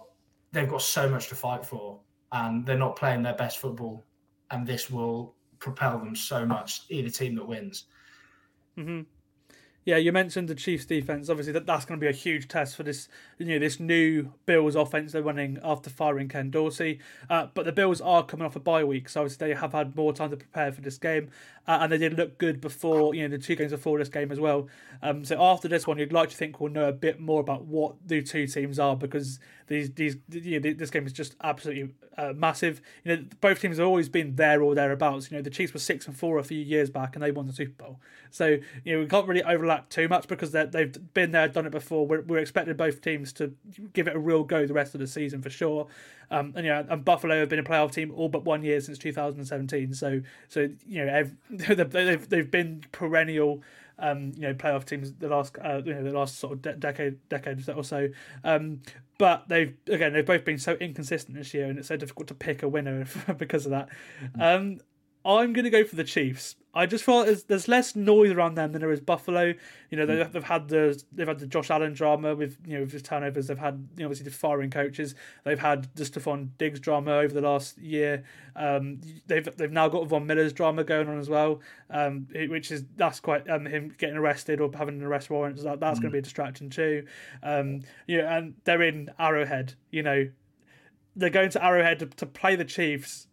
they've 0.52 0.68
got 0.68 0.82
so 0.82 1.08
much 1.08 1.28
to 1.28 1.34
fight 1.34 1.64
for, 1.64 2.00
and 2.32 2.64
they're 2.64 2.78
not 2.78 2.96
playing 2.96 3.22
their 3.22 3.34
best 3.34 3.58
football, 3.58 4.04
and 4.50 4.66
this 4.66 4.90
will 4.90 5.34
propel 5.58 5.98
them 5.98 6.16
so 6.16 6.46
much. 6.46 6.82
Either 6.88 7.10
team 7.10 7.34
that 7.36 7.46
wins. 7.46 7.84
Mm-hmm. 8.78 9.02
Yeah, 9.86 9.96
you 9.96 10.12
mentioned 10.12 10.48
the 10.48 10.54
Chiefs' 10.54 10.84
defense. 10.84 11.30
Obviously, 11.30 11.54
that 11.54 11.66
that's 11.66 11.86
going 11.86 11.98
to 11.98 12.04
be 12.04 12.08
a 12.08 12.14
huge 12.14 12.48
test 12.48 12.76
for 12.76 12.82
this, 12.82 13.08
you 13.38 13.46
know, 13.46 13.58
this 13.58 13.80
new 13.80 14.30
Bills 14.44 14.74
offense 14.74 15.12
they're 15.12 15.22
running 15.22 15.58
after 15.64 15.88
firing 15.88 16.28
Ken 16.28 16.50
Dorsey. 16.50 17.00
Uh, 17.30 17.46
but 17.54 17.64
the 17.64 17.72
Bills 17.72 18.00
are 18.02 18.24
coming 18.24 18.44
off 18.44 18.56
a 18.56 18.60
bye 18.60 18.84
week, 18.84 19.08
so 19.08 19.22
obviously 19.22 19.48
they 19.48 19.54
have 19.54 19.72
had 19.72 19.96
more 19.96 20.12
time 20.12 20.30
to 20.30 20.36
prepare 20.36 20.70
for 20.70 20.82
this 20.82 20.98
game, 20.98 21.30
uh, 21.70 21.78
and 21.82 21.92
they 21.92 21.98
did 21.98 22.14
look 22.14 22.36
good 22.36 22.60
before, 22.60 23.14
you 23.14 23.22
know, 23.22 23.36
the 23.36 23.40
two 23.40 23.54
games 23.54 23.70
before 23.70 23.96
this 23.96 24.08
game 24.08 24.32
as 24.32 24.40
well. 24.40 24.66
Um, 25.02 25.24
so 25.24 25.40
after 25.40 25.68
this 25.68 25.86
one, 25.86 25.98
you'd 25.98 26.12
like 26.12 26.28
to 26.30 26.36
think 26.36 26.58
we'll 26.58 26.72
know 26.72 26.88
a 26.88 26.92
bit 26.92 27.20
more 27.20 27.38
about 27.38 27.64
what 27.64 27.94
the 28.04 28.20
two 28.22 28.48
teams 28.48 28.80
are 28.80 28.96
because 28.96 29.38
these 29.68 29.92
these 29.92 30.16
you 30.32 30.58
know, 30.58 30.72
this 30.74 30.90
game 30.90 31.06
is 31.06 31.12
just 31.12 31.36
absolutely 31.44 31.94
uh, 32.18 32.32
massive. 32.34 32.82
You 33.04 33.16
know, 33.16 33.24
both 33.40 33.60
teams 33.60 33.78
have 33.78 33.86
always 33.86 34.08
been 34.08 34.34
there 34.34 34.60
or 34.62 34.74
thereabouts. 34.74 35.30
You 35.30 35.36
know, 35.36 35.42
the 35.42 35.50
Chiefs 35.50 35.72
were 35.72 35.78
six 35.78 36.08
and 36.08 36.16
four 36.16 36.38
a 36.38 36.42
few 36.42 36.58
years 36.58 36.90
back, 36.90 37.14
and 37.14 37.22
they 37.22 37.30
won 37.30 37.46
the 37.46 37.52
Super 37.52 37.84
Bowl. 37.84 38.00
So 38.32 38.58
you 38.84 38.92
know, 38.92 39.00
we 39.00 39.06
can't 39.06 39.28
really 39.28 39.44
overlap 39.44 39.88
too 39.88 40.08
much 40.08 40.26
because 40.26 40.50
they've 40.50 41.14
been 41.14 41.30
there, 41.30 41.46
done 41.46 41.66
it 41.66 41.72
before. 41.72 42.04
We're, 42.04 42.22
we're 42.22 42.38
expecting 42.38 42.76
both 42.76 43.00
teams 43.00 43.32
to 43.34 43.54
give 43.92 44.08
it 44.08 44.16
a 44.16 44.18
real 44.18 44.42
go 44.42 44.66
the 44.66 44.74
rest 44.74 44.94
of 44.94 45.00
the 45.00 45.06
season 45.06 45.40
for 45.40 45.50
sure. 45.50 45.86
Um, 46.32 46.52
and 46.56 46.64
yeah, 46.64 46.84
and 46.88 47.04
Buffalo 47.04 47.40
have 47.40 47.48
been 47.48 47.58
a 47.58 47.64
playoff 47.64 47.92
team 47.92 48.12
all 48.14 48.28
but 48.28 48.44
one 48.44 48.62
year 48.62 48.80
since 48.80 48.98
2017. 48.98 49.94
So 49.94 50.20
so 50.48 50.68
you 50.86 51.04
know, 51.04 51.12
ev- 51.12 51.36
they've 51.68 51.90
they've, 51.90 52.28
they've 52.28 52.50
been 52.50 52.84
perennial. 52.92 53.62
Um, 54.02 54.32
you 54.34 54.42
know, 54.42 54.54
playoff 54.54 54.86
teams 54.86 55.12
the 55.12 55.28
last 55.28 55.56
uh, 55.62 55.82
you 55.84 55.92
know 55.92 56.02
the 56.02 56.10
last 56.10 56.38
sort 56.38 56.54
of 56.54 56.62
de- 56.62 56.76
decade 56.76 57.28
decade 57.28 57.68
or 57.68 57.84
so. 57.84 58.08
Um, 58.44 58.80
but 59.18 59.46
they've 59.48 59.74
again 59.88 60.14
they've 60.14 60.24
both 60.24 60.44
been 60.44 60.58
so 60.58 60.72
inconsistent 60.74 61.36
this 61.36 61.52
year, 61.52 61.66
and 61.66 61.78
it's 61.78 61.88
so 61.88 61.96
difficult 61.96 62.28
to 62.28 62.34
pick 62.34 62.62
a 62.62 62.68
winner 62.68 63.06
because 63.38 63.66
of 63.66 63.72
that. 63.72 63.90
Um, 64.38 64.80
I'm 65.24 65.52
going 65.52 65.64
to 65.64 65.70
go 65.70 65.84
for 65.84 65.96
the 65.96 66.04
Chiefs. 66.04 66.56
I 66.72 66.86
just 66.86 67.02
feel 67.02 67.24
there's, 67.24 67.42
there's 67.42 67.66
less 67.66 67.96
noise 67.96 68.30
around 68.30 68.54
them 68.54 68.70
than 68.70 68.80
there 68.80 68.92
is 68.92 69.00
Buffalo. 69.00 69.54
You 69.90 69.98
know, 69.98 70.06
they've, 70.06 70.32
they've 70.32 70.44
had 70.44 70.68
the 70.68 71.02
they've 71.10 71.26
had 71.26 71.40
the 71.40 71.46
Josh 71.48 71.68
Allen 71.68 71.94
drama 71.94 72.36
with 72.36 72.58
you 72.64 72.74
know 72.76 72.80
with 72.84 72.92
his 72.92 73.02
turnovers. 73.02 73.48
They've 73.48 73.58
had 73.58 73.88
you 73.96 74.00
know, 74.00 74.06
obviously 74.06 74.26
the 74.26 74.30
firing 74.30 74.70
coaches. 74.70 75.16
They've 75.44 75.58
had 75.58 75.88
the 75.96 76.04
Stefon 76.04 76.50
Diggs 76.58 76.78
drama 76.78 77.10
over 77.14 77.34
the 77.34 77.40
last 77.40 77.76
year. 77.78 78.22
Um, 78.54 79.00
they've 79.26 79.48
they've 79.56 79.72
now 79.72 79.88
got 79.88 80.06
Von 80.06 80.26
Miller's 80.28 80.52
drama 80.52 80.84
going 80.84 81.08
on 81.08 81.18
as 81.18 81.28
well, 81.28 81.60
um, 81.90 82.28
it- 82.32 82.48
which 82.48 82.70
is 82.70 82.84
that's 82.96 83.18
quite 83.18 83.50
um, 83.50 83.66
him 83.66 83.92
getting 83.98 84.16
arrested 84.16 84.60
or 84.60 84.70
having 84.72 85.00
an 85.00 85.02
arrest 85.04 85.28
warrant. 85.28 85.58
So 85.58 85.64
that, 85.64 85.80
that's 85.80 85.98
going 85.98 86.10
to 86.10 86.14
be 86.14 86.18
a 86.20 86.22
distraction 86.22 86.70
too. 86.70 87.04
Um, 87.42 87.80
yeah, 88.06 88.36
and 88.36 88.54
they're 88.62 88.82
in 88.82 89.10
Arrowhead. 89.18 89.74
You 89.90 90.04
know, 90.04 90.28
they're 91.16 91.30
going 91.30 91.50
to 91.50 91.64
Arrowhead 91.64 91.98
to, 91.98 92.06
to 92.06 92.26
play 92.26 92.54
the 92.54 92.64
Chiefs 92.64 93.26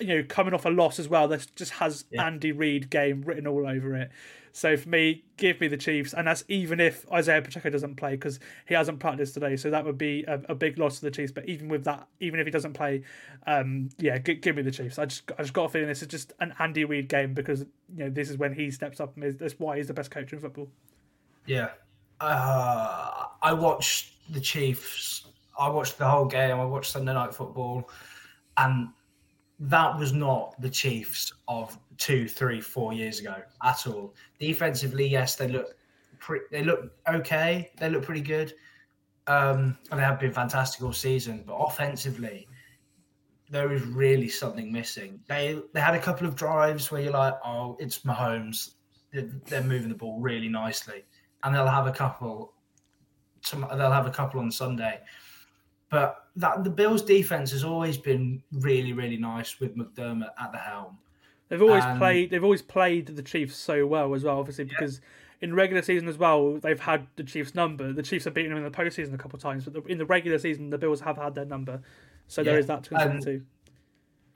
you 0.00 0.06
know, 0.08 0.24
coming 0.28 0.54
off 0.54 0.64
a 0.64 0.70
loss 0.70 0.98
as 0.98 1.08
well, 1.08 1.28
this 1.28 1.46
just 1.46 1.72
has 1.72 2.04
Andy 2.18 2.52
Reid 2.52 2.90
game 2.90 3.22
written 3.22 3.46
all 3.46 3.66
over 3.66 3.96
it. 3.96 4.10
So 4.52 4.76
for 4.76 4.88
me, 4.88 5.24
give 5.36 5.60
me 5.60 5.68
the 5.68 5.76
Chiefs, 5.76 6.14
and 6.14 6.26
that's 6.26 6.44
even 6.48 6.80
if 6.80 7.10
Isaiah 7.12 7.40
Pacheco 7.40 7.70
doesn't 7.70 7.94
play 7.94 8.12
because 8.12 8.40
he 8.66 8.74
hasn't 8.74 8.98
practiced 8.98 9.34
today. 9.34 9.56
So 9.56 9.70
that 9.70 9.84
would 9.84 9.98
be 9.98 10.24
a, 10.26 10.40
a 10.48 10.54
big 10.54 10.78
loss 10.78 10.98
to 10.98 11.04
the 11.04 11.10
Chiefs. 11.10 11.30
But 11.30 11.48
even 11.48 11.68
with 11.68 11.84
that, 11.84 12.08
even 12.18 12.40
if 12.40 12.46
he 12.46 12.50
doesn't 12.50 12.72
play, 12.72 13.04
um, 13.46 13.90
yeah, 13.98 14.18
g- 14.18 14.34
give 14.34 14.56
me 14.56 14.62
the 14.62 14.72
Chiefs. 14.72 14.98
I 14.98 15.06
just 15.06 15.30
I 15.38 15.42
just 15.42 15.52
got 15.52 15.66
a 15.66 15.68
feeling 15.68 15.86
this 15.86 16.02
is 16.02 16.08
just 16.08 16.32
an 16.40 16.54
Andy 16.58 16.84
Reid 16.84 17.08
game 17.08 17.34
because 17.34 17.60
you 17.60 18.04
know 18.04 18.10
this 18.10 18.30
is 18.30 18.36
when 18.36 18.52
he 18.52 18.70
steps 18.70 18.98
up 18.98 19.14
and 19.14 19.24
is, 19.24 19.36
that's 19.36 19.58
why 19.60 19.76
he's 19.76 19.86
the 19.86 19.94
best 19.94 20.10
coach 20.10 20.32
in 20.32 20.40
football. 20.40 20.68
Yeah. 21.46 21.68
Uh, 22.20 23.26
I 23.40 23.52
watched 23.52 24.14
the 24.32 24.40
Chiefs. 24.40 25.26
I 25.56 25.68
watched 25.68 25.98
the 25.98 26.08
whole 26.08 26.24
game. 26.24 26.58
I 26.58 26.64
watched 26.64 26.90
Sunday 26.90 27.12
Night 27.12 27.32
Football, 27.32 27.88
and 28.56 28.88
that 29.60 29.98
was 29.98 30.12
not 30.12 30.60
the 30.60 30.70
Chiefs 30.70 31.32
of 31.48 31.76
two, 31.96 32.28
three, 32.28 32.60
four 32.60 32.92
years 32.92 33.20
ago 33.20 33.36
at 33.64 33.86
all. 33.86 34.14
Defensively, 34.38 35.06
yes, 35.06 35.34
they 35.34 35.48
look 35.48 35.74
pre- 36.18 36.40
they 36.50 36.62
look 36.62 36.92
okay. 37.08 37.70
They 37.78 37.90
look 37.90 38.04
pretty 38.04 38.20
good, 38.20 38.54
um, 39.26 39.76
and 39.90 39.98
they 39.98 40.04
have 40.04 40.20
been 40.20 40.32
fantastic 40.32 40.82
all 40.82 40.92
season. 40.92 41.44
But 41.46 41.54
offensively, 41.54 42.46
there 43.50 43.72
is 43.72 43.82
really 43.82 44.28
something 44.28 44.72
missing. 44.72 45.20
They 45.28 45.60
they 45.72 45.80
had 45.80 45.94
a 45.94 46.00
couple 46.00 46.26
of 46.26 46.36
drives 46.36 46.90
where 46.90 47.00
you're 47.00 47.12
like, 47.12 47.34
oh, 47.44 47.76
it's 47.80 48.00
Mahomes. 48.00 48.74
They're, 49.12 49.30
they're 49.46 49.62
moving 49.62 49.88
the 49.88 49.94
ball 49.94 50.20
really 50.20 50.48
nicely, 50.48 51.04
and 51.42 51.54
they'll 51.54 51.66
have 51.66 51.86
a 51.86 51.92
couple. 51.92 52.52
They'll 53.50 53.92
have 53.92 54.06
a 54.06 54.10
couple 54.10 54.40
on 54.40 54.50
Sunday, 54.50 55.00
but 55.90 56.26
that 56.36 56.64
the 56.64 56.70
Bills' 56.70 57.02
defense 57.02 57.50
has 57.52 57.64
always 57.64 57.96
been 57.98 58.42
really 58.52 58.92
really 58.92 59.16
nice 59.16 59.60
with 59.60 59.76
McDermott 59.76 60.30
at 60.40 60.52
the 60.52 60.58
helm. 60.58 60.98
They've 61.48 61.62
always 61.62 61.84
Um, 61.84 61.98
played. 61.98 62.30
They've 62.30 62.44
always 62.44 62.62
played 62.62 63.06
the 63.06 63.22
Chiefs 63.22 63.56
so 63.56 63.86
well 63.86 64.14
as 64.14 64.22
well. 64.24 64.38
Obviously, 64.38 64.64
because 64.64 65.00
in 65.40 65.54
regular 65.54 65.82
season 65.82 66.08
as 66.08 66.18
well, 66.18 66.58
they've 66.58 66.78
had 66.80 67.06
the 67.16 67.24
Chiefs' 67.24 67.54
number. 67.54 67.92
The 67.92 68.02
Chiefs 68.02 68.24
have 68.26 68.34
beaten 68.34 68.50
them 68.54 68.64
in 68.64 68.70
the 68.70 68.76
postseason 68.76 69.14
a 69.14 69.18
couple 69.18 69.36
of 69.36 69.42
times, 69.42 69.64
but 69.64 69.72
the, 69.72 69.82
in 69.84 69.96
the 69.96 70.04
regular 70.04 70.38
season, 70.38 70.68
the 70.68 70.76
Bills 70.78 71.00
have 71.00 71.16
had 71.16 71.34
their 71.34 71.46
number. 71.46 71.80
So 72.26 72.42
there 72.42 72.54
Yeah. 72.54 72.58
is 72.60 72.66
that 72.66 72.82
to 72.84 72.90
consider 72.90 73.10
Um, 73.14 73.20
too. 73.22 73.42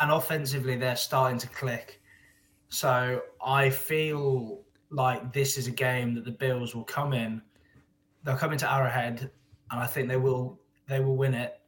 and 0.01 0.11
offensively 0.11 0.77
they're 0.77 0.97
starting 0.97 1.39
to 1.39 1.49
click. 1.49 2.01
So 2.71 3.23
I 3.45 3.69
feel 3.69 4.65
like 4.91 5.33
this 5.35 5.59
is 5.59 5.67
a 5.67 5.71
game 5.71 6.15
that 6.15 6.25
the 6.25 6.31
Bills 6.31 6.75
will 6.75 6.85
come 6.85 7.13
in. 7.13 7.43
They'll 8.25 8.37
come 8.39 8.53
into 8.53 8.71
Arrowhead, 8.73 9.31
and 9.71 9.81
I 9.81 9.87
think 9.87 10.09
they 10.09 10.17
will. 10.17 10.59
They 10.93 11.01
will 11.01 11.17
win 11.17 11.33
it. 11.33 11.59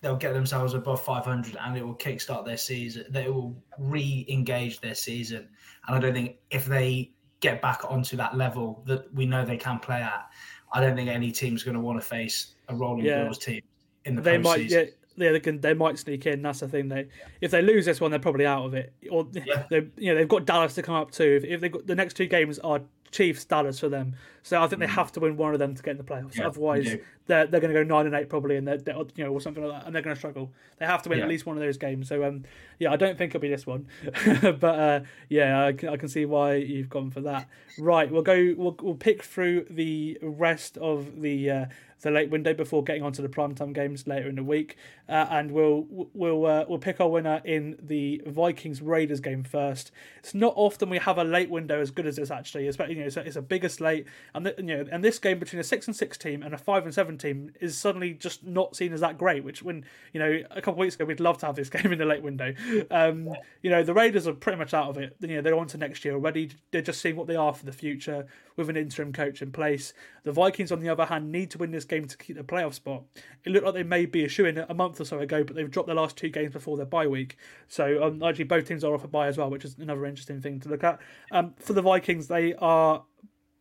They'll 0.00 0.16
get 0.16 0.32
themselves 0.32 0.72
above 0.72 1.02
500, 1.04 1.56
and 1.60 1.76
it 1.76 1.84
will 1.84 1.94
kickstart 1.94 2.46
their 2.46 2.56
season. 2.56 3.04
They 3.10 3.28
will 3.28 3.54
re-engage 3.78 4.80
their 4.80 4.94
season. 4.94 5.48
And 5.86 5.96
I 5.96 5.98
don't 5.98 6.14
think 6.14 6.36
if 6.50 6.64
they 6.64 7.12
get 7.40 7.60
back 7.60 7.82
onto 7.86 8.16
that 8.16 8.38
level 8.38 8.82
that 8.86 9.12
we 9.14 9.26
know 9.26 9.44
they 9.44 9.58
can 9.58 9.78
play 9.78 10.00
at, 10.00 10.30
I 10.72 10.80
don't 10.80 10.96
think 10.96 11.10
any 11.10 11.30
team's 11.30 11.62
going 11.62 11.74
to 11.74 11.80
want 11.80 12.00
to 12.00 12.06
face 12.06 12.54
a 12.68 12.74
rolling 12.74 13.04
Yeah. 13.04 13.24
Bills 13.24 13.38
team 13.38 13.60
in 14.06 14.16
the 14.16 14.22
they 14.22 14.38
postseason. 14.38 14.42
might 14.42 14.70
yeah, 14.70 14.84
yeah 15.16 15.32
they 15.32 15.40
can 15.40 15.60
they 15.60 15.74
might 15.74 15.98
sneak 15.98 16.24
in. 16.26 16.40
That's 16.40 16.60
the 16.60 16.68
thing. 16.68 16.88
They 16.88 17.08
if 17.42 17.50
they 17.50 17.60
lose 17.60 17.84
this 17.84 18.00
one, 18.00 18.10
they're 18.10 18.18
probably 18.20 18.46
out 18.46 18.64
of 18.64 18.72
it. 18.74 18.94
Or 19.10 19.26
Yeah. 19.32 19.64
they 19.70 19.86
you 19.98 20.10
know 20.12 20.14
they've 20.16 20.28
got 20.28 20.46
Dallas 20.46 20.74
to 20.76 20.82
come 20.82 20.94
up 20.94 21.10
to 21.12 21.36
If, 21.36 21.44
if 21.44 21.60
they 21.60 21.68
got 21.68 21.86
the 21.86 21.94
next 21.94 22.14
two 22.14 22.26
games 22.26 22.58
are 22.60 22.80
Chiefs 23.10 23.44
Dallas 23.44 23.78
for 23.78 23.88
them, 23.88 24.16
so 24.44 24.62
I 24.62 24.68
think 24.68 24.78
they 24.78 24.86
have 24.86 25.10
to 25.12 25.20
win 25.20 25.36
one 25.36 25.54
of 25.54 25.58
them 25.58 25.74
to 25.74 25.82
get 25.82 25.92
in 25.92 25.96
the 25.96 26.04
playoffs. 26.04 26.36
Yeah, 26.36 26.46
Otherwise, 26.46 26.84
they 26.84 27.00
they're, 27.26 27.46
they're 27.46 27.60
going 27.60 27.72
to 27.72 27.80
go 27.80 27.82
nine 27.82 28.06
and 28.06 28.14
eight 28.14 28.28
probably, 28.28 28.56
and 28.56 28.68
they're, 28.68 28.76
they're 28.76 28.94
you 29.16 29.24
know 29.24 29.32
or 29.32 29.40
something 29.40 29.64
like 29.64 29.72
that, 29.80 29.86
and 29.86 29.94
they're 29.94 30.02
going 30.02 30.14
to 30.14 30.18
struggle. 30.20 30.52
They 30.78 30.86
have 30.86 31.02
to 31.02 31.08
win 31.08 31.18
Yeah. 31.18 31.24
at 31.24 31.30
least 31.30 31.46
one 31.46 31.56
of 31.56 31.62
those 31.62 31.78
games. 31.78 32.08
So 32.08 32.22
um 32.24 32.44
yeah, 32.78 32.92
I 32.92 32.96
don't 32.96 33.18
think 33.18 33.30
it'll 33.34 33.40
be 33.40 33.48
this 33.48 33.66
one, 33.66 33.86
but 34.42 34.64
uh, 34.64 35.00
yeah, 35.28 35.64
I 35.66 35.72
can, 35.72 35.88
I 35.88 35.96
can 35.96 36.08
see 36.08 36.26
why 36.26 36.56
you've 36.56 36.90
gone 36.90 37.10
for 37.10 37.22
that. 37.22 37.48
Right, 37.78 38.10
we'll 38.10 38.22
go. 38.22 38.54
We'll, 38.56 38.76
we'll 38.80 38.94
pick 38.94 39.22
through 39.24 39.66
the 39.70 40.18
rest 40.22 40.76
of 40.78 41.20
the. 41.20 41.50
Uh, 41.50 41.64
the 42.00 42.10
late 42.10 42.28
window 42.28 42.52
before 42.52 42.84
getting 42.84 43.02
onto 43.02 43.22
the 43.22 43.30
primetime 43.30 43.72
games 43.74 44.06
later 44.06 44.28
in 44.28 44.34
the 44.34 44.44
week, 44.44 44.76
uh, 45.08 45.26
and 45.30 45.50
we'll 45.50 45.86
we'll 46.12 46.44
uh, 46.44 46.62
we'll 46.68 46.78
pick 46.78 47.00
our 47.00 47.08
winner 47.08 47.40
in 47.46 47.78
the 47.82 48.20
Vikings 48.26 48.82
Raiders 48.82 49.20
game 49.20 49.42
first. 49.42 49.90
It's 50.18 50.34
not 50.34 50.52
often 50.54 50.90
we 50.90 50.98
have 50.98 51.16
a 51.16 51.24
late 51.24 51.48
window 51.48 51.80
as 51.80 51.90
good 51.90 52.06
as 52.06 52.16
this 52.16 52.30
actually. 52.30 52.68
Especially 52.68 52.96
you 52.96 53.00
know 53.00 53.06
it's 53.06 53.16
a, 53.16 53.20
it's 53.26 53.36
a 53.36 53.42
bigger 53.42 53.70
slate, 53.70 54.04
and 54.34 54.46
the, 54.46 54.54
you 54.58 54.64
know 54.64 54.84
and 54.90 55.04
this 55.04 55.18
game 55.18 55.38
between 55.38 55.60
a 55.60 55.64
six 55.64 55.86
and 55.86 55.94
six 55.94 56.18
team 56.18 56.42
and 56.42 56.52
a 56.54 56.58
five 56.58 56.84
and 56.84 56.92
seven 56.92 57.16
team 57.16 57.50
is 57.60 57.78
suddenly 57.78 58.12
just 58.14 58.44
not 58.44 58.74
seen 58.76 58.92
as 58.92 59.00
that 59.00 59.16
great. 59.16 59.44
Which 59.44 59.62
when 59.62 59.84
you 60.12 60.20
know 60.20 60.40
a 60.50 60.60
couple 60.60 60.80
weeks 60.80 60.94
ago 60.96 61.04
we'd 61.04 61.20
love 61.20 61.38
to 61.38 61.46
have 61.46 61.56
this 61.56 61.68
game 61.70 61.92
in 61.92 61.98
the 61.98 62.04
late 62.04 62.22
window. 62.22 62.54
Um, 62.90 63.28
you 63.62 63.70
know 63.70 63.82
the 63.82 63.94
Raiders 63.94 64.26
are 64.26 64.34
pretty 64.34 64.58
much 64.58 64.74
out 64.74 64.88
of 64.88 64.98
it. 64.98 65.16
You 65.20 65.36
know 65.36 65.42
they're 65.42 65.56
on 65.56 65.68
to 65.68 65.78
next 65.78 66.04
year 66.04 66.14
already. 66.14 66.50
They're 66.70 66.82
just 66.82 67.00
seeing 67.00 67.16
what 67.16 67.26
they 67.26 67.36
are 67.36 67.54
for 67.54 67.64
the 67.64 67.72
future 67.72 68.26
with 68.56 68.70
an 68.70 68.76
interim 68.76 69.12
coach 69.12 69.42
in 69.42 69.52
place. 69.52 69.92
The 70.22 70.32
Vikings, 70.32 70.72
on 70.72 70.80
the 70.80 70.88
other 70.88 71.04
hand, 71.04 71.30
need 71.30 71.50
to 71.52 71.58
win 71.58 71.70
this 71.70 71.84
game 71.84 72.06
to 72.06 72.16
keep 72.16 72.36
the 72.36 72.44
playoff 72.44 72.74
spot. 72.74 73.02
It 73.44 73.50
looked 73.50 73.64
like 73.64 73.74
they 73.74 73.82
may 73.82 74.06
be 74.06 74.24
a 74.24 74.28
shoe 74.28 74.46
in 74.46 74.58
a 74.58 74.74
month 74.74 75.00
or 75.00 75.04
so 75.04 75.18
ago, 75.18 75.44
but 75.44 75.56
they've 75.56 75.70
dropped 75.70 75.86
their 75.86 75.96
last 75.96 76.16
two 76.16 76.28
games 76.28 76.52
before 76.52 76.76
their 76.76 76.86
bye 76.86 77.06
week. 77.06 77.36
So 77.68 78.02
um, 78.04 78.22
actually, 78.22 78.44
both 78.44 78.66
teams 78.66 78.84
are 78.84 78.94
off 78.94 79.04
a 79.04 79.08
bye 79.08 79.28
as 79.28 79.36
well, 79.36 79.50
which 79.50 79.64
is 79.64 79.76
another 79.78 80.06
interesting 80.06 80.40
thing 80.40 80.60
to 80.60 80.68
look 80.68 80.84
at. 80.84 81.00
Um, 81.30 81.54
for 81.58 81.72
the 81.72 81.82
Vikings, 81.82 82.28
they 82.28 82.54
are 82.54 83.04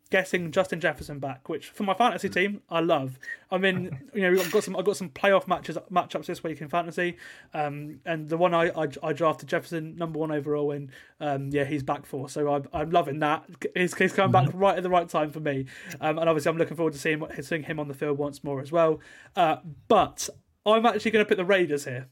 getting 0.09 0.51
Justin 0.51 0.79
Jefferson 0.79 1.19
back, 1.19 1.49
which 1.49 1.69
for 1.69 1.83
my 1.83 1.93
fantasy 1.93 2.29
team 2.29 2.61
I 2.69 2.81
love. 2.81 3.17
I 3.51 3.57
mean, 3.57 3.99
you 4.13 4.21
know, 4.21 4.39
I've 4.39 4.51
got 4.51 4.63
some 4.63 4.75
I've 4.75 4.85
got 4.85 4.97
some 4.97 5.09
playoff 5.09 5.47
matches 5.47 5.77
matchups 5.91 6.25
this 6.25 6.43
week 6.43 6.61
in 6.61 6.69
fantasy, 6.69 7.17
um, 7.53 7.99
and 8.05 8.29
the 8.29 8.37
one 8.37 8.53
I, 8.53 8.69
I 8.69 8.87
I 9.01 9.13
drafted 9.13 9.49
Jefferson 9.49 9.95
number 9.95 10.19
one 10.19 10.31
overall 10.31 10.71
in, 10.71 10.91
um, 11.19 11.49
yeah, 11.51 11.63
he's 11.63 11.83
back 11.83 12.05
for. 12.05 12.29
So 12.29 12.53
I'm 12.53 12.67
I'm 12.73 12.91
loving 12.91 13.19
that. 13.19 13.45
He's, 13.75 13.95
he's 13.95 14.13
coming 14.13 14.31
back 14.31 14.49
right 14.53 14.77
at 14.77 14.83
the 14.83 14.89
right 14.89 15.09
time 15.09 15.31
for 15.31 15.39
me, 15.39 15.65
um, 15.99 16.19
and 16.19 16.29
obviously 16.29 16.49
I'm 16.51 16.57
looking 16.57 16.77
forward 16.77 16.93
to 16.93 16.99
seeing 16.99 17.25
seeing 17.41 17.63
him 17.63 17.79
on 17.79 17.87
the 17.87 17.93
field 17.93 18.17
once 18.17 18.43
more 18.43 18.61
as 18.61 18.71
well. 18.71 18.99
Uh, 19.35 19.57
but 19.87 20.29
I'm 20.65 20.85
actually 20.85 21.11
going 21.11 21.25
to 21.25 21.29
put 21.29 21.37
the 21.37 21.45
Raiders 21.45 21.85
here. 21.85 22.07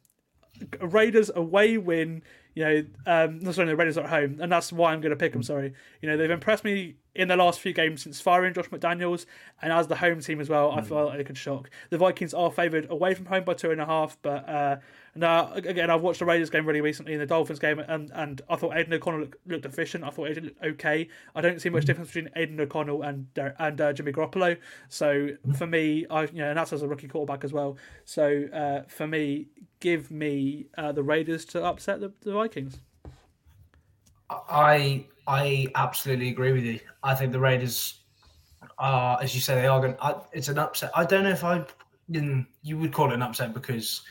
Raiders 0.80 1.32
away 1.34 1.78
win. 1.78 2.24
You 2.54 2.64
know, 2.64 2.86
um, 3.06 3.40
no, 3.40 3.52
sorry, 3.52 3.68
the 3.68 3.76
Raiders 3.76 3.98
are 3.98 4.04
at 4.04 4.10
home, 4.10 4.40
and 4.42 4.52
that's 4.52 4.74
why 4.74 4.92
I'm 4.92 5.00
going 5.00 5.12
to 5.12 5.16
pick 5.16 5.32
them. 5.32 5.44
Sorry, 5.44 5.74
you 6.02 6.10
know 6.10 6.18
they've 6.18 6.30
impressed 6.30 6.64
me 6.64 6.96
in 7.16 7.28
the 7.28 7.36
last 7.36 7.60
few 7.60 7.74
games 7.74 8.04
since 8.04 8.20
firing 8.20 8.54
Josh 8.54 8.70
McDaniels, 8.70 9.26
and 9.62 9.72
as 9.72 9.88
the 9.88 9.96
home 9.96 10.20
team 10.20 10.40
as 10.42 10.50
well, 10.50 10.72
I 10.72 10.82
feel 10.82 11.06
like 11.06 11.18
they 11.18 11.24
could 11.24 11.38
shock. 11.38 11.70
The 11.90 11.98
Vikings 11.98 12.34
are 12.34 12.52
favoured 12.52 12.88
away 12.90 13.14
from 13.14 13.28
home 13.28 13.44
by 13.44 13.54
two 13.54 13.72
and 13.72 13.80
a 13.80 13.86
half, 13.86 14.18
but 14.22 14.48
uh, 14.50 14.78
now 15.16 15.52
again, 15.54 15.90
I've 15.90 16.02
watched 16.02 16.20
the 16.20 16.26
Raiders 16.26 16.50
game 16.50 16.66
really 16.66 16.82
recently, 16.82 17.14
and 17.14 17.22
the 17.22 17.26
Dolphins 17.26 17.60
game, 17.60 17.80
and, 17.80 18.12
and 18.14 18.42
I 18.50 18.56
thought 18.56 18.76
Aidan 18.76 18.94
O'Connell 18.94 19.22
looked, 19.22 19.48
looked 19.48 19.66
efficient. 19.66 20.04
I 20.04 20.10
thought 20.10 20.30
Aidan 20.30 20.46
looked 20.46 20.64
okay. 20.64 21.10
I 21.36 21.42
don't 21.42 21.62
see 21.62 21.70
much 21.70 21.86
difference 21.86 22.10
between 22.14 22.30
Aidan 22.36 22.60
O'Connell 22.60 23.02
and 23.02 23.28
and 23.60 23.82
uh, 23.82 23.92
Jimmy 23.94 24.14
Garoppolo. 24.14 24.58
So 24.88 25.30
for 25.58 25.68
me, 25.68 26.06
I 26.10 26.24
you 26.24 26.34
know, 26.34 26.50
and 26.50 26.58
that's 26.58 26.72
as 26.72 26.82
a 26.82 26.88
rookie 26.88 27.08
quarterback 27.08 27.44
as 27.44 27.52
well. 27.52 27.78
So 28.06 28.46
uh, 28.54 28.84
for 28.88 29.08
me, 29.08 29.48
give 29.82 30.12
me 30.12 30.68
uh, 30.78 30.94
the 30.94 31.04
Raiders 31.04 31.44
to 31.46 31.64
upset 31.64 32.00
the, 32.00 32.14
the 32.22 32.34
Vikings. 32.34 32.80
I 34.30 35.06
I 35.28 35.68
absolutely 35.76 36.30
agree 36.30 36.54
with 36.54 36.64
you. 36.64 36.80
I 37.04 37.16
think 37.16 37.34
the 37.34 37.40
Raiders 37.40 38.00
are, 38.78 39.22
as 39.22 39.36
you 39.36 39.42
say, 39.42 39.56
they 39.56 39.68
are 39.68 39.82
going. 39.82 39.96
It's 40.32 40.48
an 40.48 40.58
upset. 40.58 40.92
I 40.96 41.04
don't 41.04 41.24
know 41.24 41.32
if 41.32 41.44
I 41.44 41.66
you 42.08 42.78
would 42.78 42.94
call 42.94 43.12
it 43.12 43.14
an 43.14 43.22
upset 43.22 43.54
because 43.54 44.02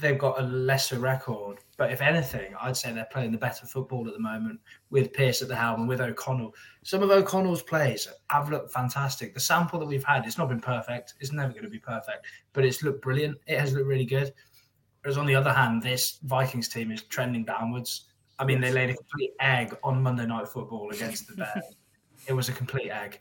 they've 0.00 0.18
got 0.18 0.40
a 0.40 0.42
lesser 0.42 0.98
record. 0.98 1.58
But 1.76 1.92
if 1.92 2.00
anything, 2.00 2.54
I'd 2.60 2.76
say 2.76 2.92
they're 2.92 3.08
playing 3.10 3.32
the 3.32 3.38
better 3.38 3.66
football 3.66 4.06
at 4.06 4.14
the 4.14 4.20
moment 4.20 4.60
with 4.90 5.12
Pierce 5.12 5.42
at 5.42 5.48
the 5.48 5.56
helm 5.56 5.80
and 5.80 5.88
with 5.88 6.00
O'Connell. 6.00 6.54
Some 6.82 7.02
of 7.02 7.10
O'Connell's 7.10 7.62
plays 7.62 8.08
have 8.30 8.50
looked 8.50 8.72
fantastic. 8.72 9.34
The 9.34 9.40
sample 9.40 9.78
that 9.80 9.86
we've 9.86 10.04
had, 10.04 10.26
it's 10.26 10.38
not 10.38 10.48
been 10.48 10.60
perfect. 10.60 11.14
It's 11.20 11.32
never 11.32 11.52
going 11.52 11.64
to 11.64 11.70
be 11.70 11.78
perfect, 11.78 12.26
but 12.52 12.64
it's 12.64 12.82
looked 12.82 13.02
brilliant. 13.02 13.38
It 13.46 13.58
has 13.58 13.72
looked 13.72 13.86
really 13.86 14.06
good. 14.06 14.32
Whereas 15.02 15.18
on 15.18 15.26
the 15.26 15.34
other 15.34 15.52
hand, 15.52 15.82
this 15.82 16.18
Vikings 16.22 16.68
team 16.68 16.90
is 16.90 17.02
trending 17.02 17.44
downwards. 17.44 18.06
I 18.38 18.44
mean, 18.44 18.60
they 18.60 18.72
laid 18.72 18.90
a 18.90 18.94
complete 18.94 19.32
egg 19.40 19.76
on 19.84 20.02
Monday 20.02 20.26
Night 20.26 20.48
Football 20.48 20.90
against 20.90 21.28
the 21.28 21.36
Bears. 21.36 21.76
it 22.26 22.32
was 22.32 22.48
a 22.48 22.52
complete 22.52 22.90
egg. 22.90 23.20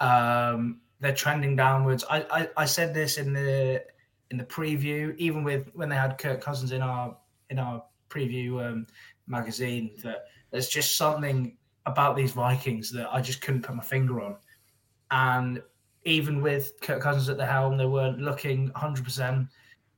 Um, 0.00 0.80
they're 1.00 1.14
trending 1.14 1.56
downwards. 1.56 2.04
I, 2.08 2.24
I, 2.30 2.48
I 2.58 2.64
said 2.64 2.94
this 2.94 3.18
in 3.18 3.32
the 3.32 3.84
in 4.32 4.38
the 4.38 4.44
preview, 4.44 5.14
even 5.18 5.44
with 5.44 5.70
when 5.74 5.90
they 5.90 5.94
had 5.94 6.18
Kirk 6.18 6.40
Cousins 6.40 6.72
in 6.72 6.82
our 6.82 7.16
in 7.50 7.58
our 7.58 7.84
preview 8.08 8.66
um, 8.66 8.86
magazine, 9.26 9.92
that 10.02 10.24
there's 10.50 10.68
just 10.68 10.96
something 10.96 11.56
about 11.84 12.16
these 12.16 12.32
Vikings 12.32 12.90
that 12.92 13.12
I 13.12 13.20
just 13.20 13.42
couldn't 13.42 13.62
put 13.62 13.76
my 13.76 13.82
finger 13.82 14.20
on. 14.22 14.36
And 15.10 15.62
even 16.04 16.40
with 16.40 16.72
Kirk 16.80 17.02
Cousins 17.02 17.28
at 17.28 17.36
the 17.36 17.46
helm, 17.46 17.76
they 17.76 17.86
weren't 17.86 18.20
looking 18.20 18.70
100. 18.70 19.04
percent 19.04 19.48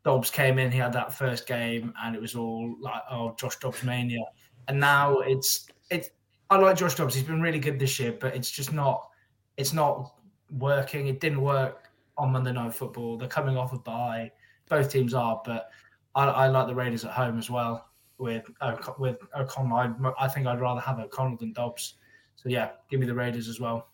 Dobbs 0.05 0.31
came 0.31 0.59
in, 0.59 0.71
he 0.71 0.79
had 0.79 0.93
that 0.93 1.15
first 1.15 1.47
game, 1.47 1.95
and 2.03 2.15
it 2.15 2.21
was 2.21 2.35
all 2.35 2.77
like, 2.79 3.03
oh, 3.11 3.35
Josh 3.39 3.59
Dobbs 3.59 3.83
mania. 3.85 4.25
And 4.69 4.79
now 4.79 5.21
it's 5.21 5.69
it's. 5.91 6.11
I 6.51 6.59
like 6.59 6.77
Josh 6.77 6.97
Dobbs; 6.97 7.15
he's 7.15 7.25
been 7.25 7.41
really 7.41 7.61
good 7.61 7.79
this 7.79 7.99
year, 8.01 8.13
but 8.13 8.35
it's 8.35 8.51
just 8.51 8.73
not. 8.73 9.09
It's 9.57 9.73
not 9.73 10.15
working. 10.51 11.07
It 11.07 11.21
didn't 11.21 11.41
work 11.41 11.84
on 12.17 12.33
Monday 12.33 12.53
Night 12.53 12.75
Football. 12.75 13.17
They're 13.17 13.29
coming 13.29 13.57
off 13.57 13.73
a 13.73 13.79
bye. 13.79 14.31
Both 14.69 14.91
teams 14.91 15.15
are, 15.15 15.43
but 15.45 15.71
I, 16.15 16.25
I 16.25 16.49
like 16.49 16.67
the 16.67 16.75
Raiders 16.75 17.05
at 17.05 17.13
home 17.13 17.39
as 17.39 17.51
well 17.51 17.89
with 18.19 18.45
with 18.99 19.19
O'Connell. 19.37 19.77
I, 19.77 19.93
I 20.19 20.29
think 20.29 20.47
I'd 20.47 20.61
rather 20.61 20.81
have 20.81 20.99
O'Connell 20.99 21.37
than 21.37 21.53
Dobbs. 21.53 21.95
So 22.37 22.49
yeah, 22.49 22.71
give 22.91 23.01
me 23.01 23.07
the 23.07 23.15
Raiders 23.15 23.49
as 23.49 23.61
well. 23.61 23.89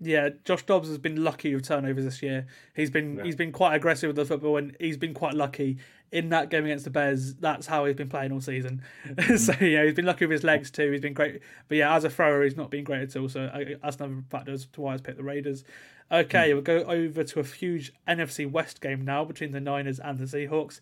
Yeah, 0.00 0.30
Josh 0.44 0.64
Dobbs 0.64 0.88
has 0.88 0.98
been 0.98 1.22
lucky 1.22 1.54
with 1.54 1.66
turnovers 1.66 2.04
this 2.04 2.22
year. 2.22 2.46
He's 2.74 2.90
been 2.90 3.24
he's 3.24 3.36
been 3.36 3.52
quite 3.52 3.74
aggressive 3.74 4.08
with 4.08 4.16
the 4.16 4.24
football, 4.24 4.56
and 4.56 4.76
he's 4.80 4.96
been 4.96 5.14
quite 5.14 5.34
lucky 5.34 5.78
in 6.14 6.28
that 6.28 6.48
game 6.48 6.64
against 6.64 6.84
the 6.84 6.90
Bears. 6.90 7.34
That's 7.34 7.66
how 7.66 7.84
he's 7.84 7.96
been 7.96 8.08
playing 8.08 8.30
all 8.30 8.40
season. 8.40 8.82
so 9.36 9.52
yeah, 9.60 9.84
he's 9.84 9.94
been 9.94 10.06
lucky 10.06 10.26
with 10.26 10.36
his 10.36 10.44
legs 10.44 10.70
too. 10.70 10.92
He's 10.92 11.00
been 11.00 11.12
great, 11.12 11.40
but 11.68 11.76
yeah, 11.76 11.94
as 11.94 12.04
a 12.04 12.10
thrower, 12.10 12.44
he's 12.44 12.56
not 12.56 12.70
been 12.70 12.84
great 12.84 13.02
at 13.02 13.16
all. 13.16 13.28
So 13.28 13.50
I, 13.52 13.74
that's 13.82 13.96
another 13.96 14.22
factor 14.30 14.52
as 14.52 14.64
to 14.66 14.80
why 14.80 14.94
I've 14.94 15.02
picked 15.02 15.18
the 15.18 15.24
Raiders. 15.24 15.64
Okay, 16.12 16.54
we'll 16.54 16.62
go 16.62 16.84
over 16.84 17.24
to 17.24 17.40
a 17.40 17.42
huge 17.44 17.92
NFC 18.06 18.48
West 18.48 18.80
game 18.80 19.04
now 19.04 19.24
between 19.24 19.50
the 19.50 19.60
Niners 19.60 19.98
and 19.98 20.16
the 20.16 20.24
Seahawks. 20.24 20.80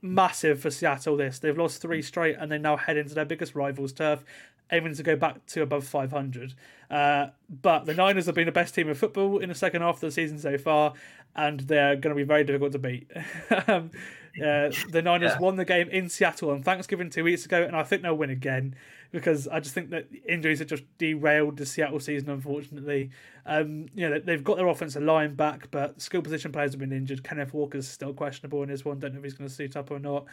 Massive 0.00 0.60
for 0.60 0.70
Seattle. 0.72 1.16
This 1.16 1.38
they've 1.38 1.56
lost 1.56 1.80
three 1.80 2.02
straight, 2.02 2.34
and 2.36 2.50
they 2.50 2.58
now 2.58 2.76
head 2.76 2.96
into 2.96 3.14
their 3.14 3.24
biggest 3.24 3.54
rivals' 3.54 3.92
turf 3.92 4.24
aiming 4.72 4.94
to 4.94 5.02
go 5.02 5.14
back 5.14 5.44
to 5.46 5.62
above 5.62 5.84
500. 5.86 6.54
Uh, 6.90 7.26
but 7.48 7.84
the 7.84 7.94
Niners 7.94 8.26
have 8.26 8.34
been 8.34 8.46
the 8.46 8.52
best 8.52 8.74
team 8.74 8.88
of 8.88 8.98
football 8.98 9.38
in 9.38 9.50
the 9.50 9.54
second 9.54 9.82
half 9.82 9.96
of 9.96 10.00
the 10.00 10.10
season 10.10 10.38
so 10.38 10.56
far, 10.58 10.94
and 11.36 11.60
they're 11.60 11.94
going 11.94 12.14
to 12.14 12.18
be 12.18 12.26
very 12.26 12.42
difficult 12.42 12.72
to 12.72 12.78
beat. 12.78 13.10
um, 13.68 13.90
uh, 14.38 14.70
the 14.90 15.02
Niners 15.04 15.32
Yeah. 15.32 15.38
won 15.38 15.56
the 15.56 15.64
game 15.64 15.88
in 15.88 16.08
Seattle 16.08 16.50
on 16.50 16.62
Thanksgiving 16.62 17.10
two 17.10 17.24
weeks 17.24 17.44
ago, 17.44 17.62
and 17.62 17.74
I 17.76 17.82
think 17.82 18.02
they'll 18.02 18.16
win 18.16 18.30
again 18.30 18.74
because 19.10 19.46
I 19.48 19.60
just 19.60 19.74
think 19.74 19.90
that 19.90 20.06
injuries 20.26 20.60
have 20.60 20.68
just 20.68 20.84
derailed 20.98 21.58
the 21.58 21.66
Seattle 21.66 22.00
season, 22.00 22.30
unfortunately. 22.30 23.10
Um, 23.44 23.86
you 23.94 24.08
know, 24.08 24.18
they've 24.18 24.42
got 24.42 24.56
their 24.56 24.68
offensive 24.68 25.02
line 25.02 25.34
back, 25.34 25.70
but 25.70 26.00
skill 26.00 26.22
position 26.22 26.50
players 26.50 26.72
have 26.72 26.80
been 26.80 26.92
injured. 26.92 27.22
Kenneth 27.22 27.52
Walker's 27.52 27.86
still 27.86 28.14
questionable 28.14 28.62
in 28.62 28.70
this 28.70 28.84
one. 28.84 28.98
Don't 28.98 29.12
know 29.12 29.18
if 29.18 29.24
he's 29.24 29.34
going 29.34 29.48
to 29.48 29.54
suit 29.54 29.76
up 29.76 29.90
or 29.90 29.98
not. 29.98 30.24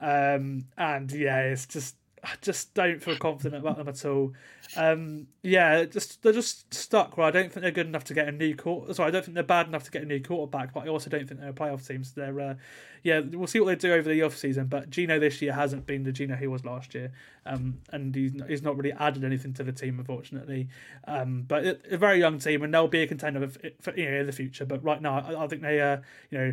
Um, 0.00 0.64
and 0.76 1.12
yeah, 1.12 1.40
it's 1.42 1.66
just 1.66 1.94
I 2.24 2.34
just 2.40 2.72
don't 2.74 3.02
feel 3.02 3.16
confident 3.16 3.62
about 3.62 3.76
them 3.76 3.88
at 3.88 4.04
all. 4.04 4.32
Um, 4.76 5.26
yeah, 5.42 5.84
just 5.84 6.22
they're 6.22 6.32
just 6.32 6.72
stuck 6.72 7.16
where 7.16 7.26
I 7.26 7.30
don't 7.30 7.52
think 7.52 7.62
they're 7.62 7.70
good 7.70 7.86
enough 7.86 8.04
to 8.04 8.14
get 8.14 8.28
a 8.28 8.32
new 8.32 8.56
quarter. 8.56 8.94
Sorry, 8.94 9.08
I 9.08 9.10
don't 9.10 9.24
think 9.24 9.34
they're 9.34 9.44
bad 9.44 9.68
enough 9.68 9.84
to 9.84 9.90
get 9.90 10.02
a 10.02 10.06
new 10.06 10.20
quarterback, 10.20 10.72
but 10.72 10.84
I 10.84 10.88
also 10.88 11.10
don't 11.10 11.28
think 11.28 11.40
they're 11.40 11.50
a 11.50 11.52
playoff 11.52 11.86
team. 11.86 12.02
So 12.02 12.12
they're, 12.16 12.40
uh, 12.40 12.54
yeah, 13.02 13.20
we'll 13.20 13.46
see 13.46 13.60
what 13.60 13.66
they 13.66 13.76
do 13.76 13.92
over 13.92 14.08
the 14.08 14.22
off 14.22 14.36
season. 14.36 14.66
But 14.66 14.88
Gino 14.88 15.18
this 15.18 15.42
year 15.42 15.52
hasn't 15.52 15.86
been 15.86 16.02
the 16.04 16.12
Gino 16.12 16.34
he 16.34 16.46
was 16.46 16.64
last 16.64 16.94
year, 16.94 17.12
um, 17.44 17.78
and 17.90 18.14
he's 18.14 18.32
he's 18.48 18.62
not 18.62 18.76
really 18.76 18.92
added 18.92 19.22
anything 19.22 19.52
to 19.54 19.62
the 19.62 19.72
team, 19.72 19.98
unfortunately. 19.98 20.68
Um, 21.06 21.42
but 21.42 21.82
a 21.90 21.98
very 21.98 22.18
young 22.18 22.38
team, 22.38 22.62
and 22.62 22.72
they'll 22.72 22.88
be 22.88 23.02
a 23.02 23.06
contender 23.06 23.46
for, 23.46 23.60
for 23.80 23.96
you 23.96 24.10
know 24.10 24.20
in 24.20 24.26
the 24.26 24.32
future. 24.32 24.64
But 24.64 24.82
right 24.82 25.02
now, 25.02 25.18
I, 25.18 25.44
I 25.44 25.46
think 25.46 25.62
they, 25.62 25.80
uh, 25.80 25.98
you 26.30 26.38
know. 26.38 26.52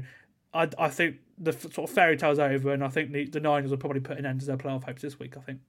I, 0.54 0.70
I 0.78 0.90
think 0.90 1.18
the 1.38 1.52
f- 1.52 1.74
sort 1.74 1.90
of 1.90 1.92
fairy 1.92 2.18
tale's 2.18 2.40
over, 2.40 2.74
and 2.74 2.84
I 2.84 2.90
think 2.90 3.12
the, 3.12 3.26
the 3.26 3.40
Niners 3.40 3.72
will 3.72 3.78
probably 3.78 4.02
put 4.02 4.18
an 4.18 4.26
end 4.26 4.42
to 4.42 4.46
their 4.46 4.58
playoff 4.58 4.84
hopes 4.84 5.02
this 5.02 5.20
week. 5.20 5.38
I 5.38 5.42
think. 5.42 5.60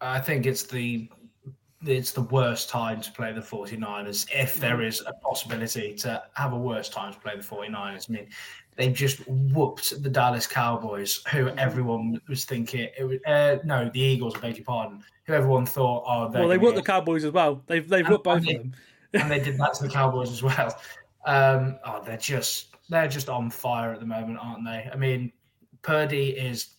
I 0.00 0.20
think 0.20 0.46
it's 0.46 0.64
the 0.64 1.08
it's 1.86 2.12
the 2.12 2.22
worst 2.22 2.68
time 2.68 3.00
to 3.00 3.10
play 3.12 3.32
the 3.32 3.40
49ers 3.40 4.26
if 4.34 4.56
there 4.56 4.82
is 4.82 5.02
a 5.06 5.14
possibility 5.14 5.94
to 5.94 6.22
have 6.34 6.52
a 6.52 6.58
worse 6.58 6.90
time 6.90 7.12
to 7.12 7.18
play 7.18 7.34
the 7.36 7.42
49ers. 7.42 8.10
I 8.10 8.12
mean, 8.12 8.28
they 8.76 8.90
just 8.92 9.26
whooped 9.26 10.02
the 10.02 10.10
Dallas 10.10 10.46
Cowboys, 10.46 11.22
who 11.32 11.48
everyone 11.50 12.20
was 12.28 12.44
thinking 12.44 12.88
it 12.98 13.04
was 13.04 13.18
uh, 13.26 13.58
no, 13.64 13.90
the 13.92 14.00
Eagles, 14.00 14.34
I 14.36 14.40
beg 14.40 14.58
your 14.58 14.64
pardon, 14.64 15.02
who 15.24 15.32
everyone 15.32 15.66
thought, 15.66 16.04
oh, 16.06 16.30
well, 16.30 16.48
they 16.48 16.58
whooped 16.58 16.76
the 16.76 16.82
Cowboys 16.82 17.24
as 17.24 17.32
well. 17.32 17.62
They've 17.66 17.88
they've 17.88 18.06
whooped 18.06 18.24
both 18.24 18.38
of 18.38 18.46
them, 18.46 18.74
and 19.14 19.30
they 19.30 19.40
did 19.40 19.58
that 19.58 19.74
to 19.74 19.84
the 19.84 19.90
Cowboys 19.90 20.30
as 20.30 20.42
well. 20.42 20.78
Um, 21.24 21.78
oh, 21.84 22.02
they're 22.04 22.16
just 22.16 22.69
they're 22.90 23.08
just 23.08 23.28
on 23.28 23.50
fire 23.50 23.92
at 23.92 24.00
the 24.00 24.06
moment, 24.06 24.38
aren't 24.42 24.64
they? 24.64 24.88
I 24.92 24.96
mean, 24.96 25.32
Purdy 25.82 26.30
is 26.30 26.76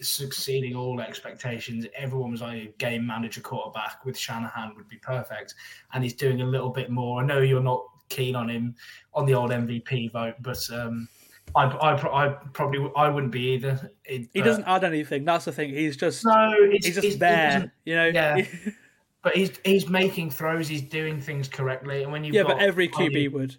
succeeding 0.00 0.76
all 0.76 1.00
expectations. 1.00 1.86
Everyone 1.96 2.30
was 2.30 2.42
like 2.42 2.62
a 2.62 2.74
game 2.78 3.04
manager 3.04 3.40
quarterback 3.40 4.04
with 4.04 4.16
Shanahan 4.16 4.74
would 4.76 4.88
be 4.88 4.98
perfect, 4.98 5.54
and 5.92 6.04
he's 6.04 6.14
doing 6.14 6.40
a 6.42 6.46
little 6.46 6.70
bit 6.70 6.90
more. 6.90 7.20
I 7.20 7.26
know 7.26 7.40
you're 7.40 7.62
not 7.62 7.84
keen 8.10 8.36
on 8.36 8.48
him 8.48 8.76
on 9.14 9.26
the 9.26 9.34
old 9.34 9.50
MVP 9.50 10.12
vote, 10.12 10.34
but 10.40 10.60
um, 10.72 11.08
I, 11.56 11.64
I, 11.64 12.26
I, 12.26 12.28
probably 12.52 12.88
I 12.96 13.08
wouldn't 13.08 13.32
be 13.32 13.54
either. 13.54 13.90
It, 14.04 14.28
he 14.32 14.42
doesn't 14.42 14.64
add 14.64 14.84
anything. 14.84 15.24
That's 15.24 15.46
the 15.46 15.52
thing. 15.52 15.70
He's 15.70 15.96
just 15.96 16.24
no, 16.24 16.54
he's 16.70 16.94
just 16.94 17.18
there. 17.18 17.72
You 17.84 17.96
know. 17.96 18.06
Yeah. 18.06 18.44
but 19.22 19.34
he's 19.34 19.52
he's 19.64 19.88
making 19.88 20.30
throws. 20.30 20.68
He's 20.68 20.82
doing 20.82 21.20
things 21.20 21.48
correctly. 21.48 22.02
And 22.04 22.12
when 22.12 22.22
you 22.22 22.32
yeah, 22.32 22.44
but 22.44 22.60
every 22.60 22.88
QB 22.88 23.32
would. 23.32 23.56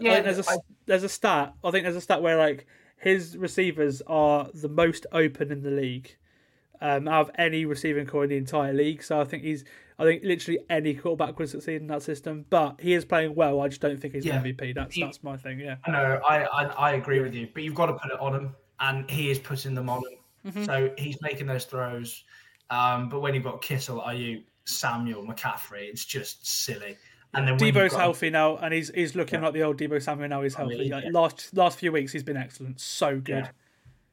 Yeah, 0.00 0.14
like, 0.14 0.24
there's 0.24 0.38
a 0.38 0.50
I, 0.50 0.56
there's 0.86 1.02
a 1.02 1.08
stat. 1.08 1.54
I 1.64 1.70
think 1.70 1.84
there's 1.84 1.96
a 1.96 2.00
stat 2.00 2.22
where 2.22 2.36
like 2.36 2.66
his 2.96 3.36
receivers 3.36 4.02
are 4.06 4.48
the 4.54 4.68
most 4.68 5.06
open 5.12 5.50
in 5.50 5.62
the 5.62 5.70
league. 5.70 6.16
Um, 6.82 7.08
out 7.08 7.28
of 7.28 7.30
any 7.36 7.66
receiving 7.66 8.06
core 8.06 8.24
in 8.24 8.30
the 8.30 8.38
entire 8.38 8.72
league, 8.72 9.02
so 9.02 9.20
I 9.20 9.24
think 9.24 9.42
he's, 9.42 9.66
I 9.98 10.04
think 10.04 10.24
literally 10.24 10.60
any 10.70 10.94
quarterback 10.94 11.38
would 11.38 11.50
succeed 11.50 11.82
in 11.82 11.88
that 11.88 12.02
system. 12.02 12.46
But 12.48 12.80
he 12.80 12.94
is 12.94 13.04
playing 13.04 13.34
well. 13.34 13.60
I 13.60 13.68
just 13.68 13.82
don't 13.82 14.00
think 14.00 14.14
he's 14.14 14.24
yeah. 14.24 14.40
MVP. 14.40 14.74
That's 14.74 14.94
he, 14.94 15.02
that's 15.02 15.22
my 15.22 15.36
thing. 15.36 15.60
Yeah. 15.60 15.76
No, 15.86 16.18
I, 16.26 16.44
I 16.44 16.64
I 16.64 16.90
agree 16.92 17.20
with 17.20 17.34
you, 17.34 17.48
but 17.52 17.64
you've 17.64 17.74
got 17.74 17.86
to 17.86 17.92
put 17.92 18.10
it 18.10 18.18
on 18.18 18.34
him, 18.34 18.56
and 18.80 19.10
he 19.10 19.30
is 19.30 19.38
putting 19.38 19.74
them 19.74 19.90
on 19.90 19.98
him. 19.98 20.52
Mm-hmm. 20.52 20.64
So 20.64 20.90
he's 20.96 21.20
making 21.20 21.46
those 21.46 21.66
throws. 21.66 22.24
Um, 22.70 23.10
but 23.10 23.20
when 23.20 23.34
you've 23.34 23.44
got 23.44 23.60
Kittle, 23.60 24.00
Aiyuk 24.00 24.44
Samuel 24.64 25.24
McCaffrey? 25.24 25.82
It's 25.82 26.04
just 26.04 26.46
silly. 26.46 26.96
And 27.32 27.46
then 27.46 27.58
Deebo's 27.58 27.92
got... 27.92 28.00
healthy 28.00 28.30
now, 28.30 28.56
and 28.56 28.74
he's 28.74 28.90
he's 28.94 29.14
looking 29.14 29.40
yeah. 29.40 29.46
like 29.46 29.54
the 29.54 29.62
old 29.62 29.78
Deebo 29.78 30.02
Samuel 30.02 30.28
now. 30.28 30.42
He's 30.42 30.54
healthy. 30.54 30.74
I 30.74 30.78
mean, 30.78 30.90
like, 30.90 31.04
yeah. 31.04 31.10
Last 31.12 31.56
last 31.56 31.78
few 31.78 31.92
weeks, 31.92 32.12
he's 32.12 32.24
been 32.24 32.36
excellent. 32.36 32.80
So 32.80 33.20
good. 33.20 33.44
Yeah. 33.44 33.50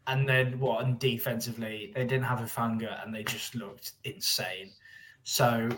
And 0.05 0.27
then 0.29 0.59
what? 0.59 0.85
And 0.85 0.99
defensively, 0.99 1.91
they 1.95 2.05
didn't 2.05 2.25
have 2.25 2.39
a 2.39 2.43
Hufanga, 2.43 3.03
and 3.03 3.13
they 3.13 3.23
just 3.23 3.55
looked 3.55 3.93
insane. 4.03 4.71
So 5.23 5.69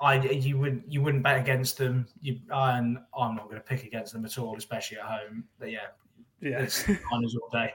I 0.00 0.20
you 0.20 0.58
would 0.58 0.82
you 0.88 1.02
wouldn't 1.02 1.22
bet 1.22 1.38
against 1.38 1.78
them. 1.78 2.06
You 2.22 2.38
and 2.50 2.98
I'm 3.16 3.36
not 3.36 3.44
going 3.44 3.56
to 3.56 3.60
pick 3.60 3.84
against 3.84 4.12
them 4.12 4.24
at 4.24 4.38
all, 4.38 4.56
especially 4.56 4.98
at 4.98 5.04
home. 5.04 5.44
But 5.58 5.70
yeah, 5.70 5.88
yeah, 6.40 6.60
it's 6.60 6.88
Niners 6.88 7.36
all 7.40 7.48
day. 7.52 7.74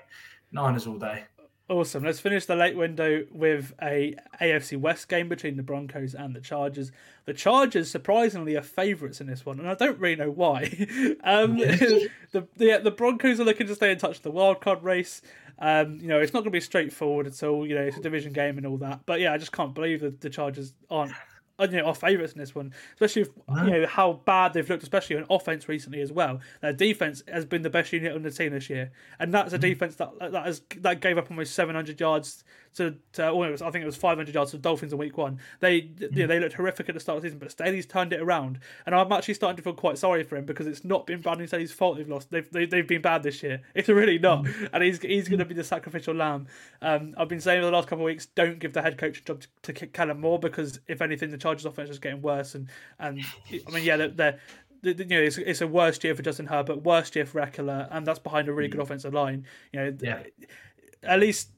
Niners 0.51 0.87
all 0.87 0.97
day. 0.97 1.23
Awesome. 1.69 2.03
Let's 2.03 2.19
finish 2.19 2.47
the 2.47 2.55
late 2.55 2.75
window 2.75 3.25
with 3.31 3.75
a 3.79 4.15
AFC 4.41 4.75
West 4.75 5.07
game 5.07 5.29
between 5.29 5.55
the 5.55 5.61
Broncos 5.61 6.15
and 6.15 6.35
the 6.35 6.41
Chargers. 6.41 6.91
The 7.25 7.33
Chargers, 7.33 7.91
surprisingly, 7.91 8.55
are 8.55 8.63
favourites 8.63 9.21
in 9.21 9.27
this 9.27 9.45
one, 9.45 9.59
and 9.59 9.69
I 9.69 9.75
don't 9.75 9.99
really 9.99 10.15
know 10.15 10.31
why. 10.31 10.63
um, 11.23 11.57
the, 11.59 12.09
the 12.57 12.81
the 12.83 12.89
Broncos 12.89 13.39
are 13.39 13.43
looking 13.43 13.67
to 13.67 13.75
stay 13.75 13.91
in 13.91 13.99
touch 13.99 14.15
with 14.15 14.23
the 14.23 14.31
wildcard 14.31 14.81
race. 14.81 15.21
Um, 15.59 15.99
you 16.01 16.07
know, 16.07 16.19
it's 16.19 16.33
not 16.33 16.39
going 16.39 16.51
to 16.51 16.57
be 16.57 16.59
straightforward 16.59 17.27
at 17.27 17.43
all. 17.43 17.67
You 17.67 17.75
know, 17.75 17.81
it's 17.81 17.97
a 17.97 18.01
division 18.01 18.33
game 18.33 18.57
and 18.57 18.65
all 18.65 18.77
that. 18.77 19.01
But 19.05 19.19
yeah, 19.19 19.33
I 19.33 19.37
just 19.37 19.51
can't 19.51 19.75
believe 19.75 20.01
that 20.01 20.21
the 20.21 20.29
Chargers 20.31 20.73
aren't 20.89 21.11
you 21.59 21.77
know, 21.77 21.85
our 21.85 21.95
favourites 21.95 22.33
in 22.33 22.39
this 22.39 22.55
one, 22.55 22.73
especially 22.93 23.23
if, 23.23 23.29
you 23.63 23.71
know 23.71 23.85
how 23.87 24.13
bad 24.25 24.53
they've 24.53 24.69
looked, 24.69 24.83
especially 24.83 25.17
on 25.17 25.25
offense 25.29 25.67
recently 25.67 26.01
as 26.01 26.11
well. 26.11 26.39
Their 26.61 26.73
defense 26.73 27.23
has 27.27 27.45
been 27.45 27.61
the 27.61 27.69
best 27.69 27.91
unit 27.91 28.13
on 28.13 28.21
the 28.21 28.31
team 28.31 28.53
this 28.53 28.69
year, 28.69 28.91
and 29.19 29.33
that's 29.33 29.53
a 29.53 29.57
mm-hmm. 29.57 29.69
defense 29.69 29.95
that 29.95 30.11
that 30.19 30.45
has 30.45 30.61
that 30.77 31.01
gave 31.01 31.17
up 31.17 31.29
almost 31.29 31.53
700 31.55 31.99
yards 31.99 32.43
to, 32.75 32.95
to 33.13 33.33
well, 33.33 33.49
was, 33.49 33.61
I 33.61 33.71
think 33.71 33.83
it 33.83 33.85
was 33.85 33.95
500 33.95 34.33
yards 34.33 34.51
to 34.51 34.57
the 34.57 34.61
Dolphins 34.61 34.93
in 34.93 34.99
week 34.99 35.17
one. 35.17 35.39
They 35.59 35.81
mm-hmm. 35.81 36.17
you 36.17 36.21
know, 36.21 36.27
they 36.27 36.39
looked 36.39 36.53
horrific 36.53 36.89
at 36.89 36.95
the 36.95 37.01
start 37.01 37.17
of 37.17 37.23
the 37.23 37.29
season, 37.29 37.39
but 37.39 37.51
Staley's 37.51 37.85
turned 37.85 38.13
it 38.13 38.21
around, 38.21 38.59
and 38.85 38.95
I'm 38.95 39.11
actually 39.11 39.33
starting 39.33 39.57
to 39.57 39.63
feel 39.63 39.73
quite 39.73 39.97
sorry 39.97 40.23
for 40.23 40.35
him 40.35 40.45
because 40.45 40.67
it's 40.67 40.83
not 40.83 41.05
been 41.05 41.21
Brandon 41.21 41.47
Staley's 41.47 41.71
fault 41.71 41.97
they've 41.97 42.07
lost. 42.07 42.31
They've 42.31 42.49
they, 42.51 42.61
have 42.61 42.69
they 42.69 42.77
have 42.77 42.87
been 42.87 43.01
bad 43.01 43.23
this 43.23 43.41
year. 43.43 43.61
It's 43.79 43.87
really 43.87 44.19
not, 44.19 44.43
mm-hmm. 44.43 44.65
and 44.73 44.83
he's 44.83 45.01
he's 45.01 45.29
going 45.29 45.39
to 45.39 45.45
be 45.45 45.53
the 45.53 45.63
sacrificial 45.63 46.13
lamb. 46.13 46.47
Um, 46.81 47.13
I've 47.17 47.29
been 47.29 47.39
saying 47.39 47.61
for 47.61 47.65
the 47.65 47.71
last 47.71 47.87
couple 47.87 48.03
of 48.03 48.07
weeks, 48.07 48.25
don't 48.25 48.59
give 48.59 48.73
the 48.73 48.81
head 48.81 48.97
coach 48.97 49.19
a 49.19 49.23
job 49.23 49.41
to, 49.63 49.73
to 49.73 49.87
Kellen 49.87 50.19
Moore 50.19 50.37
because 50.37 50.79
if 50.87 51.01
anything, 51.01 51.31
the 51.31 51.37
Chargers 51.37 51.65
offense 51.65 51.89
is 51.89 51.99
getting 51.99 52.21
worse, 52.21 52.55
and 52.55 52.67
and 52.99 53.21
I 53.51 53.71
mean 53.71 53.83
yeah 53.83 53.97
they're, 53.97 54.09
they're 54.09 54.39
you 54.81 54.93
know, 54.93 55.21
it's, 55.21 55.37
it's 55.37 55.61
a 55.61 55.67
worst 55.67 56.03
year 56.03 56.15
for 56.15 56.21
Justin 56.21 56.45
Herbert, 56.45 56.83
worst 56.83 57.15
year 57.15 57.25
for 57.25 57.41
Ekeler, 57.41 57.87
and 57.91 58.05
that's 58.05 58.19
behind 58.19 58.47
a 58.47 58.53
really 58.53 58.69
good 58.69 58.79
mm. 58.79 58.83
offensive 58.83 59.13
line. 59.13 59.45
You 59.71 59.79
know, 59.79 59.97
yeah. 60.01 60.23
at 61.03 61.19
least 61.19 61.49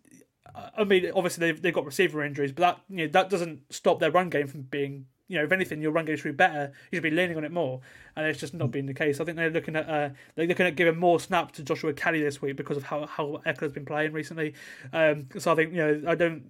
I 0.56 0.84
mean, 0.84 1.12
obviously 1.16 1.47
they've, 1.47 1.62
they've 1.62 1.74
got 1.74 1.86
receiver 1.86 2.24
injuries, 2.24 2.52
but 2.52 2.62
that 2.62 2.82
you 2.89 3.06
know 3.06 3.12
that 3.12 3.30
doesn't 3.30 3.62
stop 3.74 3.99
their 3.99 4.12
run 4.12 4.30
game 4.30 4.47
from 4.47 4.64
being 4.64 5.06
you 5.28 5.38
know 5.38 5.45
if 5.45 5.52
anything 5.54 5.82
your 5.82 5.91
run 5.91 6.06
game 6.06 6.18
should 6.18 6.26
be 6.26 6.32
better. 6.32 6.72
You 6.91 6.97
should 6.97 7.04
be 7.04 7.12
leaning 7.12 7.38
on 7.38 7.45
it 7.45 7.52
more, 7.52 7.80
and 8.16 8.26
it's 8.28 8.39
just 8.39 8.54
not 8.54 8.72
been 8.72 8.86
the 8.86 8.93
case. 8.93 9.20
I 9.20 9.24
think 9.24 9.38
they're 9.38 9.49
looking 9.49 9.76
at 9.76 9.89
uh, 9.89 10.10
they're 10.36 10.47
looking 10.47 10.66
at 10.66 10.76
giving 10.76 10.97
more 10.97 11.20
snaps 11.20 11.58
to 11.58 11.64
Joshua 11.64 11.93
Kelley 11.93 12.22
this 12.22 12.41
week 12.41 12.58
because 12.58 12.78
of 12.78 12.84
how 12.84 13.06
how 13.06 13.41
Ekeler's 13.45 13.72
been 13.72 13.86
playing 13.86 14.12
recently. 14.12 14.54
Um, 14.91 15.28
so 15.38 15.54
I 15.54 15.56
think 15.56 15.72
you 15.74 15.78
know 15.78 16.02
I 16.08 16.16
don't 16.16 16.43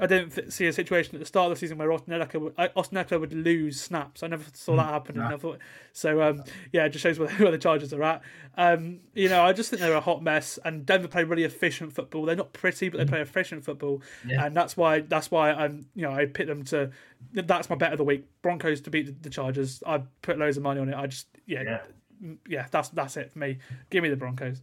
I 0.00 0.06
don't 0.06 0.32
th- 0.32 0.50
see 0.50 0.66
a 0.66 0.72
situation 0.72 1.14
at 1.14 1.20
the 1.20 1.26
start 1.26 1.50
of 1.50 1.56
the 1.56 1.60
season 1.60 1.78
where 1.78 1.92
Austin 1.92 2.18
would, 2.34 2.54
uh, 2.58 2.68
Austin 2.76 3.04
would 3.20 3.32
lose 3.32 3.80
snaps. 3.80 4.22
I 4.22 4.26
never 4.26 4.44
saw 4.52 4.76
that 4.76 4.86
happen. 4.86 5.16
Yeah. 5.16 5.36
Thought, 5.36 5.58
so 5.92 6.22
um, 6.22 6.44
yeah, 6.72 6.84
it 6.84 6.90
just 6.90 7.02
shows 7.02 7.18
where, 7.18 7.28
where 7.38 7.50
the 7.50 7.58
Chargers 7.58 7.92
are 7.92 8.02
at. 8.02 8.22
Um, 8.56 9.00
you 9.14 9.28
know, 9.28 9.42
I 9.42 9.52
just 9.52 9.70
think 9.70 9.80
they're 9.80 9.94
a 9.94 10.00
hot 10.00 10.22
mess, 10.22 10.58
and 10.64 10.86
Denver 10.86 11.08
play 11.08 11.24
really 11.24 11.44
efficient 11.44 11.92
football. 11.92 12.24
They're 12.24 12.36
not 12.36 12.52
pretty, 12.52 12.88
but 12.88 12.98
they 12.98 13.04
mm. 13.04 13.08
play 13.08 13.20
efficient 13.20 13.64
football, 13.64 14.02
yeah. 14.26 14.46
and 14.46 14.56
that's 14.56 14.76
why 14.76 15.00
that's 15.00 15.30
why 15.30 15.52
I'm 15.52 15.86
you 15.94 16.02
know 16.02 16.12
I 16.12 16.26
pick 16.26 16.46
them 16.46 16.64
to. 16.66 16.90
That's 17.32 17.70
my 17.70 17.76
bet 17.76 17.92
of 17.92 17.98
the 17.98 18.04
week. 18.04 18.24
Broncos 18.42 18.80
to 18.82 18.90
beat 18.90 19.06
the, 19.06 19.12
the 19.12 19.30
Chargers. 19.30 19.82
I 19.86 20.02
put 20.22 20.38
loads 20.38 20.56
of 20.56 20.62
money 20.62 20.80
on 20.80 20.88
it. 20.88 20.94
I 20.94 21.06
just 21.06 21.26
yeah, 21.46 21.62
yeah, 22.20 22.34
yeah 22.48 22.66
that's 22.70 22.88
that's 22.90 23.16
it 23.16 23.32
for 23.32 23.38
me. 23.38 23.58
Give 23.90 24.02
me 24.02 24.08
the 24.08 24.16
Broncos. 24.16 24.62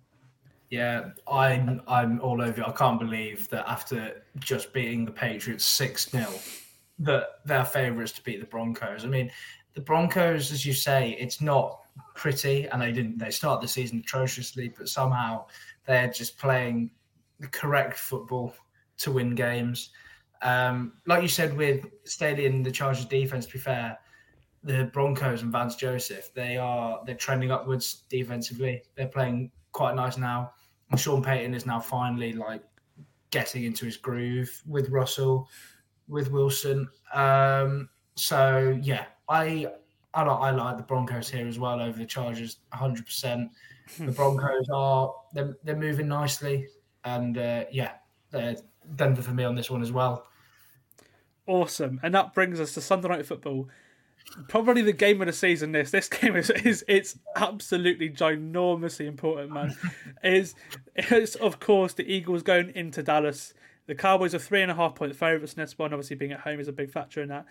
Yeah, 0.74 1.12
I'm 1.32 1.84
I'm 1.88 2.20
all 2.20 2.42
over 2.42 2.62
it. 2.62 2.68
I 2.68 2.72
can't 2.72 3.00
believe 3.00 3.48
that 3.50 3.70
after 3.70 4.24
just 4.40 4.74
beating 4.74 5.06
the 5.06 5.12
Patriots 5.12 5.66
six 5.66 6.10
0 6.10 6.28
that 6.98 7.28
they're 7.46 7.64
favourites 7.64 8.12
to 8.14 8.24
beat 8.24 8.40
the 8.40 8.48
Broncos. 8.48 9.06
I 9.06 9.08
mean, 9.08 9.30
the 9.76 9.82
Broncos, 9.82 10.52
as 10.52 10.66
you 10.66 10.74
say, 10.74 11.16
it's 11.20 11.42
not 11.42 11.82
pretty, 12.16 12.66
and 12.66 12.82
they 12.82 12.92
didn't. 12.92 13.20
They 13.20 13.30
start 13.30 13.62
the 13.62 13.68
season 13.68 14.00
atrociously, 14.00 14.74
but 14.76 14.90
somehow 14.90 15.46
they're 15.86 16.10
just 16.10 16.40
playing 16.40 16.90
the 17.40 17.50
correct 17.50 17.96
football 17.96 18.56
to 18.98 19.12
win 19.12 19.36
games. 19.36 19.92
Um, 20.42 20.94
like 21.06 21.22
you 21.22 21.28
said 21.28 21.56
with 21.56 21.86
Staley 22.06 22.48
and 22.48 22.66
the 22.66 22.72
Chargers 22.72 23.06
defense, 23.06 23.46
to 23.46 23.54
be 23.54 23.60
fair, 23.60 24.00
the 24.64 24.86
Broncos 24.86 25.44
and 25.44 25.52
Vance 25.52 25.76
Joseph, 25.76 26.34
they 26.34 26.58
are 26.58 27.04
they're 27.06 27.14
trending 27.14 27.52
upwards 27.52 28.06
defensively. 28.10 28.82
They're 28.96 29.08
playing 29.08 29.52
quite 29.72 29.96
nice 29.96 30.18
now. 30.18 30.54
Sean 30.96 31.24
Payton 31.24 31.54
is 31.54 31.66
now 31.66 31.80
finally 31.80 32.34
like 32.34 32.64
getting 33.32 33.64
into 33.64 33.86
his 33.86 33.98
groove 33.98 34.62
with 34.68 34.90
Russell, 34.90 35.50
with 36.08 36.32
Wilson. 36.32 36.88
Um, 37.14 37.90
so 38.16 38.78
yeah, 38.82 39.06
I 39.30 39.68
I 40.14 40.24
like, 40.24 40.40
I 40.40 40.52
like 40.52 40.78
the 40.78 40.84
Broncos 40.84 41.30
here 41.30 41.48
as 41.48 41.58
well 41.58 41.82
over 41.82 41.98
the 41.98 42.06
Chargers, 42.06 42.58
100. 42.70 43.06
percent 43.06 43.52
The 43.98 44.12
Broncos 44.12 44.70
are 44.72 45.14
they're, 45.34 45.58
they're 45.64 45.76
moving 45.76 46.08
nicely, 46.08 46.68
and 47.04 47.38
uh, 47.38 47.66
yeah, 47.72 47.94
Denver 48.96 49.22
for 49.22 49.32
me 49.32 49.44
on 49.44 49.56
this 49.56 49.70
one 49.70 49.82
as 49.82 49.92
well. 49.92 50.28
Awesome, 51.48 52.00
and 52.04 52.14
that 52.16 52.34
brings 52.34 52.60
us 52.60 52.74
to 52.76 52.82
Sunday 52.82 53.10
Night 53.10 53.26
Football 53.26 53.68
probably 54.48 54.82
the 54.82 54.94
game 54.94 55.22
of 55.22 55.28
the 55.28 55.34
season. 55.34 55.72
This 55.72 55.92
this 55.92 56.10
game 56.22 56.36
is 56.36 56.50
is 56.50 56.84
it's 56.88 57.18
absolutely 57.36 58.10
ginormously 58.10 59.06
important, 59.06 59.52
man. 59.52 59.76
is 60.24 60.56
it's 60.96 61.36
of 61.36 61.60
course 61.60 61.94
the 61.94 62.12
Eagles 62.12 62.44
going 62.44 62.72
into 62.76 63.04
Dallas. 63.04 63.54
The 63.86 63.96
Cowboys 63.96 64.34
are 64.34 64.40
three 64.40 64.62
and 64.62 64.72
a 64.72 64.76
half 64.76 64.96
point 64.96 65.16
favourites 65.16 65.54
in 65.54 65.62
this 65.62 65.78
one. 65.78 65.94
Obviously, 65.94 66.16
being 66.16 66.32
at 66.32 66.42
home 66.42 66.60
is 66.60 66.68
a 66.68 66.74
big 66.74 66.92
factor 66.92 67.22
in 67.22 67.30
that. 67.30 67.46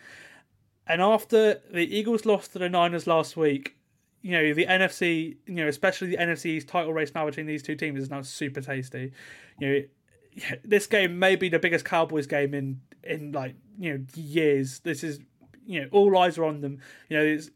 And 0.86 1.00
after 1.00 1.60
the 1.72 1.96
Eagles 1.96 2.26
lost 2.26 2.52
to 2.52 2.58
the 2.58 2.68
Niners 2.68 3.06
last 3.06 3.36
week, 3.36 3.76
you 4.22 4.32
know 4.32 4.54
the 4.54 4.66
NFC, 4.66 5.36
you 5.46 5.54
know 5.54 5.68
especially 5.68 6.08
the 6.08 6.16
NFC's 6.16 6.64
title 6.64 6.92
race 6.92 7.12
now 7.14 7.26
between 7.26 7.46
these 7.46 7.62
two 7.62 7.76
teams 7.76 8.00
is 8.00 8.10
now 8.10 8.22
super 8.22 8.60
tasty. 8.60 9.12
You 9.60 9.68
know, 9.68 10.54
this 10.64 10.86
game 10.86 11.18
may 11.18 11.36
be 11.36 11.48
the 11.48 11.58
biggest 11.58 11.84
Cowboys 11.84 12.26
game 12.26 12.54
in 12.54 12.80
in 13.04 13.32
like 13.32 13.56
you 13.78 13.92
know 13.92 14.04
years. 14.14 14.80
This 14.80 15.04
is 15.04 15.20
you 15.66 15.80
know 15.80 15.88
all 15.92 16.16
eyes 16.18 16.38
are 16.38 16.44
on 16.44 16.60
them. 16.60 16.80
You 17.08 17.18
know, 17.18 17.24
it's 17.24 17.50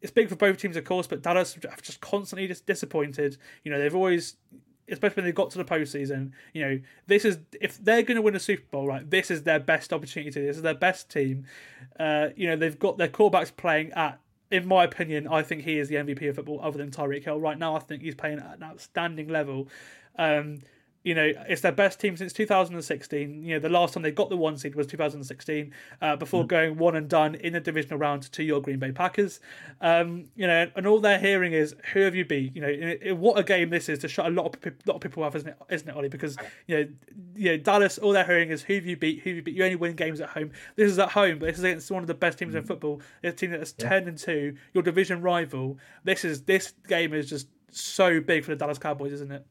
it's 0.00 0.12
big 0.12 0.28
for 0.28 0.36
both 0.36 0.58
teams, 0.58 0.76
of 0.76 0.84
course, 0.84 1.06
but 1.06 1.22
Dallas 1.22 1.54
have 1.54 1.82
just 1.82 2.00
constantly 2.00 2.46
just 2.46 2.66
disappointed. 2.66 3.36
You 3.64 3.70
know, 3.70 3.78
they've 3.78 3.94
always 3.94 4.36
especially 4.90 5.22
when 5.22 5.24
they 5.26 5.32
got 5.32 5.50
to 5.50 5.58
the 5.58 5.64
postseason. 5.64 6.32
You 6.52 6.62
know, 6.62 6.80
this 7.06 7.24
is 7.24 7.38
if 7.60 7.82
they're 7.82 8.02
going 8.02 8.16
to 8.16 8.22
win 8.22 8.34
a 8.34 8.40
Super 8.40 8.64
Bowl, 8.70 8.86
right? 8.86 9.08
This 9.08 9.30
is 9.30 9.44
their 9.44 9.60
best 9.60 9.92
opportunity. 9.92 10.44
This 10.44 10.56
is 10.56 10.62
their 10.62 10.74
best 10.74 11.10
team. 11.10 11.46
Uh, 11.98 12.28
you 12.36 12.48
know, 12.48 12.56
they've 12.56 12.78
got 12.78 12.98
their 12.98 13.08
quarterbacks 13.08 13.54
playing 13.54 13.92
at. 13.92 14.20
In 14.50 14.66
my 14.66 14.82
opinion, 14.82 15.28
I 15.28 15.44
think 15.44 15.62
he 15.62 15.78
is 15.78 15.88
the 15.88 15.94
MVP 15.94 16.28
of 16.28 16.34
football, 16.34 16.58
other 16.60 16.78
than 16.78 16.90
Tyreek 16.90 17.22
Hill. 17.22 17.38
Right 17.38 17.56
now, 17.56 17.76
I 17.76 17.78
think 17.78 18.02
he's 18.02 18.16
playing 18.16 18.40
at 18.40 18.56
an 18.56 18.64
outstanding 18.64 19.28
level. 19.28 19.68
Um, 20.18 20.62
you 21.02 21.14
know, 21.14 21.32
it's 21.48 21.62
their 21.62 21.72
best 21.72 21.98
team 21.98 22.16
since 22.16 22.32
2016. 22.32 23.42
You 23.42 23.54
know, 23.54 23.58
the 23.58 23.70
last 23.70 23.94
time 23.94 24.02
they 24.02 24.10
got 24.10 24.28
the 24.28 24.36
one 24.36 24.58
seed 24.58 24.74
was 24.74 24.86
2016, 24.86 25.72
uh, 26.02 26.16
before 26.16 26.46
going 26.46 26.76
one 26.76 26.94
and 26.94 27.08
done 27.08 27.36
in 27.36 27.54
the 27.54 27.60
divisional 27.60 27.98
round 27.98 28.30
to 28.32 28.42
your 28.42 28.60
Green 28.60 28.78
Bay 28.78 28.92
Packers. 28.92 29.40
Um, 29.80 30.26
you 30.36 30.46
know, 30.46 30.70
and 30.76 30.86
all 30.86 31.00
they're 31.00 31.18
hearing 31.18 31.54
is, 31.54 31.74
"Who 31.92 32.00
have 32.00 32.14
you 32.14 32.26
beat?" 32.26 32.54
You 32.54 32.60
know, 32.60 33.14
what 33.14 33.38
a 33.38 33.42
game 33.42 33.70
this 33.70 33.88
is 33.88 34.00
to 34.00 34.08
shut 34.08 34.26
a 34.26 34.30
lot 34.30 34.54
of 34.54 34.72
lot 34.86 34.96
of 34.96 35.00
people 35.00 35.24
up, 35.24 35.34
isn't 35.34 35.48
it? 35.48 35.56
Isn't 35.70 35.88
it, 35.88 35.96
Ollie? 35.96 36.10
Because 36.10 36.36
you 36.66 36.76
know, 36.76 36.88
you 37.34 37.50
know, 37.52 37.56
Dallas, 37.56 37.96
all 37.96 38.12
they're 38.12 38.24
hearing 38.24 38.50
is, 38.50 38.62
"Who 38.62 38.74
have 38.74 38.84
you 38.84 38.96
beat? 38.96 39.20
Who 39.20 39.30
have 39.30 39.36
you 39.36 39.42
beat?" 39.42 39.56
You 39.56 39.64
only 39.64 39.76
win 39.76 39.96
games 39.96 40.20
at 40.20 40.28
home. 40.28 40.50
This 40.76 40.90
is 40.90 40.98
at 40.98 41.10
home, 41.10 41.38
but 41.38 41.46
this 41.46 41.58
is 41.58 41.64
against 41.64 41.90
one 41.90 42.02
of 42.02 42.08
the 42.08 42.14
best 42.14 42.38
teams 42.38 42.54
in 42.54 42.64
football. 42.64 43.00
It's 43.22 43.34
a 43.34 43.46
team 43.46 43.52
that's 43.52 43.72
ten 43.72 44.06
and 44.06 44.18
two, 44.18 44.56
your 44.74 44.82
division 44.82 45.22
rival. 45.22 45.78
This 46.04 46.26
is 46.26 46.42
this 46.42 46.74
game 46.88 47.14
is 47.14 47.30
just 47.30 47.48
so 47.70 48.20
big 48.20 48.44
for 48.44 48.50
the 48.50 48.56
Dallas 48.56 48.78
Cowboys, 48.78 49.12
isn't 49.12 49.32
it? 49.32 49.46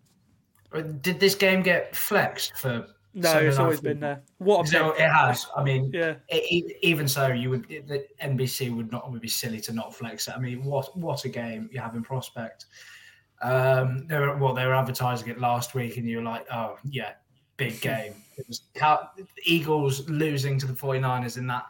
Did 1.02 1.20
this 1.20 1.36
game 1.36 1.62
get 1.64 1.96
flexed 1.96 2.56
for? 2.58 2.88
No, 3.16 3.38
it's 3.40 3.58
always 3.58 3.82
been 3.82 4.00
there. 4.00 4.22
What 4.38 4.68
a 4.68 4.70
So 4.70 4.92
it 4.92 5.10
has. 5.10 5.48
I 5.58 5.64
mean, 5.64 5.92
Yeah. 5.92 6.16
e- 6.32 6.76
even 6.84 7.08
so, 7.08 7.28
you 7.28 7.50
would 7.50 7.68
the 7.68 8.06
NBC 8.22 8.76
would 8.76 8.92
not 8.92 9.12
would 9.12 9.20
be 9.22 9.28
silly 9.28 9.60
to 9.62 9.74
not 9.74 9.96
flex 9.96 10.28
it. 10.28 10.36
I 10.36 10.40
mean, 10.40 10.64
what 10.64 10.96
what 10.96 11.26
a 11.26 11.30
game 11.30 11.70
you 11.72 11.80
have 11.80 11.96
in 11.96 12.04
prospect. 12.04 12.66
Um, 13.42 14.06
they 14.08 14.18
were 14.20 14.38
well, 14.38 14.54
they 14.54 14.66
were 14.66 14.76
advertising 14.76 15.28
it 15.30 15.40
last 15.40 15.74
week, 15.74 15.98
and 15.98 16.08
you 16.08 16.18
were 16.18 16.24
like, 16.24 16.46
oh 16.52 16.78
yeah, 16.84 17.14
big 17.58 17.82
game. 17.92 18.14
It 18.38 18.48
was 18.48 18.62
how 18.80 19.10
Eagles 19.44 20.08
losing 20.08 20.60
to 20.60 20.68
the 20.68 20.74
49ers 20.74 21.38
in 21.38 21.48
that 21.48 21.66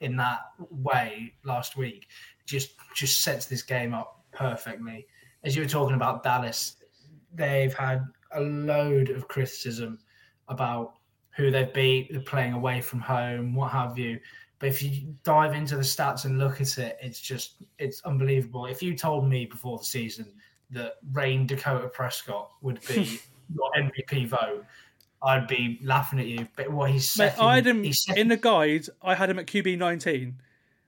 in 0.00 0.16
that 0.16 0.40
way 0.70 1.32
last 1.44 1.76
week 1.76 2.08
just 2.44 2.72
just 2.94 3.22
sets 3.22 3.46
this 3.46 3.62
game 3.62 3.94
up 3.94 4.20
perfectly. 4.32 5.06
As 5.44 5.56
you 5.56 5.62
were 5.62 5.68
talking 5.68 5.96
about 5.96 6.22
Dallas, 6.22 6.76
they've 7.34 7.72
had 7.74 8.04
a 8.34 8.40
load 8.40 9.10
of 9.10 9.28
criticism 9.28 9.98
about 10.48 10.94
who 11.30 11.50
they've 11.50 11.72
beat, 11.72 12.12
they're 12.12 12.20
playing 12.20 12.52
away 12.52 12.80
from 12.80 13.00
home, 13.00 13.54
what 13.54 13.72
have 13.72 13.98
you. 13.98 14.20
But 14.58 14.68
if 14.68 14.82
you 14.82 15.14
dive 15.24 15.54
into 15.54 15.76
the 15.76 15.82
stats 15.82 16.24
and 16.24 16.38
look 16.38 16.60
at 16.60 16.78
it, 16.78 16.96
it's 17.02 17.20
just 17.20 17.64
it's 17.78 18.00
unbelievable. 18.04 18.66
If 18.66 18.82
you 18.82 18.96
told 18.96 19.28
me 19.28 19.46
before 19.46 19.78
the 19.78 19.84
season 19.84 20.32
that 20.70 20.94
Rayne 21.12 21.46
Dakota 21.46 21.88
Prescott 21.88 22.50
would 22.60 22.80
be 22.86 23.18
your 23.54 23.70
MVP 23.76 24.28
vote, 24.28 24.64
I'd 25.22 25.48
be 25.48 25.80
laughing 25.82 26.20
at 26.20 26.26
you. 26.26 26.46
But 26.54 26.70
what 26.70 26.90
he's 26.90 27.16
Mate, 27.18 27.30
second, 27.30 27.44
I 27.44 27.54
had 27.56 27.66
him 27.66 27.82
he's 27.82 28.06
in 28.16 28.28
the 28.28 28.36
guide. 28.36 28.86
I 29.02 29.14
had 29.14 29.30
him 29.30 29.38
at 29.38 29.46
QB 29.46 29.78
nineteen. 29.78 30.40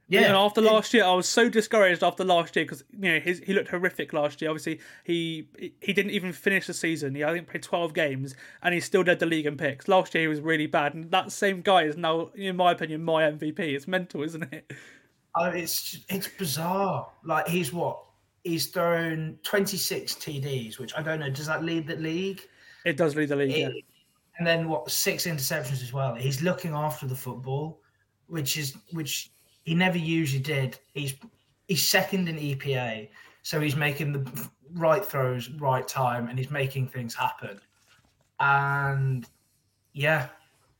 Yeah. 0.08 0.22
and 0.22 0.36
after 0.36 0.60
last 0.60 0.92
year, 0.92 1.04
I 1.04 1.14
was 1.14 1.28
so 1.28 1.48
discouraged 1.48 2.02
after 2.02 2.24
last 2.24 2.54
year 2.56 2.64
because 2.64 2.84
you 2.92 3.12
know 3.12 3.18
his, 3.18 3.40
he 3.40 3.54
looked 3.54 3.68
horrific 3.68 4.12
last 4.12 4.42
year. 4.42 4.50
Obviously, 4.50 4.80
he 5.04 5.48
he 5.80 5.92
didn't 5.92 6.10
even 6.12 6.32
finish 6.32 6.66
the 6.66 6.74
season. 6.74 7.14
He 7.14 7.24
I 7.24 7.32
think 7.32 7.48
played 7.48 7.62
twelve 7.62 7.94
games, 7.94 8.34
and 8.62 8.74
he 8.74 8.80
still 8.80 9.02
led 9.02 9.18
the 9.18 9.26
league 9.26 9.46
in 9.46 9.56
picks. 9.56 9.88
Last 9.88 10.14
year 10.14 10.22
he 10.22 10.28
was 10.28 10.40
really 10.40 10.66
bad, 10.66 10.94
and 10.94 11.10
that 11.10 11.32
same 11.32 11.62
guy 11.62 11.84
is 11.84 11.96
now, 11.96 12.30
in 12.34 12.56
my 12.56 12.72
opinion, 12.72 13.02
my 13.02 13.22
MVP. 13.22 13.58
It's 13.58 13.88
mental, 13.88 14.22
isn't 14.22 14.52
it? 14.52 14.72
Oh, 15.36 15.46
it's 15.46 15.98
it's 16.08 16.28
bizarre. 16.28 17.08
Like 17.24 17.48
he's 17.48 17.72
what? 17.72 18.00
He's 18.42 18.66
thrown 18.66 19.38
26 19.42 20.14
TDs, 20.16 20.78
which 20.78 20.94
I 20.96 21.02
don't 21.02 21.20
know. 21.20 21.30
Does 21.30 21.46
that 21.46 21.64
lead 21.64 21.86
the 21.86 21.96
league? 21.96 22.42
It 22.84 22.98
does 22.98 23.16
lead 23.16 23.30
the 23.30 23.36
league. 23.36 23.56
Yeah. 23.56 23.70
And 24.36 24.46
then 24.46 24.68
what? 24.68 24.90
Six 24.90 25.26
interceptions 25.26 25.82
as 25.82 25.94
well. 25.94 26.14
He's 26.14 26.42
looking 26.42 26.72
after 26.74 27.06
the 27.06 27.14
football, 27.14 27.80
which 28.26 28.58
is 28.58 28.76
which 28.92 29.30
he 29.64 29.74
never 29.74 29.98
usually 29.98 30.42
did. 30.42 30.78
He's 30.92 31.14
he's 31.68 31.86
second 31.86 32.28
in 32.28 32.36
EPA, 32.36 33.08
so 33.42 33.60
he's 33.60 33.76
making 33.76 34.12
the 34.12 34.48
right 34.72 35.04
throws, 35.04 35.50
right 35.50 35.86
time, 35.86 36.28
and 36.28 36.38
he's 36.38 36.50
making 36.50 36.88
things 36.88 37.14
happen. 37.14 37.60
And 38.40 39.26
yeah, 39.92 40.28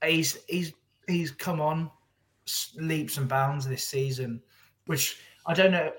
he's 0.05 0.39
he's 0.49 0.73
he's 1.09 1.31
come 1.31 1.61
on 1.61 1.91
leaps 2.77 3.17
and 3.17 3.29
bounds 3.29 3.67
this 3.67 3.85
season, 3.85 4.43
which 4.87 5.19
I 5.47 5.55
don't 5.55 5.73
know. 5.73 5.93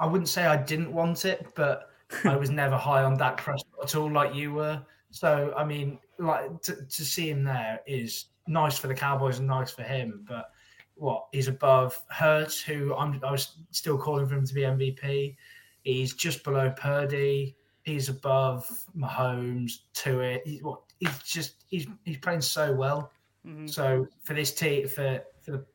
I 0.00 0.06
wouldn't 0.06 0.28
say 0.28 0.46
I 0.46 0.56
didn't 0.56 0.92
want 0.92 1.24
it, 1.24 1.46
but 1.54 1.90
I 2.24 2.36
was 2.36 2.50
never 2.62 2.76
high 2.76 3.02
on 3.04 3.16
Dak 3.16 3.36
Prescott 3.36 3.84
at 3.84 3.94
all, 3.94 4.10
like 4.10 4.34
you 4.34 4.52
were. 4.52 4.80
So 5.10 5.52
I 5.56 5.64
mean, 5.64 5.98
like 6.18 6.62
to, 6.62 6.86
to 6.86 7.04
see 7.04 7.30
him 7.30 7.44
there 7.44 7.80
is 7.86 8.26
nice 8.46 8.78
for 8.78 8.88
the 8.88 8.94
Cowboys 8.94 9.38
and 9.38 9.48
nice 9.48 9.70
for 9.70 9.82
him. 9.82 10.24
But 10.26 10.50
what 10.96 11.26
he's 11.32 11.48
above 11.48 11.98
Hurts, 12.10 12.60
who 12.60 12.94
I'm 12.94 13.20
I 13.24 13.32
was 13.32 13.56
still 13.70 13.98
calling 13.98 14.26
for 14.26 14.34
him 14.34 14.46
to 14.46 14.54
be 14.54 14.62
MVP. 14.62 15.36
He's 15.82 16.14
just 16.14 16.44
below 16.44 16.70
Purdy. 16.76 17.56
He's 17.82 18.08
above 18.08 18.66
Mahomes 18.96 19.80
to 19.94 20.20
it. 20.20 20.42
He's 20.46 20.62
what 20.62 20.80
he's 21.00 21.18
just 21.18 21.64
he's 21.68 21.86
he's 22.04 22.18
playing 22.18 22.40
so 22.40 22.72
well. 22.72 23.10
Mm-hmm. 23.46 23.66
So 23.66 24.06
for 24.22 24.34
this 24.34 24.54
team 24.54 24.88
for 24.88 25.22
for 25.42 25.50
the 25.52 25.66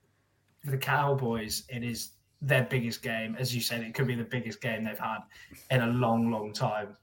for 0.64 0.72
the 0.72 0.78
Cowboys, 0.78 1.64
it 1.70 1.84
is 1.84 2.12
their 2.42 2.64
biggest 2.64 3.02
game. 3.02 3.36
As 3.38 3.54
you 3.54 3.62
said, 3.62 3.82
it 3.82 3.94
could 3.94 4.08
be 4.08 4.16
the 4.16 4.24
biggest 4.24 4.62
game 4.62 4.84
they've 4.84 4.98
had 4.98 5.20
in 5.72 5.82
a 5.82 5.88
long, 5.88 6.32
long 6.32 6.54
time. 6.54 6.96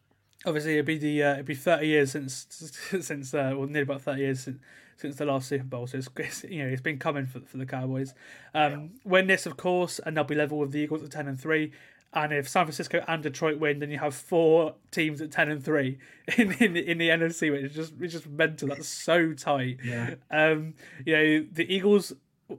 Obviously, 0.47 0.75
it'd 0.75 0.87
be 0.87 0.99
the 0.99 1.23
uh, 1.23 1.33
it'd 1.35 1.47
be 1.47 1.55
thirty 1.55 1.89
years 1.89 2.13
since 2.13 2.47
since 3.01 3.35
uh, 3.35 3.53
well, 3.57 3.67
nearly 3.67 3.83
about 3.83 4.03
thirty 4.03 4.23
years 4.23 4.41
since, 4.41 4.59
since 4.97 5.17
the 5.17 5.27
last 5.27 5.49
Super 5.49 5.65
Bowl. 5.65 5.87
So 5.87 5.99
it's, 5.99 6.45
you 6.49 6.63
know 6.63 6.69
it's 6.69 6.83
been 6.83 6.99
coming 6.99 7.27
for, 7.27 7.41
for 7.41 7.57
the 7.57 7.67
Cowboys. 7.67 8.15
Um, 8.55 8.91
Win 9.05 9.27
this, 9.27 9.47
of 9.47 9.57
course, 9.57 9.99
and 10.05 10.17
they'll 10.17 10.25
be 10.25 10.35
level 10.35 10.59
with 10.59 10.73
the 10.73 10.79
Eagles 10.79 11.03
at 11.03 11.11
ten 11.11 11.29
and 11.29 11.41
three. 11.41 11.73
And 12.13 12.33
if 12.33 12.49
San 12.49 12.65
Francisco 12.65 13.05
and 13.07 13.23
Detroit 13.23 13.59
win, 13.59 13.81
then 13.81 13.91
you 13.91 13.99
have 13.99 14.15
four 14.15 14.75
teams 14.91 15.21
at 15.21 15.31
ten 15.33 15.51
and 15.51 15.63
three 15.63 15.99
in 16.37 16.53
in, 16.53 16.77
in 16.77 16.99
the 16.99 17.09
NFC, 17.09 17.53
which 17.53 17.65
is 17.65 17.75
just 17.75 17.95
it's 18.01 18.13
just 18.13 18.29
mental. 18.29 18.69
That's 18.69 18.89
so 18.89 19.33
tight. 19.33 19.81
Yeah. 19.85 20.15
Um, 20.31 20.75
you 21.05 21.13
know 21.17 21.47
the 21.53 21.75
Eagles 21.75 22.13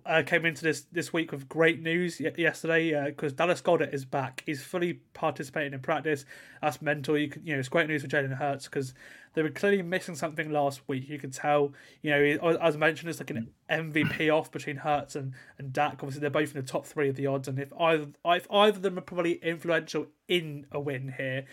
uh, 0.05 0.21
came 0.25 0.45
into 0.45 0.63
this 0.63 0.81
this 0.91 1.13
week 1.13 1.31
with 1.31 1.47
great 1.47 1.81
news 1.81 2.19
y- 2.19 2.31
yesterday 2.37 3.05
because 3.05 3.33
Dallas 3.33 3.61
Goedert 3.61 3.93
is 3.93 4.03
back. 4.03 4.43
He's 4.45 4.61
fully 4.61 4.95
participating 5.13 5.73
in 5.73 5.79
practice. 5.79 6.25
That's 6.61 6.81
mental. 6.81 7.17
You 7.17 7.31
you 7.43 7.53
know, 7.53 7.59
it's 7.59 7.69
great 7.69 7.87
news 7.87 8.01
for 8.01 8.07
Jalen 8.09 8.37
Hurts 8.37 8.65
because 8.65 8.93
they 9.33 9.43
were 9.43 9.49
clearly 9.49 9.81
missing 9.81 10.15
something 10.15 10.51
last 10.51 10.81
week. 10.87 11.07
You 11.07 11.17
could 11.17 11.33
tell. 11.33 11.73
You 12.01 12.11
know, 12.11 12.57
as 12.61 12.75
mentioned, 12.75 13.09
it's 13.09 13.19
like 13.19 13.29
an 13.29 13.49
MVP 13.69 14.33
off 14.33 14.51
between 14.51 14.77
Hurts 14.77 15.15
and 15.15 15.33
and 15.57 15.71
Dak. 15.71 15.93
Obviously, 15.93 16.19
they're 16.19 16.29
both 16.29 16.53
in 16.53 16.61
the 16.61 16.67
top 16.67 16.85
three 16.85 17.07
of 17.07 17.15
the 17.15 17.27
odds, 17.27 17.47
and 17.47 17.57
if 17.57 17.71
either 17.79 18.07
if 18.25 18.47
either 18.51 18.77
of 18.77 18.81
them 18.81 18.97
are 18.97 19.01
probably 19.01 19.33
influential 19.35 20.07
in 20.27 20.65
a 20.71 20.79
win 20.79 21.13
here. 21.17 21.45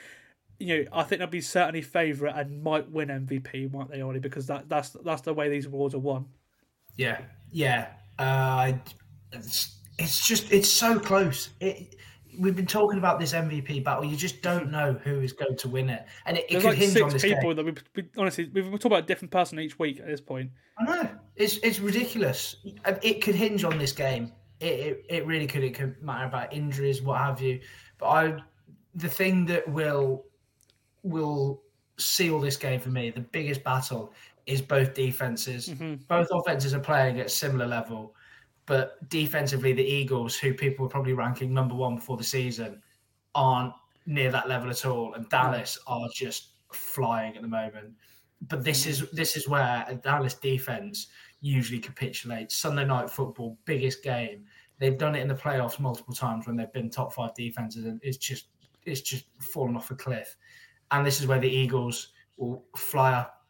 You 0.61 0.85
know, 0.85 0.91
I 0.93 1.03
think 1.03 1.19
they'll 1.19 1.27
be 1.27 1.41
certainly 1.41 1.83
favourite 1.83 2.37
and 2.37 2.63
might 2.63 2.89
win 2.89 3.09
MVP, 3.09 3.73
might 3.73 3.91
they, 3.91 4.01
Ollie? 4.01 4.21
Because 4.21 4.47
that, 4.47 4.69
that's 4.69 4.91
that's 5.05 5.23
the 5.23 5.35
way 5.35 5.49
these 5.49 5.67
awards 5.67 5.97
are 5.97 5.99
won. 5.99 6.27
Yeah, 6.97 7.21
yeah. 7.51 7.89
Uh, 8.19 8.73
it's, 9.33 9.79
it's 9.99 10.27
just 10.27 10.53
it's 10.53 10.69
so 10.69 10.99
close. 10.99 11.51
It, 11.61 11.97
we've 12.39 12.57
been 12.57 12.67
talking 12.67 12.99
about 12.99 13.21
this 13.21 13.33
MVP 13.33 13.85
battle. 13.85 14.05
You 14.05 14.17
just 14.17 14.43
don't 14.43 14.71
know 14.71 14.95
who 15.05 15.21
is 15.21 15.33
going 15.33 15.57
to 15.57 15.69
win 15.69 15.91
it, 15.91 16.07
and 16.27 16.37
it, 16.37 16.47
it 16.49 16.55
could 16.55 16.65
like 16.65 16.79
hinge 16.79 17.01
on 17.01 17.11
six 17.11 17.23
this 17.23 17.33
people 17.33 17.55
game. 17.55 17.65
that 17.65 17.85
we, 17.95 18.03
we 18.03 18.09
honestly 18.19 18.51
we've 18.53 18.67
we're 18.67 18.79
about 18.85 19.05
a 19.05 19.07
different 19.07 19.31
person 19.31 19.59
each 19.59 19.79
week 19.79 20.01
at 20.01 20.07
this 20.07 20.21
point. 20.21 20.51
I 20.79 20.85
know 20.85 21.09
it's 21.37 21.59
it's 21.59 21.81
ridiculous. 21.81 22.57
It 23.03 23.23
could 23.23 23.35
hinge 23.35 23.65
on 23.65 23.79
this 23.79 23.93
game. 23.93 24.33
It, 24.61 24.67
it 24.67 25.07
it 25.09 25.27
really 25.27 25.47
could. 25.47 25.65
It 25.65 25.75
could 25.75 26.01
matter 26.03 26.27
about 26.27 26.53
injuries, 26.53 27.03
what 27.03 27.19
have 27.19 27.41
you. 27.41 27.61
But 27.99 28.07
I, 28.07 28.37
the 28.95 29.09
thing 29.09 29.47
that 29.47 29.69
will 29.69 30.25
will 31.03 31.63
seal 31.99 32.41
this 32.41 32.57
game 32.57 32.81
for 32.81 32.91
me, 32.91 33.11
the 33.11 33.21
biggest 33.21 33.63
battle 33.63 34.13
is 34.47 34.61
both 34.61 34.95
defenses. 34.95 35.69
Mm-hmm. 35.69 35.95
Both 36.09 36.29
offenses 36.31 36.75
are 36.75 36.81
playing 36.81 37.21
at 37.21 37.31
similar 37.31 37.67
level, 37.67 38.15
but 38.67 39.09
defensively, 39.09 39.73
the 39.73 39.85
Eagles, 39.85 40.37
who 40.37 40.55
people 40.55 40.85
were 40.85 40.91
probably 40.91 41.13
ranking 41.13 41.53
number 41.53 41.75
one 41.75 41.97
before 41.97 42.17
the 42.17 42.25
season, 42.25 42.83
aren't 43.35 43.75
near 44.07 44.31
that 44.31 44.49
level 44.49 44.71
at 44.71 44.85
all, 44.87 45.15
and 45.15 45.29
Dallas 45.29 45.79
are 45.87 46.09
just 46.15 46.51
flying 46.73 47.37
at 47.37 47.43
the 47.43 47.49
moment. 47.49 47.93
But 48.49 48.65
this 48.65 48.83
mm-hmm. 48.83 49.05
is 49.05 49.11
this 49.11 49.37
is 49.37 49.49
where 49.49 49.85
a 49.89 49.95
Dallas 49.95 50.35
defense 50.35 51.09
usually 51.41 51.79
capitulates. 51.79 52.57
Sunday 52.57 52.85
night 52.85 53.11
football, 53.11 53.59
biggest 53.65 54.03
game. 54.03 54.45
They've 54.79 54.99
done 54.99 55.15
it 55.15 55.21
in 55.21 55.29
the 55.29 55.35
playoffs 55.35 55.79
multiple 55.79 56.15
times 56.15 56.47
when 56.47 56.57
they've 56.57 56.73
been 56.73 56.91
top 56.91 57.13
five 57.13 57.35
defenses, 57.35 57.85
and 57.85 58.01
it's 58.03 58.17
just 58.17 58.47
it's 58.85 59.01
just 59.01 59.27
fallen 59.41 59.77
off 59.77 59.91
a 59.91 59.95
cliff. 59.95 60.37
And 60.91 61.07
this 61.07 61.21
is 61.21 61.27
where 61.27 61.39
the 61.39 61.49
Eagles 61.49 62.13
will 62.37 62.65
fly 62.77 63.13
up. 63.13 63.44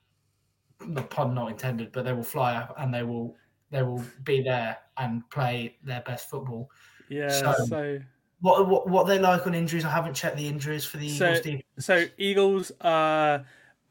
The 0.88 1.02
pun 1.02 1.34
not 1.34 1.50
intended, 1.50 1.92
but 1.92 2.04
they 2.04 2.12
will 2.12 2.22
fly 2.22 2.54
up 2.56 2.74
and 2.78 2.92
they 2.92 3.02
will 3.02 3.36
they 3.70 3.82
will 3.82 4.04
be 4.24 4.42
there 4.42 4.76
and 4.98 5.28
play 5.30 5.76
their 5.82 6.02
best 6.02 6.28
football. 6.30 6.70
Yeah. 7.08 7.28
So- 7.28 7.54
So 7.66 7.98
What 8.40 8.68
what 8.68 8.88
what 8.88 9.06
they 9.06 9.18
like 9.18 9.46
on 9.46 9.54
injuries? 9.54 9.84
I 9.84 9.90
haven't 9.90 10.14
checked 10.14 10.36
the 10.36 10.46
injuries 10.48 10.84
for 10.84 10.98
the 10.98 11.08
So- 11.08 11.26
Eagles. 11.30 11.40
defense. 11.40 11.62
so 11.78 12.04
Eagles 12.18 12.70
uh 12.80 13.42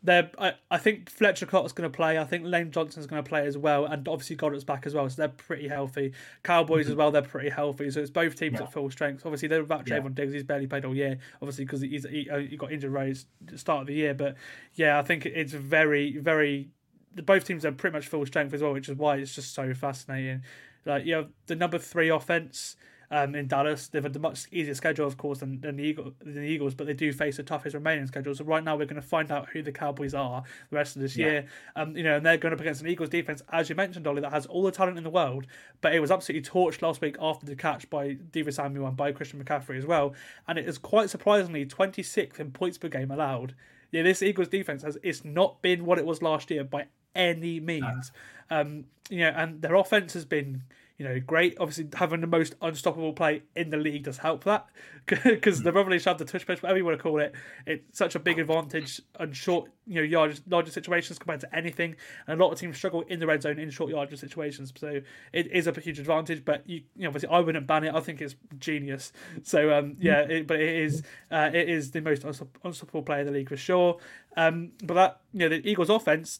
they're 0.05 0.29
I, 0.37 0.53
I 0.69 0.77
think 0.79 1.09
Fletcher 1.09 1.45
Cox 1.45 1.67
is 1.67 1.71
going 1.71 1.89
to 1.89 1.95
play. 1.95 2.17
I 2.19 2.25
think 2.25 2.43
Lane 2.45 2.71
Johnson's 2.71 3.07
going 3.07 3.23
to 3.23 3.27
play 3.27 3.47
as 3.47 3.57
well, 3.57 3.85
and 3.85 4.05
obviously 4.05 4.35
Goedert's 4.35 4.65
back 4.65 4.85
as 4.85 4.93
well. 4.93 5.09
So 5.09 5.15
they're 5.21 5.29
pretty 5.29 5.69
healthy. 5.69 6.11
Cowboys 6.43 6.89
as 6.89 6.95
well, 6.95 7.09
they're 7.09 7.21
pretty 7.21 7.47
healthy. 7.49 7.89
So 7.89 8.01
it's 8.01 8.09
both 8.11 8.35
teams 8.35 8.59
Yeah. 8.59 8.65
at 8.65 8.73
full 8.73 8.91
strength. 8.91 9.25
Obviously 9.25 9.47
they're 9.47 9.61
without 9.61 9.87
Yeah. 9.87 9.99
Trevon 9.99 10.13
Diggs. 10.13 10.33
He's 10.33 10.43
barely 10.43 10.67
played 10.67 10.83
all 10.83 10.93
year, 10.93 11.19
obviously 11.41 11.63
because 11.63 11.79
he's 11.79 12.03
he, 12.05 12.29
uh, 12.29 12.39
he 12.39 12.57
got 12.57 12.73
injured 12.73 12.91
right 12.91 13.11
at 13.11 13.25
the 13.47 13.57
start 13.57 13.81
of 13.81 13.87
the 13.87 13.93
year. 13.93 14.13
But 14.13 14.35
yeah, 14.75 14.99
I 14.99 15.03
think 15.03 15.25
it's 15.25 15.53
very 15.53 16.17
very. 16.17 16.69
Both 17.15 17.45
teams 17.45 17.65
are 17.65 17.71
pretty 17.71 17.93
much 17.95 18.07
full 18.07 18.25
strength 18.25 18.53
as 18.53 18.61
well, 18.61 18.73
which 18.73 18.89
is 18.89 18.97
why 18.97 19.17
it's 19.17 19.35
just 19.35 19.53
so 19.53 19.73
fascinating. 19.73 20.41
Like 20.85 21.05
you 21.05 21.15
have 21.15 21.29
the 21.47 21.55
number 21.55 21.77
three 21.77 22.09
offense 22.09 22.75
um, 23.13 23.35
in 23.35 23.47
Dallas. 23.47 23.87
They've 23.87 24.01
had 24.03 24.15
a 24.15 24.19
much 24.19 24.47
easier 24.51 24.73
schedule, 24.73 25.05
of 25.05 25.17
course, 25.17 25.39
than, 25.39 25.61
than 25.61 25.75
the 25.77 25.83
Eagle, 25.83 26.13
than 26.19 26.33
the 26.33 26.41
Eagles, 26.41 26.73
but 26.73 26.87
they 26.87 26.93
do 26.93 27.13
face 27.13 27.37
the 27.37 27.43
toughest 27.43 27.75
remaining 27.75 28.07
schedule. 28.07 28.33
So 28.33 28.43
right 28.43 28.63
now, 28.63 28.75
we're 28.75 28.87
going 28.87 29.01
to 29.01 29.07
find 29.07 29.31
out 29.31 29.49
who 29.49 29.61
the 29.61 29.71
Cowboys 29.71 30.15
are 30.15 30.43
the 30.71 30.75
rest 30.75 30.95
of 30.95 31.03
this 31.03 31.15
Yeah. 31.15 31.25
year. 31.27 31.45
Um, 31.75 31.95
you 31.95 32.03
know, 32.03 32.17
and 32.17 32.25
they're 32.25 32.37
going 32.37 32.53
up 32.53 32.59
against 32.59 32.81
an 32.81 32.87
Eagles 32.87 33.09
defense, 33.09 33.43
as 33.51 33.69
you 33.69 33.75
mentioned, 33.75 34.07
Ollie, 34.07 34.21
that 34.21 34.33
has 34.33 34.47
all 34.47 34.63
the 34.63 34.71
talent 34.71 34.97
in 34.97 35.03
the 35.03 35.09
world, 35.11 35.45
but 35.81 35.93
it 35.93 35.99
was 35.99 36.09
absolutely 36.11 36.49
torched 36.49 36.81
last 36.81 37.01
week 37.01 37.15
after 37.21 37.45
the 37.45 37.55
catch 37.55 37.87
by 37.89 38.15
Deebo 38.31 38.51
Samuel 38.51 38.87
and 38.87 38.97
by 38.97 39.11
Christian 39.11 39.43
McCaffrey 39.43 39.77
as 39.77 39.85
well. 39.85 40.15
And 40.47 40.57
it 40.57 40.67
is 40.67 40.79
quite 40.79 41.09
surprisingly 41.11 41.65
26th 41.67 42.39
in 42.39 42.51
points 42.51 42.79
per 42.79 42.89
game 42.89 43.11
allowed. 43.11 43.53
Yeah, 43.91 44.01
this 44.01 44.23
Eagles 44.23 44.47
defense 44.47 44.81
has 44.81 44.97
it's 45.03 45.23
not 45.23 45.61
been 45.61 45.85
what 45.85 45.99
it 45.99 46.05
was 46.05 46.23
last 46.23 46.49
year 46.49 46.63
by 46.63 46.87
any 47.15 47.59
means. 47.59 48.11
Um, 48.49 48.85
you 49.09 49.19
know, 49.19 49.33
and 49.35 49.61
their 49.61 49.75
offense 49.75 50.13
has 50.13 50.25
been, 50.25 50.63
you 50.97 51.05
know, 51.05 51.19
great. 51.19 51.57
Obviously, 51.59 51.87
having 51.93 52.21
the 52.21 52.27
most 52.27 52.55
unstoppable 52.61 53.13
play 53.13 53.43
in 53.55 53.69
the 53.69 53.77
league 53.77 54.03
does 54.03 54.17
help 54.17 54.43
that 54.45 54.67
because 55.05 55.63
the 55.63 55.71
revelation 55.71 56.11
of 56.11 56.17
the 56.17 56.25
tush 56.25 56.45
push, 56.45 56.61
whatever 56.61 56.77
you 56.77 56.85
want 56.85 56.97
to 56.97 57.01
call 57.01 57.19
it, 57.19 57.33
it's 57.65 57.97
such 57.97 58.15
a 58.15 58.19
big 58.19 58.39
advantage 58.39 59.01
on 59.19 59.33
short, 59.33 59.69
you 59.85 59.95
know, 59.95 60.01
yard 60.01 60.39
larger 60.47 60.71
situations 60.71 61.19
compared 61.19 61.41
to 61.41 61.55
anything. 61.55 61.95
And 62.27 62.39
a 62.39 62.43
lot 62.43 62.53
of 62.53 62.59
teams 62.59 62.77
struggle 62.77 63.01
in 63.01 63.19
the 63.19 63.27
red 63.27 63.41
zone 63.41 63.59
in 63.59 63.69
short 63.69 63.89
yardage 63.89 64.19
situations. 64.19 64.71
So 64.75 65.01
it 65.33 65.47
is 65.51 65.67
a 65.67 65.73
huge 65.79 65.99
advantage. 65.99 66.45
But 66.45 66.67
you, 66.69 66.83
you 66.95 67.03
know, 67.03 67.07
obviously, 67.07 67.29
I 67.29 67.39
wouldn't 67.39 67.67
ban 67.67 67.83
it. 67.83 67.93
I 67.93 67.99
think 67.99 68.21
it's 68.21 68.35
genius. 68.59 69.11
So 69.41 69.77
um, 69.77 69.97
yeah, 69.99 70.21
it, 70.21 70.47
but 70.47 70.61
it 70.61 70.75
is 70.75 71.03
uh, 71.31 71.49
it 71.53 71.69
is 71.69 71.91
the 71.91 72.01
most 72.01 72.23
unstoppable 72.23 73.03
play 73.03 73.21
in 73.21 73.25
the 73.25 73.33
league 73.33 73.49
for 73.49 73.57
sure. 73.57 73.97
Um, 74.37 74.71
but 74.83 74.93
that 74.93 75.21
you 75.33 75.39
know, 75.39 75.49
the 75.49 75.69
Eagles' 75.69 75.89
offense 75.89 76.39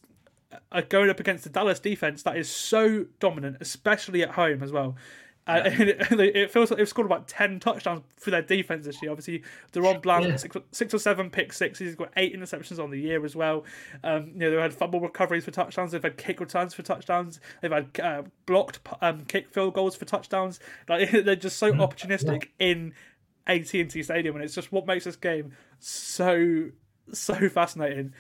going 0.90 1.10
up 1.10 1.20
against 1.20 1.44
the 1.44 1.50
Dallas 1.50 1.80
defense 1.80 2.24
that 2.24 2.38
is 2.38 2.50
so 2.50 3.06
dominant, 3.20 3.58
especially 3.62 4.24
at 4.24 4.32
home 4.32 4.64
as 4.64 4.72
well. 4.72 4.96
Uh, 5.46 5.62
it, 5.66 6.12
it 6.36 6.52
feels 6.52 6.72
like 6.72 6.78
they've 6.78 6.88
scored 6.88 7.06
about 7.06 7.28
10 7.28 7.60
touchdowns 7.60 8.02
for 8.18 8.32
their 8.32 8.42
defense 8.42 8.86
this 8.86 9.02
year. 9.02 9.12
Obviously, 9.12 9.44
DaRon 9.74 10.02
Bland, 10.02 10.26
Yeah. 10.26 10.36
six, 10.38 10.56
six 10.72 10.94
or 10.94 11.00
seven 11.00 11.30
pick 11.30 11.52
sixes. 11.52 11.86
He's 11.88 11.96
got 11.96 12.14
eight 12.16 12.34
interceptions 12.34 12.82
on 12.82 12.92
the 12.92 12.98
year 12.98 13.26
as 13.26 13.36
well. 13.36 13.66
Um, 14.06 14.28
you 14.34 14.40
know, 14.40 14.52
they've 14.52 14.60
had 14.62 14.74
fumble 14.74 15.02
recoveries 15.02 15.44
for 15.44 15.52
touchdowns. 15.52 15.92
They've 15.92 16.02
had 16.02 16.16
kick 16.16 16.40
returns 16.40 16.74
for 16.74 16.82
touchdowns. 16.82 17.42
They've 17.62 17.72
had 17.74 18.00
uh, 18.02 18.24
blocked 18.46 18.80
um, 19.02 19.26
kick 19.26 19.50
field 19.50 19.74
goals 19.74 19.98
for 19.98 20.06
touchdowns. 20.06 20.62
Like 20.88 21.12
They're 21.26 21.36
just 21.36 21.58
so 21.58 21.74
opportunistic 21.74 22.48
in 22.60 22.94
AT&T 23.46 24.02
Stadium, 24.02 24.36
and 24.36 24.46
it's 24.46 24.56
just 24.56 24.72
what 24.72 24.88
makes 24.88 25.04
this 25.04 25.18
game 25.18 25.52
so, 25.80 26.70
so 27.12 27.50
fascinating. 27.50 28.14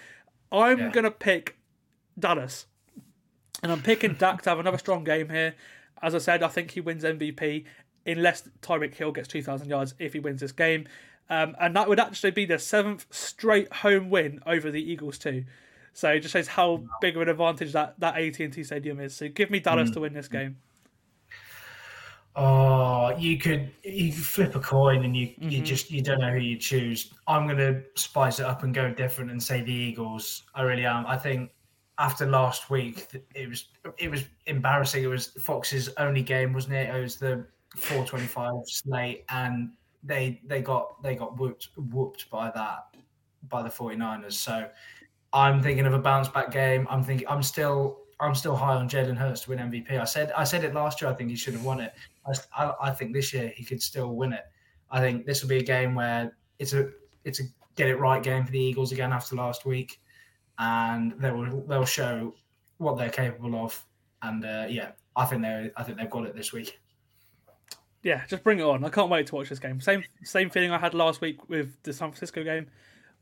I'm 0.51 0.77
Yeah. 0.77 0.91
going 0.91 1.05
to 1.05 1.11
pick 1.11 1.55
Dallas. 2.18 2.66
And 3.61 3.72
I'm 3.72 3.82
picking 3.82 4.14
Dak 4.16 4.41
to 4.43 4.49
have 4.49 4.59
another 4.59 4.78
strong 4.78 5.03
game 5.03 5.30
here. 5.30 5.55
As 6.01 6.14
I 6.14 6.18
said, 6.18 6.43
I 6.43 6.49
think 6.49 6.72
he 6.72 6.82
wins 6.82 7.03
MVP 7.03 7.66
unless 8.05 8.43
Tyreek 8.61 8.93
Hill 8.93 9.11
gets 9.11 9.28
2,000 9.30 9.70
yards 9.70 9.95
if 9.99 10.14
he 10.14 10.20
wins 10.20 10.41
this 10.41 10.51
game. 10.51 10.88
Um, 11.30 11.55
and 11.59 11.76
that 11.76 11.88
would 11.88 11.99
actually 11.99 12.32
be 12.32 12.45
the 12.45 12.59
seventh 12.59 13.05
straight 13.09 13.72
home 13.72 14.09
win 14.09 14.41
over 14.45 14.70
the 14.70 14.82
Eagles 14.82 15.18
too. 15.18 15.45
So 15.93 16.09
it 16.09 16.20
just 16.20 16.34
shows 16.34 16.47
how 16.47 16.84
big 17.01 17.16
of 17.16 17.22
an 17.22 17.30
advantage 17.30 17.72
that, 17.74 17.99
that 17.99 18.18
AT&T 18.18 18.64
Stadium 18.64 18.99
is. 18.99 19.16
So 19.16 19.30
give 19.30 19.49
me 19.49 19.59
Dallas 19.59 19.91
to 19.91 20.01
win 20.01 20.14
this 20.14 20.28
game. 20.28 20.57
Oh, 22.36 23.16
you 23.16 23.38
could 23.38 23.70
you 23.84 24.11
could 24.11 24.26
flip 24.26 24.55
a 24.55 24.59
coin 24.59 25.05
and 25.05 25.16
you 25.16 25.36
you 25.38 25.61
just 25.61 25.91
you 25.91 26.01
don't 26.01 26.20
know 26.20 26.32
who 26.32 26.39
you 26.39 26.57
choose. 26.57 27.14
I'm 27.28 27.47
gonna 27.47 27.84
spice 27.93 28.39
it 28.39 28.47
up 28.47 28.64
and 28.64 28.74
go 28.74 28.91
different 28.91 29.30
and 29.30 29.41
say 29.41 29.61
the 29.61 29.72
Eagles. 29.72 30.41
I 30.55 30.64
really 30.64 30.84
am. 30.84 31.05
I 31.05 31.16
think 31.16 31.51
after 32.00 32.26
last 32.26 32.70
week, 32.70 33.08
it 33.36 33.50
was 33.50 33.66
it 33.98 34.10
was 34.10 34.24
embarrassing. 34.48 35.04
It 35.04 35.08
was 35.08 35.28
Fox's 35.28 35.89
only 35.98 36.22
game, 36.22 36.54
wasn't 36.54 36.76
it? 36.76 36.94
It 36.94 37.02
was 37.02 37.18
the 37.18 37.46
425 37.76 38.54
slate, 38.66 39.26
and 39.30 39.72
they 40.04 40.41
they 40.46 40.62
got 40.62 41.02
they 41.04 41.16
got 41.16 41.38
whooped 41.38 41.70
whooped 41.78 42.30
by 42.30 42.52
that 42.52 42.96
by 43.50 43.62
the 43.62 43.70
49ers. 43.70 44.34
So 44.34 44.68
I'm 45.34 45.62
thinking 45.62 45.86
of 45.86 45.94
a 45.94 46.00
bounce 46.00 46.30
back 46.30 46.52
game. 46.52 46.88
I'm 46.89 47.04
thinking 47.04 47.28
I'm 47.28 47.44
still 47.44 48.00
I'm 48.20 48.36
still 48.36 48.56
high 48.56 48.76
on 48.76 48.88
Jalen 48.89 49.18
Hurts 49.18 49.41
to 49.41 49.50
win 49.50 49.60
MVP. 49.60 50.00
I 50.00 50.06
said 50.06 50.32
I 50.36 50.44
said 50.44 50.64
it 50.64 50.74
last 50.74 51.02
year. 51.02 51.12
I 51.12 51.14
think 51.14 51.30
he 51.30 51.36
should 51.36 51.54
have 51.54 51.64
won 51.64 51.80
it. 51.80 51.94
I, 52.56 52.74
I 52.82 52.91
think 52.91 53.14
this 53.14 53.34
year 53.34 53.52
he 53.56 53.66
could 53.66 53.82
still 53.82 54.16
win 54.16 54.34
it. 54.34 54.46
I 54.89 55.00
think 55.00 55.26
this 55.26 55.41
will 55.41 55.50
be 55.50 55.58
a 55.58 55.64
game 55.64 55.96
where 55.96 56.36
it's 56.60 56.74
a 56.74 56.89
it's 57.24 57.39
a 57.39 57.44
get 57.76 57.89
it 57.89 58.00
right 58.00 58.22
game 58.22 58.46
for 58.46 58.52
the 58.52 58.60
Eagles 58.60 58.91
again 58.91 59.12
after 59.12 59.36
last 59.36 59.66
week, 59.66 60.00
and 60.60 61.14
they 61.20 61.32
will 61.32 61.62
they'll 61.68 61.86
show 61.86 62.36
what 62.78 62.97
they're 62.97 63.10
capable 63.10 63.56
of. 63.64 63.86
And 64.22 64.45
uh, 64.45 64.66
yeah, 64.70 64.91
I 65.16 65.26
think 65.26 65.41
they 65.41 65.72
I 65.76 65.84
think 65.84 65.97
they've 65.97 66.10
got 66.10 66.26
it 66.26 66.36
this 66.36 66.54
week. 66.54 66.80
Yeah, 68.04 68.24
just 68.28 68.43
bring 68.43 68.60
it 68.60 68.64
on. 68.64 68.84
I 68.84 68.89
can't 68.89 69.10
wait 69.10 69.28
to 69.28 69.36
watch 69.36 69.49
this 69.49 69.60
game. 69.60 69.80
Same 69.82 70.04
same 70.24 70.49
feeling 70.49 70.72
I 70.72 70.78
had 70.78 70.93
last 70.93 71.22
week 71.22 71.49
with 71.49 71.82
the 71.84 71.93
San 71.93 72.10
Francisco 72.10 72.43
game. 72.43 72.68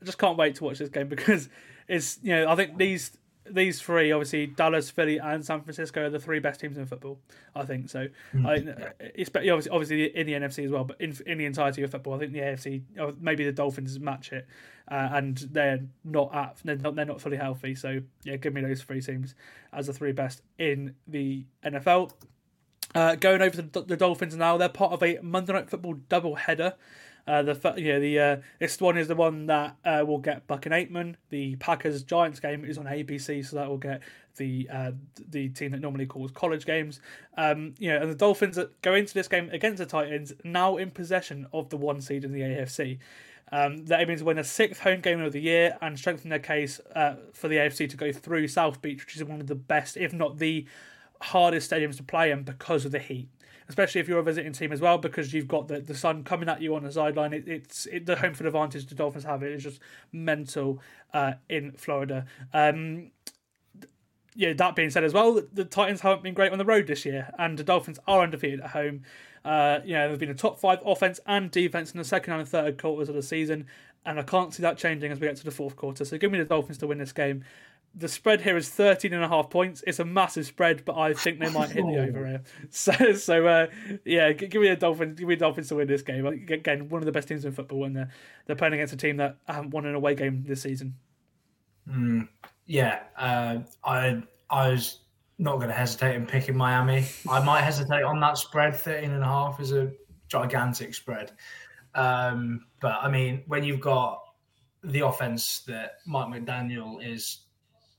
I 0.00 0.04
just 0.04 0.18
can't 0.18 0.36
wait 0.36 0.56
to 0.56 0.64
watch 0.64 0.78
this 0.78 0.88
game 0.88 1.08
because 1.08 1.48
it's 1.88 2.18
you 2.22 2.34
know 2.34 2.48
I 2.48 2.56
think 2.56 2.78
these 2.78 3.16
these 3.52 3.80
three 3.80 4.12
obviously 4.12 4.46
Dallas, 4.46 4.90
Philly, 4.90 5.18
and 5.18 5.44
San 5.44 5.62
Francisco 5.62 6.04
are 6.04 6.10
the 6.10 6.18
three 6.18 6.38
best 6.38 6.60
teams 6.60 6.78
in 6.78 6.86
football. 6.86 7.18
I 7.54 7.64
think 7.64 7.88
so. 7.88 8.08
I 8.44 8.64
it's 9.00 9.30
obviously 9.34 9.70
obviously 9.70 10.16
in 10.16 10.26
the 10.26 10.32
NFC 10.32 10.64
as 10.64 10.70
well, 10.70 10.84
but 10.84 11.00
in 11.00 11.16
in 11.26 11.38
the 11.38 11.44
entirety 11.44 11.82
of 11.82 11.90
football, 11.90 12.14
I 12.14 12.18
think 12.18 12.32
the 12.32 12.40
AFC 12.40 12.82
maybe 13.20 13.44
the 13.44 13.52
Dolphins 13.52 13.98
match 14.00 14.32
it, 14.32 14.46
uh, 14.90 15.10
and 15.12 15.36
they're 15.50 15.80
not 16.04 16.34
at 16.34 16.56
they're 16.64 16.76
not 16.76 16.94
they're 16.94 17.04
not 17.04 17.20
fully 17.20 17.36
healthy. 17.36 17.74
So 17.74 18.00
yeah, 18.24 18.36
give 18.36 18.54
me 18.54 18.60
those 18.60 18.82
three 18.82 19.00
teams 19.00 19.34
as 19.72 19.86
the 19.86 19.92
three 19.92 20.12
best 20.12 20.42
in 20.58 20.94
the 21.06 21.44
NFL. 21.64 22.12
Uh, 22.94 23.14
going 23.14 23.40
over 23.40 23.56
to 23.56 23.62
the, 23.62 23.82
the 23.82 23.96
Dolphins 23.96 24.36
now, 24.36 24.58
they're 24.58 24.68
part 24.68 24.92
of 24.92 25.02
a 25.02 25.18
Monday 25.22 25.52
Night 25.52 25.70
Football 25.70 25.94
double 26.08 26.34
header. 26.34 26.74
Uh, 27.26 27.42
the 27.42 27.54
fir- 27.54 27.74
yeah 27.76 27.98
the 27.98 28.18
uh, 28.18 28.36
this 28.58 28.80
one 28.80 28.98
is 28.98 29.06
the 29.06 29.14
one 29.14 29.46
that 29.46 29.76
uh, 29.84 30.02
will 30.06 30.18
get 30.18 30.46
Buck 30.46 30.66
and 30.66 30.74
Aikman. 30.74 31.14
The 31.30 31.56
Packers 31.56 32.02
Giants 32.02 32.40
game 32.40 32.64
is 32.64 32.78
on 32.78 32.86
ABC, 32.86 33.46
so 33.46 33.56
that 33.56 33.68
will 33.68 33.78
get 33.78 34.02
the 34.36 34.68
uh, 34.72 34.92
the 35.28 35.48
team 35.50 35.72
that 35.72 35.80
normally 35.80 36.06
calls 36.06 36.32
college 36.32 36.66
games. 36.66 37.00
Um, 37.36 37.74
you 37.78 37.90
know, 37.90 37.98
and 38.00 38.10
the 38.10 38.16
Dolphins 38.16 38.56
that 38.56 38.80
go 38.82 38.94
into 38.94 39.14
this 39.14 39.28
game 39.28 39.50
against 39.50 39.78
the 39.78 39.86
Titans 39.86 40.32
now 40.42 40.76
in 40.76 40.90
possession 40.90 41.46
of 41.52 41.68
the 41.70 41.76
one 41.76 42.00
seed 42.00 42.24
in 42.24 42.32
the 42.32 42.40
AFC. 42.40 42.98
Um, 43.52 43.84
they're 43.84 44.06
win 44.24 44.38
a 44.38 44.44
sixth 44.44 44.80
home 44.80 45.02
game 45.02 45.20
of 45.20 45.32
the 45.32 45.40
year 45.40 45.76
and 45.82 45.98
strengthen 45.98 46.30
their 46.30 46.38
case 46.38 46.80
uh, 46.96 47.16
for 47.34 47.48
the 47.48 47.56
AFC 47.56 47.88
to 47.90 47.96
go 47.98 48.10
through 48.10 48.48
South 48.48 48.80
Beach, 48.80 49.04
which 49.04 49.14
is 49.14 49.24
one 49.24 49.42
of 49.42 49.46
the 49.46 49.54
best, 49.54 49.98
if 49.98 50.14
not 50.14 50.38
the 50.38 50.66
hardest 51.20 51.70
stadiums 51.70 51.98
to 51.98 52.02
play 52.02 52.30
in 52.30 52.44
because 52.44 52.86
of 52.86 52.92
the 52.92 52.98
heat. 52.98 53.28
Especially 53.72 54.02
if 54.02 54.06
you're 54.06 54.18
a 54.18 54.22
visiting 54.22 54.52
team 54.52 54.70
as 54.70 54.82
well, 54.82 54.98
because 54.98 55.32
you've 55.32 55.48
got 55.48 55.66
the, 55.66 55.80
the 55.80 55.94
sun 55.94 56.24
coming 56.24 56.46
at 56.46 56.60
you 56.60 56.74
on 56.74 56.82
the 56.82 56.92
sideline. 56.92 57.32
It, 57.32 57.48
it's 57.48 57.86
it, 57.86 58.04
the 58.04 58.16
home 58.16 58.34
field 58.34 58.48
advantage 58.48 58.84
the 58.84 58.94
Dolphins 58.94 59.24
have. 59.24 59.42
It 59.42 59.50
is 59.50 59.62
just 59.62 59.80
mental 60.12 60.78
uh, 61.14 61.32
in 61.48 61.72
Florida. 61.72 62.26
Um, 62.52 63.12
yeah, 64.34 64.52
that 64.52 64.76
being 64.76 64.90
said 64.90 65.04
as 65.04 65.14
well, 65.14 65.40
the- 65.54 65.64
Titans 65.64 66.02
haven't 66.02 66.22
been 66.22 66.34
great 66.34 66.52
on 66.52 66.58
the 66.58 66.66
road 66.66 66.86
this 66.86 67.06
year, 67.06 67.30
and 67.38 67.58
the 67.58 67.64
Dolphins 67.64 67.98
are 68.06 68.20
undefeated 68.22 68.60
at 68.60 68.72
home. 68.72 69.04
Uh, 69.42 69.80
you 69.86 69.94
know, 69.94 70.10
they've 70.10 70.18
been 70.18 70.28
a 70.28 70.34
top 70.34 70.60
five 70.60 70.80
offense 70.84 71.18
and 71.26 71.50
defense 71.50 71.92
in 71.92 71.98
the 71.98 72.04
second 72.04 72.34
and 72.34 72.46
third 72.46 72.76
quarters 72.76 73.08
of 73.08 73.14
the 73.14 73.22
season, 73.22 73.66
and 74.04 74.20
I 74.20 74.22
can't 74.22 74.52
see 74.52 74.62
that 74.62 74.76
changing 74.76 75.10
as 75.12 75.18
we 75.18 75.28
get 75.28 75.36
to 75.36 75.44
the 75.44 75.50
fourth 75.50 75.76
quarter. 75.76 76.04
So 76.04 76.18
give 76.18 76.30
me 76.30 76.38
the 76.38 76.44
Dolphins 76.44 76.76
to 76.78 76.86
win 76.86 76.98
this 76.98 77.12
game. 77.12 77.42
The 77.94 78.08
spread 78.08 78.40
here 78.40 78.56
is 78.56 78.70
13 78.70 79.12
and 79.12 79.22
a 79.22 79.28
half 79.28 79.50
points. 79.50 79.84
It's 79.86 79.98
a 79.98 80.04
massive 80.04 80.46
spread, 80.46 80.84
but 80.84 80.96
I 80.96 81.12
think 81.12 81.40
they 81.40 81.50
might 81.50 81.70
hit 81.70 81.84
the 81.84 81.98
over 82.08 82.26
here. 82.26 82.42
So, 82.70 83.12
so 83.14 83.46
uh, 83.46 83.66
yeah, 84.04 84.32
give 84.32 84.62
me 84.62 84.68
the 84.68 84.76
Dolphins. 84.76 85.18
Give 85.18 85.28
me 85.28 85.34
the 85.34 85.40
Dolphins 85.40 85.68
to 85.68 85.76
win 85.76 85.88
this 85.88 86.02
game. 86.02 86.26
Again, 86.26 86.88
one 86.88 87.02
of 87.02 87.06
the 87.06 87.12
best 87.12 87.28
teams 87.28 87.44
in 87.44 87.52
football, 87.52 87.84
and 87.84 87.94
they're, 87.94 88.10
they're 88.46 88.56
playing 88.56 88.74
against 88.74 88.94
a 88.94 88.96
team 88.96 89.18
that 89.18 89.36
haven't 89.46 89.70
won 89.70 89.84
an 89.84 89.94
away 89.94 90.14
game 90.14 90.44
this 90.46 90.62
season. 90.62 90.94
Yeah, 92.66 93.00
uh, 93.16 93.58
I 93.84 94.22
I 94.48 94.68
was 94.68 95.00
not 95.38 95.56
going 95.56 95.68
to 95.68 95.74
hesitate 95.74 96.14
in 96.14 96.26
picking 96.26 96.56
Miami. 96.56 97.04
I 97.28 97.40
might 97.40 97.62
hesitate 97.62 98.02
on 98.04 98.20
that 98.20 98.38
spread. 98.38 98.76
13 98.76 99.10
and 99.10 99.22
a 99.22 99.26
half 99.26 99.60
is 99.60 99.72
a 99.72 99.90
gigantic 100.28 100.94
spread. 100.94 101.32
Um, 101.94 102.66
but 102.80 102.98
I 103.02 103.10
mean, 103.10 103.42
when 103.46 103.64
you've 103.64 103.80
got 103.80 104.22
the 104.84 105.00
offense 105.00 105.60
that 105.66 105.98
Mike 106.06 106.28
McDaniel 106.28 107.04
is 107.04 107.40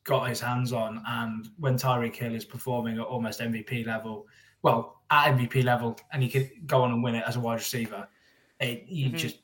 got 0.04 0.30
his 0.30 0.40
hands 0.40 0.74
on, 0.74 1.02
and 1.08 1.50
when 1.58 1.78
Tyreek 1.78 2.16
Hill 2.16 2.36
is 2.36 2.46
performing 2.46 2.98
at 2.98 3.06
almost 3.06 3.40
MVP 3.40 3.86
level, 3.86 4.28
well, 4.62 5.02
at 5.10 5.36
MVP 5.36 5.64
level, 5.64 5.98
and 6.12 6.24
he 6.24 6.30
could 6.30 6.50
go 6.66 6.82
on 6.82 6.92
and 6.92 7.04
win 7.04 7.16
it 7.16 7.24
as 7.28 7.36
a 7.36 7.40
wide 7.40 7.56
receiver, 7.56 8.08
it, 8.60 8.86
you 8.88 9.10
just 9.10 9.40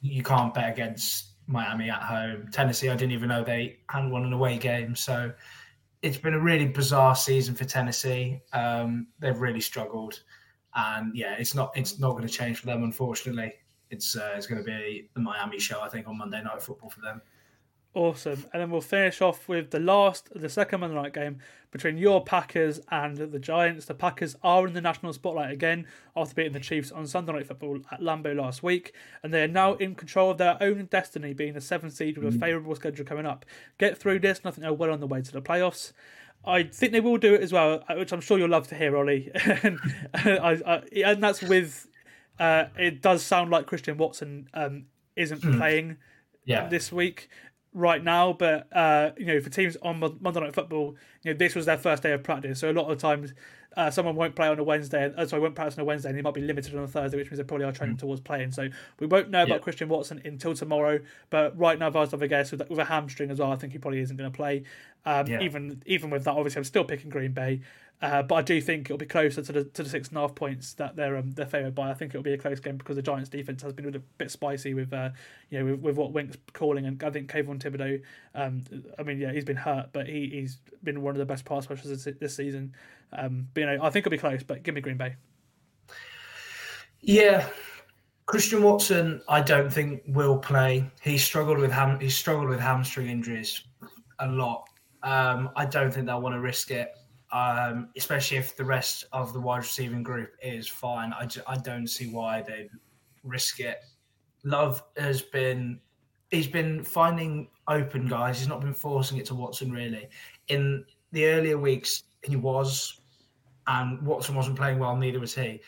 you 0.00 0.22
can't 0.22 0.52
bet 0.52 0.70
against 0.70 1.34
Miami 1.46 1.90
at 1.90 2.02
home. 2.02 2.48
Tennessee, 2.52 2.88
I 2.88 2.96
didn't 2.96 3.12
even 3.12 3.28
know 3.28 3.42
they 3.42 3.78
hadn't 3.88 4.10
won 4.10 4.24
an 4.24 4.32
away 4.32 4.58
game. 4.58 4.94
So 4.94 5.32
it's 6.02 6.18
been 6.18 6.34
a 6.34 6.40
really 6.40 6.66
bizarre 6.66 7.16
season 7.16 7.54
for 7.54 7.64
Tennessee. 7.64 8.40
Um, 8.52 9.08
they've 9.20 9.38
really 9.38 9.60
struggled, 9.60 10.22
and 10.74 11.16
yeah, 11.16 11.34
it's 11.38 11.54
not 11.54 11.72
it's 11.74 11.98
not 11.98 12.12
going 12.12 12.26
to 12.26 12.32
change 12.32 12.58
for 12.58 12.66
them. 12.66 12.82
Unfortunately, 12.82 13.52
it's 13.90 14.16
uh, 14.16 14.34
it's 14.36 14.46
going 14.46 14.62
to 14.62 14.66
be 14.66 15.08
the 15.14 15.20
Miami 15.20 15.58
show. 15.58 15.80
I 15.80 15.88
think 15.88 16.08
on 16.08 16.18
Monday 16.18 16.42
Night 16.42 16.62
Football 16.62 16.90
for 16.90 17.00
them. 17.00 17.22
Awesome. 17.94 18.44
And 18.52 18.60
then 18.60 18.70
we'll 18.70 18.80
finish 18.80 19.22
off 19.22 19.48
with 19.48 19.70
the 19.70 19.78
last, 19.78 20.28
the 20.34 20.48
second 20.48 20.80
Monday 20.80 20.96
night 20.96 21.14
game 21.14 21.38
between 21.70 21.96
your 21.96 22.24
Packers 22.24 22.80
and 22.90 23.16
the 23.16 23.38
Giants. 23.38 23.86
The 23.86 23.94
Packers 23.94 24.34
are 24.42 24.66
in 24.66 24.74
the 24.74 24.80
national 24.80 25.12
spotlight 25.12 25.52
again 25.52 25.86
after 26.16 26.34
beating 26.34 26.52
the 26.52 26.60
Chiefs 26.60 26.90
on 26.90 27.06
Sunday 27.06 27.32
Night 27.32 27.46
Football 27.46 27.78
at 27.92 28.00
Lambeau 28.00 28.34
last 28.34 28.64
week. 28.64 28.94
And 29.22 29.32
they 29.32 29.44
are 29.44 29.48
now 29.48 29.74
in 29.74 29.94
control 29.94 30.32
of 30.32 30.38
their 30.38 30.56
own 30.60 30.86
destiny, 30.86 31.34
being 31.34 31.52
the 31.52 31.60
seventh 31.60 31.94
seed 31.94 32.18
with 32.18 32.34
a 32.34 32.38
favourable 32.38 32.74
schedule 32.74 33.04
coming 33.04 33.26
up. 33.26 33.44
Get 33.78 33.96
through 33.96 34.18
this, 34.18 34.38
and 34.38 34.48
I 34.48 34.50
think 34.50 34.62
they're 34.62 34.72
well 34.72 34.90
on 34.90 34.98
the 34.98 35.06
way 35.06 35.22
to 35.22 35.32
the 35.32 35.42
playoffs. 35.42 35.92
I 36.44 36.64
think 36.64 36.90
they 36.90 37.00
will 37.00 37.16
do 37.16 37.34
it 37.34 37.42
as 37.42 37.52
well, 37.52 37.84
uh, 37.88 37.94
which 37.94 38.12
I'm 38.12 38.20
sure 38.20 38.38
you'll 38.38 38.50
love 38.50 38.66
to 38.68 38.74
hear, 38.74 38.96
Ollie. 38.96 39.30
and, 39.44 39.78
I, 40.14 40.60
I, 40.66 40.82
and 41.04 41.22
that's 41.22 41.42
with, 41.42 41.86
uh, 42.40 42.64
it 42.76 43.02
does 43.02 43.22
sound 43.22 43.50
like 43.50 43.66
Christian 43.66 43.98
Watson 43.98 44.48
um, 44.52 44.86
isn't 45.16 45.42
playing 45.58 45.96
Yeah, 46.44 46.68
this 46.68 46.92
week 46.92 47.30
right 47.74 48.02
now, 48.02 48.32
but 48.32 48.68
uh, 48.72 49.10
you 49.18 49.26
know, 49.26 49.40
for 49.40 49.50
teams 49.50 49.76
on 49.82 49.98
Monday 50.20 50.40
Night 50.40 50.54
Football, 50.54 50.94
you 51.22 51.32
know, 51.32 51.36
this 51.38 51.54
was 51.54 51.66
their 51.66 51.78
first 51.78 52.02
day 52.02 52.12
of 52.12 52.22
practice, 52.22 52.60
so 52.60 52.70
a 52.70 52.72
lot 52.72 52.90
of 52.90 52.98
times 52.98 53.34
uh, 53.76 53.90
someone 53.90 54.14
won't 54.14 54.36
play 54.36 54.46
on 54.46 54.56
a 54.58 54.62
Wednesday, 54.62 55.12
uh, 55.16 55.26
sorry, 55.26 55.42
won't 55.42 55.56
practice 55.56 55.76
on 55.76 55.82
a 55.82 55.84
Wednesday, 55.84 56.08
and 56.08 56.16
he 56.16 56.22
might 56.22 56.34
be 56.34 56.40
limited 56.40 56.74
on 56.76 56.84
a 56.84 56.86
Thursday, 56.88 57.16
which 57.16 57.28
means 57.28 57.38
they 57.38 57.44
probably 57.44 57.66
are 57.66 57.72
training 57.72 57.96
towards 57.96 58.20
playing. 58.20 58.52
So 58.52 58.68
we 59.00 59.08
won't 59.08 59.30
know 59.30 59.42
about 59.42 59.48
Yeah. 59.56 59.58
Christian 59.58 59.88
Watson 59.88 60.22
until 60.24 60.54
tomorrow. 60.54 61.00
But 61.30 61.58
right 61.58 61.76
now, 61.76 61.90
Varsov 61.90 62.20
Vegas 62.20 62.52
with, 62.52 62.62
with 62.70 62.78
a 62.78 62.84
hamstring 62.84 63.32
as 63.32 63.40
well, 63.40 63.50
I 63.50 63.56
think 63.56 63.72
he 63.72 63.80
probably 63.80 63.98
isn't 63.98 64.16
going 64.16 64.30
to 64.30 64.36
play. 64.36 64.62
Um, 65.04 65.26
Yeah. 65.26 65.40
Even 65.42 65.82
even 65.86 66.08
with 66.10 66.22
that, 66.24 66.30
obviously, 66.30 66.60
I'm 66.60 66.64
still 66.64 66.84
picking 66.84 67.10
Green 67.10 67.32
Bay. 67.32 67.62
Uh, 68.04 68.22
but 68.22 68.34
I 68.34 68.42
do 68.42 68.60
think 68.60 68.88
it'll 68.88 68.98
be 68.98 69.06
closer 69.06 69.40
to 69.40 69.50
the 69.50 69.64
to 69.64 69.82
the 69.82 69.88
six 69.88 70.08
and 70.08 70.18
a 70.18 70.20
half 70.20 70.34
points 70.34 70.74
that 70.74 70.94
they're 70.94 71.16
um, 71.16 71.30
they're 71.32 71.46
favoured 71.46 71.74
by. 71.74 71.88
I 71.88 71.94
think 71.94 72.10
it'll 72.10 72.22
be 72.22 72.34
a 72.34 72.38
close 72.38 72.60
game 72.60 72.76
because 72.76 72.96
the 72.96 73.02
Giants' 73.02 73.30
defense 73.30 73.62
has 73.62 73.72
been 73.72 73.94
a 73.94 73.98
bit 73.98 74.30
spicy 74.30 74.74
with 74.74 74.92
uh, 74.92 75.08
you 75.48 75.58
know 75.58 75.64
with, 75.72 75.80
with 75.80 75.96
what 75.96 76.12
Wink's 76.12 76.36
calling, 76.52 76.84
and 76.84 77.02
I 77.02 77.08
think 77.08 77.32
Kayvon 77.32 77.62
Thibodeaux. 77.62 78.02
Um, 78.34 78.62
I 78.98 79.04
mean, 79.04 79.18
yeah, 79.18 79.32
he's 79.32 79.46
been 79.46 79.56
hurt, 79.56 79.88
but 79.94 80.06
he 80.06 80.28
he's 80.28 80.58
been 80.82 81.00
one 81.00 81.14
of 81.14 81.18
the 81.18 81.24
best 81.24 81.46
pass 81.46 81.70
rushers 81.70 82.04
this, 82.04 82.14
this 82.20 82.36
season. 82.36 82.74
Um, 83.14 83.48
but 83.54 83.62
you 83.62 83.66
know, 83.68 83.78
I 83.82 83.88
think 83.88 84.06
it'll 84.06 84.10
be 84.10 84.18
close, 84.18 84.42
but 84.42 84.62
give 84.62 84.74
me 84.74 84.82
Green 84.82 84.98
Bay. 84.98 85.16
yeah. 87.00 87.48
Christian 88.26 88.62
Watson, 88.62 89.22
I 89.28 89.40
don't 89.40 89.70
think 89.70 90.02
will 90.06 90.38
play. 90.38 90.90
He 91.00 91.16
struggled 91.16 91.58
with 91.58 91.70
ham. 91.72 92.00
He 92.00 92.10
struggled 92.10 92.48
with 92.48 92.60
hamstring 92.60 93.08
injuries 93.08 93.62
a 94.18 94.28
lot. 94.28 94.68
Um, 95.02 95.50
I 95.56 95.64
don't 95.66 95.92
think 95.92 96.06
they'll 96.06 96.22
want 96.22 96.34
to 96.34 96.40
risk 96.40 96.70
it, 96.70 96.90
um, 97.34 97.88
especially 97.96 98.36
if 98.36 98.56
the 98.56 98.64
rest 98.64 99.06
of 99.12 99.32
the 99.32 99.40
wide 99.40 99.58
receiving 99.58 100.04
group 100.04 100.30
is 100.40 100.68
fine. 100.68 101.12
I, 101.18 101.26
ju- 101.26 101.42
I 101.48 101.56
don't 101.56 101.88
see 101.88 102.06
why 102.06 102.42
they'd 102.42 102.70
risk 103.24 103.58
it. 103.58 103.78
Love 104.44 104.84
has 104.96 105.20
been 105.20 105.80
he's 106.30 106.46
been 106.46 106.84
finding 106.84 107.48
open 107.66 108.06
guys. 108.06 108.38
He's 108.38 108.46
not 108.46 108.60
been 108.60 108.72
forcing 108.72 109.18
it 109.18 109.26
to 109.26 109.34
Watson 109.34 109.72
really. 109.72 110.08
In 110.46 110.84
the 111.10 111.26
earlier 111.26 111.58
weeks, 111.58 112.04
he 112.22 112.36
was, 112.36 113.00
and 113.66 114.00
Watson 114.06 114.36
wasn't 114.36 114.56
playing 114.56 114.78
well. 114.78 114.96
Neither 114.96 115.18
was 115.18 115.34
he. 115.34 115.60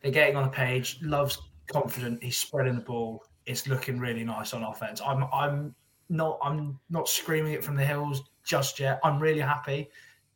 They're 0.00 0.12
getting 0.12 0.36
on 0.36 0.44
the 0.44 0.50
page. 0.50 1.00
Love's 1.02 1.42
confident. 1.66 2.22
He's 2.22 2.36
spreading 2.36 2.76
the 2.76 2.80
ball. 2.80 3.24
It's 3.44 3.66
looking 3.66 3.98
really 3.98 4.22
nice 4.22 4.54
on 4.54 4.62
offense. 4.62 5.00
I'm 5.04 5.24
I'm 5.32 5.74
not 6.10 6.38
I'm 6.44 6.78
not 6.90 7.08
screaming 7.08 7.54
it 7.54 7.64
from 7.64 7.74
the 7.74 7.84
hills 7.84 8.22
just 8.44 8.78
yet. 8.78 9.00
I'm 9.02 9.18
really 9.18 9.40
happy 9.40 9.90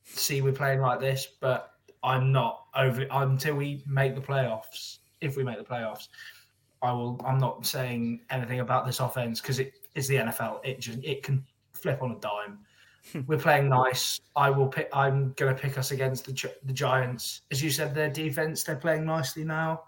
see 0.05 0.43
we're 0.43 0.53
playing 0.53 0.81
like 0.81 1.01
this, 1.01 1.27
but 1.41 1.75
I'm 2.03 2.33
not 2.33 2.65
over 2.77 3.07
until 3.11 3.55
we 3.55 3.83
make 3.87 4.15
the 4.15 4.21
playoffs. 4.21 4.99
If 5.21 5.37
we 5.37 5.45
make 5.45 5.59
the 5.59 5.65
playoffs, 5.65 6.09
I 6.83 6.93
will. 6.93 7.21
I'm 7.25 7.39
not 7.39 7.65
saying 7.65 8.21
anything 8.31 8.61
about 8.61 8.87
this 8.87 9.01
offense 9.01 9.41
because 9.41 9.61
it 9.61 9.75
is 9.95 10.09
the 10.09 10.17
NFL. 10.17 10.65
It 10.65 10.81
just 10.81 10.99
it 11.05 11.23
can 11.23 11.45
flip 11.73 12.03
on 12.03 12.13
a 12.13 12.17
dime. 12.17 12.59
We're 13.27 13.39
playing 13.39 13.69
nice. 13.69 14.21
I 14.37 14.51
will 14.51 14.69
pick. 14.69 14.89
I'm 14.93 15.33
going 15.37 15.55
to 15.55 15.61
pick 15.61 15.79
us 15.79 15.93
against 15.93 16.25
the 16.25 16.53
the 16.65 16.73
Giants. 16.73 17.43
As 17.51 17.63
you 17.63 17.71
said, 17.71 17.95
their 17.95 18.11
defense 18.11 18.65
they're 18.65 18.77
playing 18.77 19.05
nicely 19.05 19.45
now. 19.45 19.85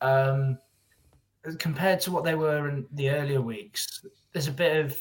Um, 0.00 0.58
compared 1.58 2.00
to 2.00 2.12
what 2.12 2.24
they 2.24 2.34
were 2.34 2.68
in 2.68 2.86
the 2.92 3.10
earlier 3.10 3.40
weeks, 3.40 4.04
there's 4.32 4.48
a 4.48 4.52
bit 4.52 4.84
of 4.84 4.96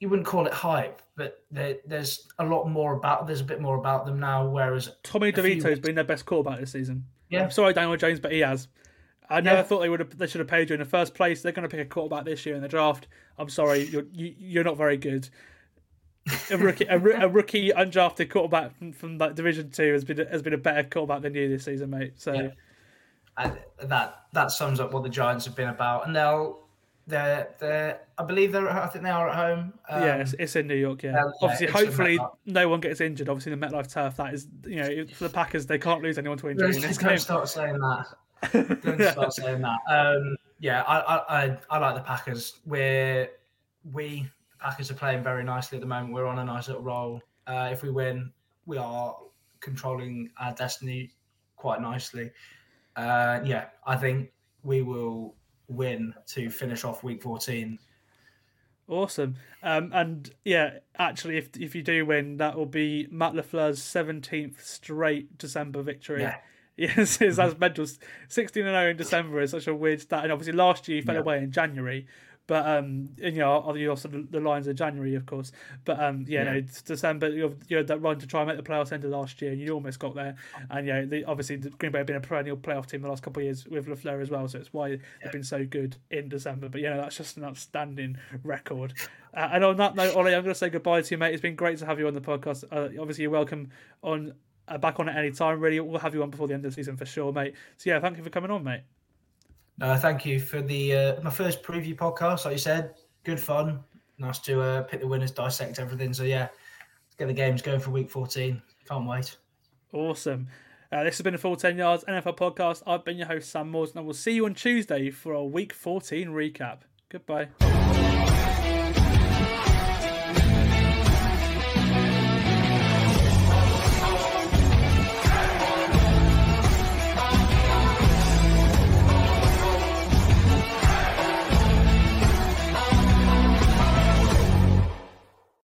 you 0.00 0.08
wouldn't 0.08 0.26
call 0.26 0.46
it 0.46 0.52
hype, 0.52 1.02
but 1.16 1.42
there, 1.50 1.76
there's 1.86 2.28
a 2.38 2.44
lot 2.44 2.68
more 2.68 2.94
about. 2.94 3.26
There's 3.26 3.40
a 3.40 3.44
bit 3.44 3.60
more 3.60 3.76
about 3.76 4.06
them 4.06 4.20
now. 4.20 4.46
Whereas 4.48 4.90
Tommy 5.02 5.32
DeVito 5.32 5.80
been 5.82 5.94
their 5.96 6.04
best 6.04 6.24
quarterback 6.26 6.60
this 6.60 6.72
season. 6.72 7.04
Yeah. 7.30 7.44
I'm 7.44 7.50
sorry, 7.50 7.72
Daniel 7.74 7.96
Jones, 7.96 8.20
but 8.20 8.32
he 8.32 8.40
has. 8.40 8.68
I 9.28 9.40
never 9.40 9.58
Yeah. 9.58 9.62
thought 9.64 9.80
they 9.80 9.88
would 9.88 10.00
have. 10.00 10.16
They 10.16 10.26
should 10.26 10.38
have 10.38 10.48
paid 10.48 10.70
you 10.70 10.74
in 10.74 10.80
the 10.80 10.86
first 10.86 11.14
place. 11.14 11.42
They're 11.42 11.52
going 11.52 11.68
to 11.68 11.74
pick 11.76 11.84
a 11.84 11.88
quarterback 11.88 12.24
this 12.24 12.46
year 12.46 12.54
in 12.54 12.62
the 12.62 12.68
draft. 12.68 13.08
I'm 13.38 13.48
sorry, 13.48 13.84
you're 13.84 14.06
you, 14.12 14.34
you're 14.38 14.64
not 14.64 14.76
very 14.76 14.96
good. 14.96 15.28
A 16.50 16.56
rookie, 16.58 16.84
a, 16.84 16.96
a 16.96 17.28
rookie 17.28 17.70
undrafted 17.70 18.30
quarterback 18.30 18.76
from, 18.78 18.92
from 18.92 19.18
like 19.18 19.34
Division 19.34 19.70
Two 19.70 19.92
has 19.92 20.04
been 20.04 20.18
has 20.18 20.42
been 20.42 20.52
a 20.54 20.58
better 20.58 20.82
quarterback 20.88 21.22
than 21.22 21.34
you 21.34 21.48
this 21.48 21.64
season, 21.64 21.90
mate. 21.90 22.12
So 22.16 22.32
Yeah. 22.32 23.54
that 23.82 24.24
that 24.32 24.50
sums 24.50 24.78
up 24.80 24.92
what 24.92 25.02
the 25.02 25.08
Giants 25.08 25.44
have 25.46 25.56
been 25.56 25.68
about. 25.70 26.06
And 26.06 26.14
they'll 26.14 26.67
they're 27.08 27.48
they're 27.58 28.00
I 28.18 28.22
believe 28.22 28.52
they're 28.52 28.68
I 28.68 28.86
think 28.86 29.02
they 29.04 29.10
are 29.10 29.28
at 29.28 29.34
home. 29.34 29.72
Um, 29.88 30.02
yeah, 30.02 30.16
it's, 30.16 30.34
it's 30.38 30.56
in 30.56 30.66
New 30.66 30.74
York. 30.76 31.02
Yeah, 31.02 31.12
yeah, 31.12 31.24
yeah, 31.24 31.30
obviously, 31.42 31.66
in 31.66 31.72
hopefully, 31.72 32.18
no 32.46 32.68
one 32.68 32.80
gets 32.80 33.00
injured. 33.00 33.28
Obviously, 33.28 33.54
the 33.54 33.66
MetLife 33.66 33.90
turf. 33.90 34.16
That 34.16 34.34
is, 34.34 34.46
you 34.66 34.76
know, 34.76 35.06
for 35.14 35.24
the 35.24 35.30
Packers, 35.30 35.66
they 35.66 35.78
can't 35.78 36.02
lose 36.02 36.18
anyone 36.18 36.38
to 36.38 36.50
injury 36.50 36.66
in 36.66 36.80
this 36.80 36.98
Don't 36.98 37.08
game. 37.08 37.18
start 37.18 37.48
saying 37.48 37.78
that. 37.78 38.06
Don't 38.84 39.02
start 39.02 39.32
saying 39.32 39.62
that. 39.62 39.78
Um, 39.88 40.36
yeah, 40.60 40.82
I, 40.82 40.98
I, 40.98 41.44
I, 41.44 41.58
I 41.70 41.78
like 41.78 41.94
the 41.94 42.02
Packers. 42.02 42.60
We're 42.66 43.30
we 43.92 44.28
the 44.52 44.58
Packers 44.58 44.90
are 44.90 44.94
playing 44.94 45.22
very 45.22 45.44
nicely 45.44 45.76
at 45.76 45.80
the 45.80 45.88
moment. 45.88 46.12
We're 46.12 46.26
on 46.26 46.38
a 46.38 46.44
nice 46.44 46.68
little 46.68 46.82
roll. 46.82 47.22
Uh, 47.46 47.70
if 47.72 47.82
we 47.82 47.90
win, 47.90 48.30
we 48.66 48.76
are 48.76 49.16
controlling 49.60 50.30
our 50.38 50.52
destiny 50.52 51.12
quite 51.56 51.80
nicely. 51.80 52.30
Uh, 52.96 53.40
yeah, 53.44 53.66
I 53.86 53.96
think 53.96 54.30
we 54.62 54.82
will 54.82 55.34
win 55.68 56.14
to 56.28 56.50
finish 56.50 56.84
off 56.84 57.04
week 57.04 57.22
14. 57.22 57.78
Awesome. 58.88 59.36
Um, 59.62 59.90
and 59.92 60.30
yeah, 60.44 60.78
actually, 60.98 61.36
if 61.36 61.50
if 61.60 61.74
you 61.74 61.82
do 61.82 62.06
win, 62.06 62.38
that 62.38 62.56
will 62.56 62.64
be 62.64 63.06
Matt 63.10 63.34
LaFleur's 63.34 63.82
seventeenth 63.82 64.64
straight 64.64 65.36
December 65.38 65.82
victory. 65.82 66.22
Yeah. 66.22 66.36
Yes, 66.80 67.20
as 67.20 67.58
mental. 67.58 67.86
Sixteen 68.28 68.64
and 68.64 68.72
zero 68.72 68.90
in 68.90 68.96
December 68.96 69.40
is 69.40 69.50
such 69.50 69.66
a 69.66 69.74
weird 69.74 70.00
stat. 70.00 70.22
And 70.22 70.32
obviously, 70.32 70.52
last 70.52 70.86
year 70.86 70.98
you 70.98 71.02
fell 71.02 71.16
Yeah. 71.16 71.22
away 71.22 71.38
in 71.38 71.50
January. 71.50 72.06
But 72.48 72.66
um, 72.66 73.10
and, 73.22 73.36
you 73.36 73.42
know, 73.42 73.74
you 73.76 73.90
also 73.90 74.08
the, 74.08 74.40
lines 74.40 74.66
of 74.66 74.74
January, 74.74 75.14
of 75.14 75.26
course. 75.26 75.52
But 75.84 76.00
um, 76.02 76.24
yeah, 76.26 76.44
Yeah. 76.44 76.52
no, 76.54 76.60
December. 76.86 77.28
You, 77.28 77.54
had 77.70 77.86
that 77.88 78.00
run 78.00 78.18
to 78.18 78.26
try 78.26 78.40
and 78.40 78.48
make 78.48 78.56
the 78.56 78.62
playoffs 78.62 78.90
end 78.90 79.04
of 79.04 79.10
last 79.10 79.40
year, 79.42 79.52
and 79.52 79.60
you 79.60 79.70
almost 79.72 79.98
got 79.98 80.14
there. 80.14 80.34
And 80.70 80.86
yeah, 80.86 81.04
the, 81.04 81.24
obviously 81.24 81.56
the 81.56 81.68
Green 81.70 81.92
Bay 81.92 81.98
have 81.98 82.06
been 82.06 82.16
a 82.16 82.20
perennial 82.20 82.56
playoff 82.56 82.86
team 82.86 83.02
the 83.02 83.08
last 83.08 83.22
couple 83.22 83.40
of 83.40 83.44
years 83.44 83.66
with 83.66 83.86
LaFleur 83.86 84.22
as 84.22 84.30
well. 84.30 84.48
So 84.48 84.58
it's 84.58 84.72
why 84.72 84.98
they've 85.22 85.32
been 85.32 85.44
so 85.44 85.66
good 85.66 85.96
in 86.10 86.30
December. 86.30 86.70
But 86.70 86.80
yeah, 86.80 86.94
no, 86.94 87.02
that's 87.02 87.18
just 87.18 87.36
an 87.36 87.44
outstanding 87.44 88.16
record. 88.42 88.94
Uh, 89.34 89.50
and 89.52 89.62
on 89.62 89.76
that 89.76 89.94
note, 89.94 90.16
Ollie, 90.16 90.34
I'm 90.34 90.42
going 90.42 90.54
to 90.54 90.58
say 90.58 90.70
goodbye 90.70 91.02
to 91.02 91.14
you, 91.14 91.18
mate. 91.18 91.34
It's 91.34 91.42
been 91.42 91.54
great 91.54 91.78
to 91.80 91.86
have 91.86 91.98
you 91.98 92.06
on 92.06 92.14
the 92.14 92.20
podcast. 92.22 92.64
Uh, 92.72 92.98
obviously, 92.98 93.22
you're 93.22 93.30
welcome 93.30 93.68
on 94.02 94.32
uh, 94.68 94.78
back 94.78 94.98
on 94.98 95.08
at 95.10 95.16
any 95.18 95.32
time. 95.32 95.60
Really, 95.60 95.78
we'll 95.80 96.00
have 96.00 96.14
you 96.14 96.22
on 96.22 96.30
before 96.30 96.48
the 96.48 96.54
end 96.54 96.64
of 96.64 96.70
the 96.70 96.74
season 96.74 96.96
for 96.96 97.04
sure, 97.04 97.30
mate. 97.30 97.52
So 97.76 97.90
yeah, 97.90 98.00
thank 98.00 98.16
you 98.16 98.24
for 98.24 98.30
coming 98.30 98.50
on, 98.50 98.64
mate. 98.64 98.84
No, 99.78 99.96
thank 99.96 100.26
you 100.26 100.40
for 100.40 100.60
the 100.60 100.94
uh, 100.94 101.22
my 101.22 101.30
first 101.30 101.62
preview 101.62 101.94
podcast. 101.94 102.44
Like 102.44 102.52
you 102.52 102.58
said, 102.58 102.94
good 103.24 103.38
fun. 103.38 103.80
Nice 104.18 104.40
to 104.40 104.60
uh, 104.60 104.82
pick 104.82 105.00
the 105.00 105.06
winners, 105.06 105.30
dissect 105.30 105.78
everything. 105.78 106.12
So 106.12 106.24
yeah, 106.24 106.48
get 107.18 107.28
the 107.28 107.32
games 107.32 107.62
going 107.62 107.78
for 107.78 107.90
week 107.90 108.10
14. 108.10 108.60
Can't 108.88 109.06
wait. 109.06 109.36
Awesome. 109.92 110.48
Uh, 110.90 111.04
this 111.04 111.18
has 111.18 111.22
been 111.22 111.34
a 111.34 111.38
full 111.38 111.54
10 111.54 111.76
yards 111.76 112.04
NFL 112.04 112.36
podcast. 112.36 112.82
I've 112.86 113.04
been 113.04 113.18
your 113.18 113.26
host, 113.26 113.50
Sam 113.50 113.70
Morton, 113.70 113.98
and 113.98 114.04
I 114.04 114.06
will 114.06 114.14
see 114.14 114.32
you 114.32 114.46
on 114.46 114.54
Tuesday 114.54 115.10
for 115.10 115.34
our 115.34 115.44
week 115.44 115.72
14 115.72 116.28
recap. 116.28 116.78
Goodbye. 117.10 117.48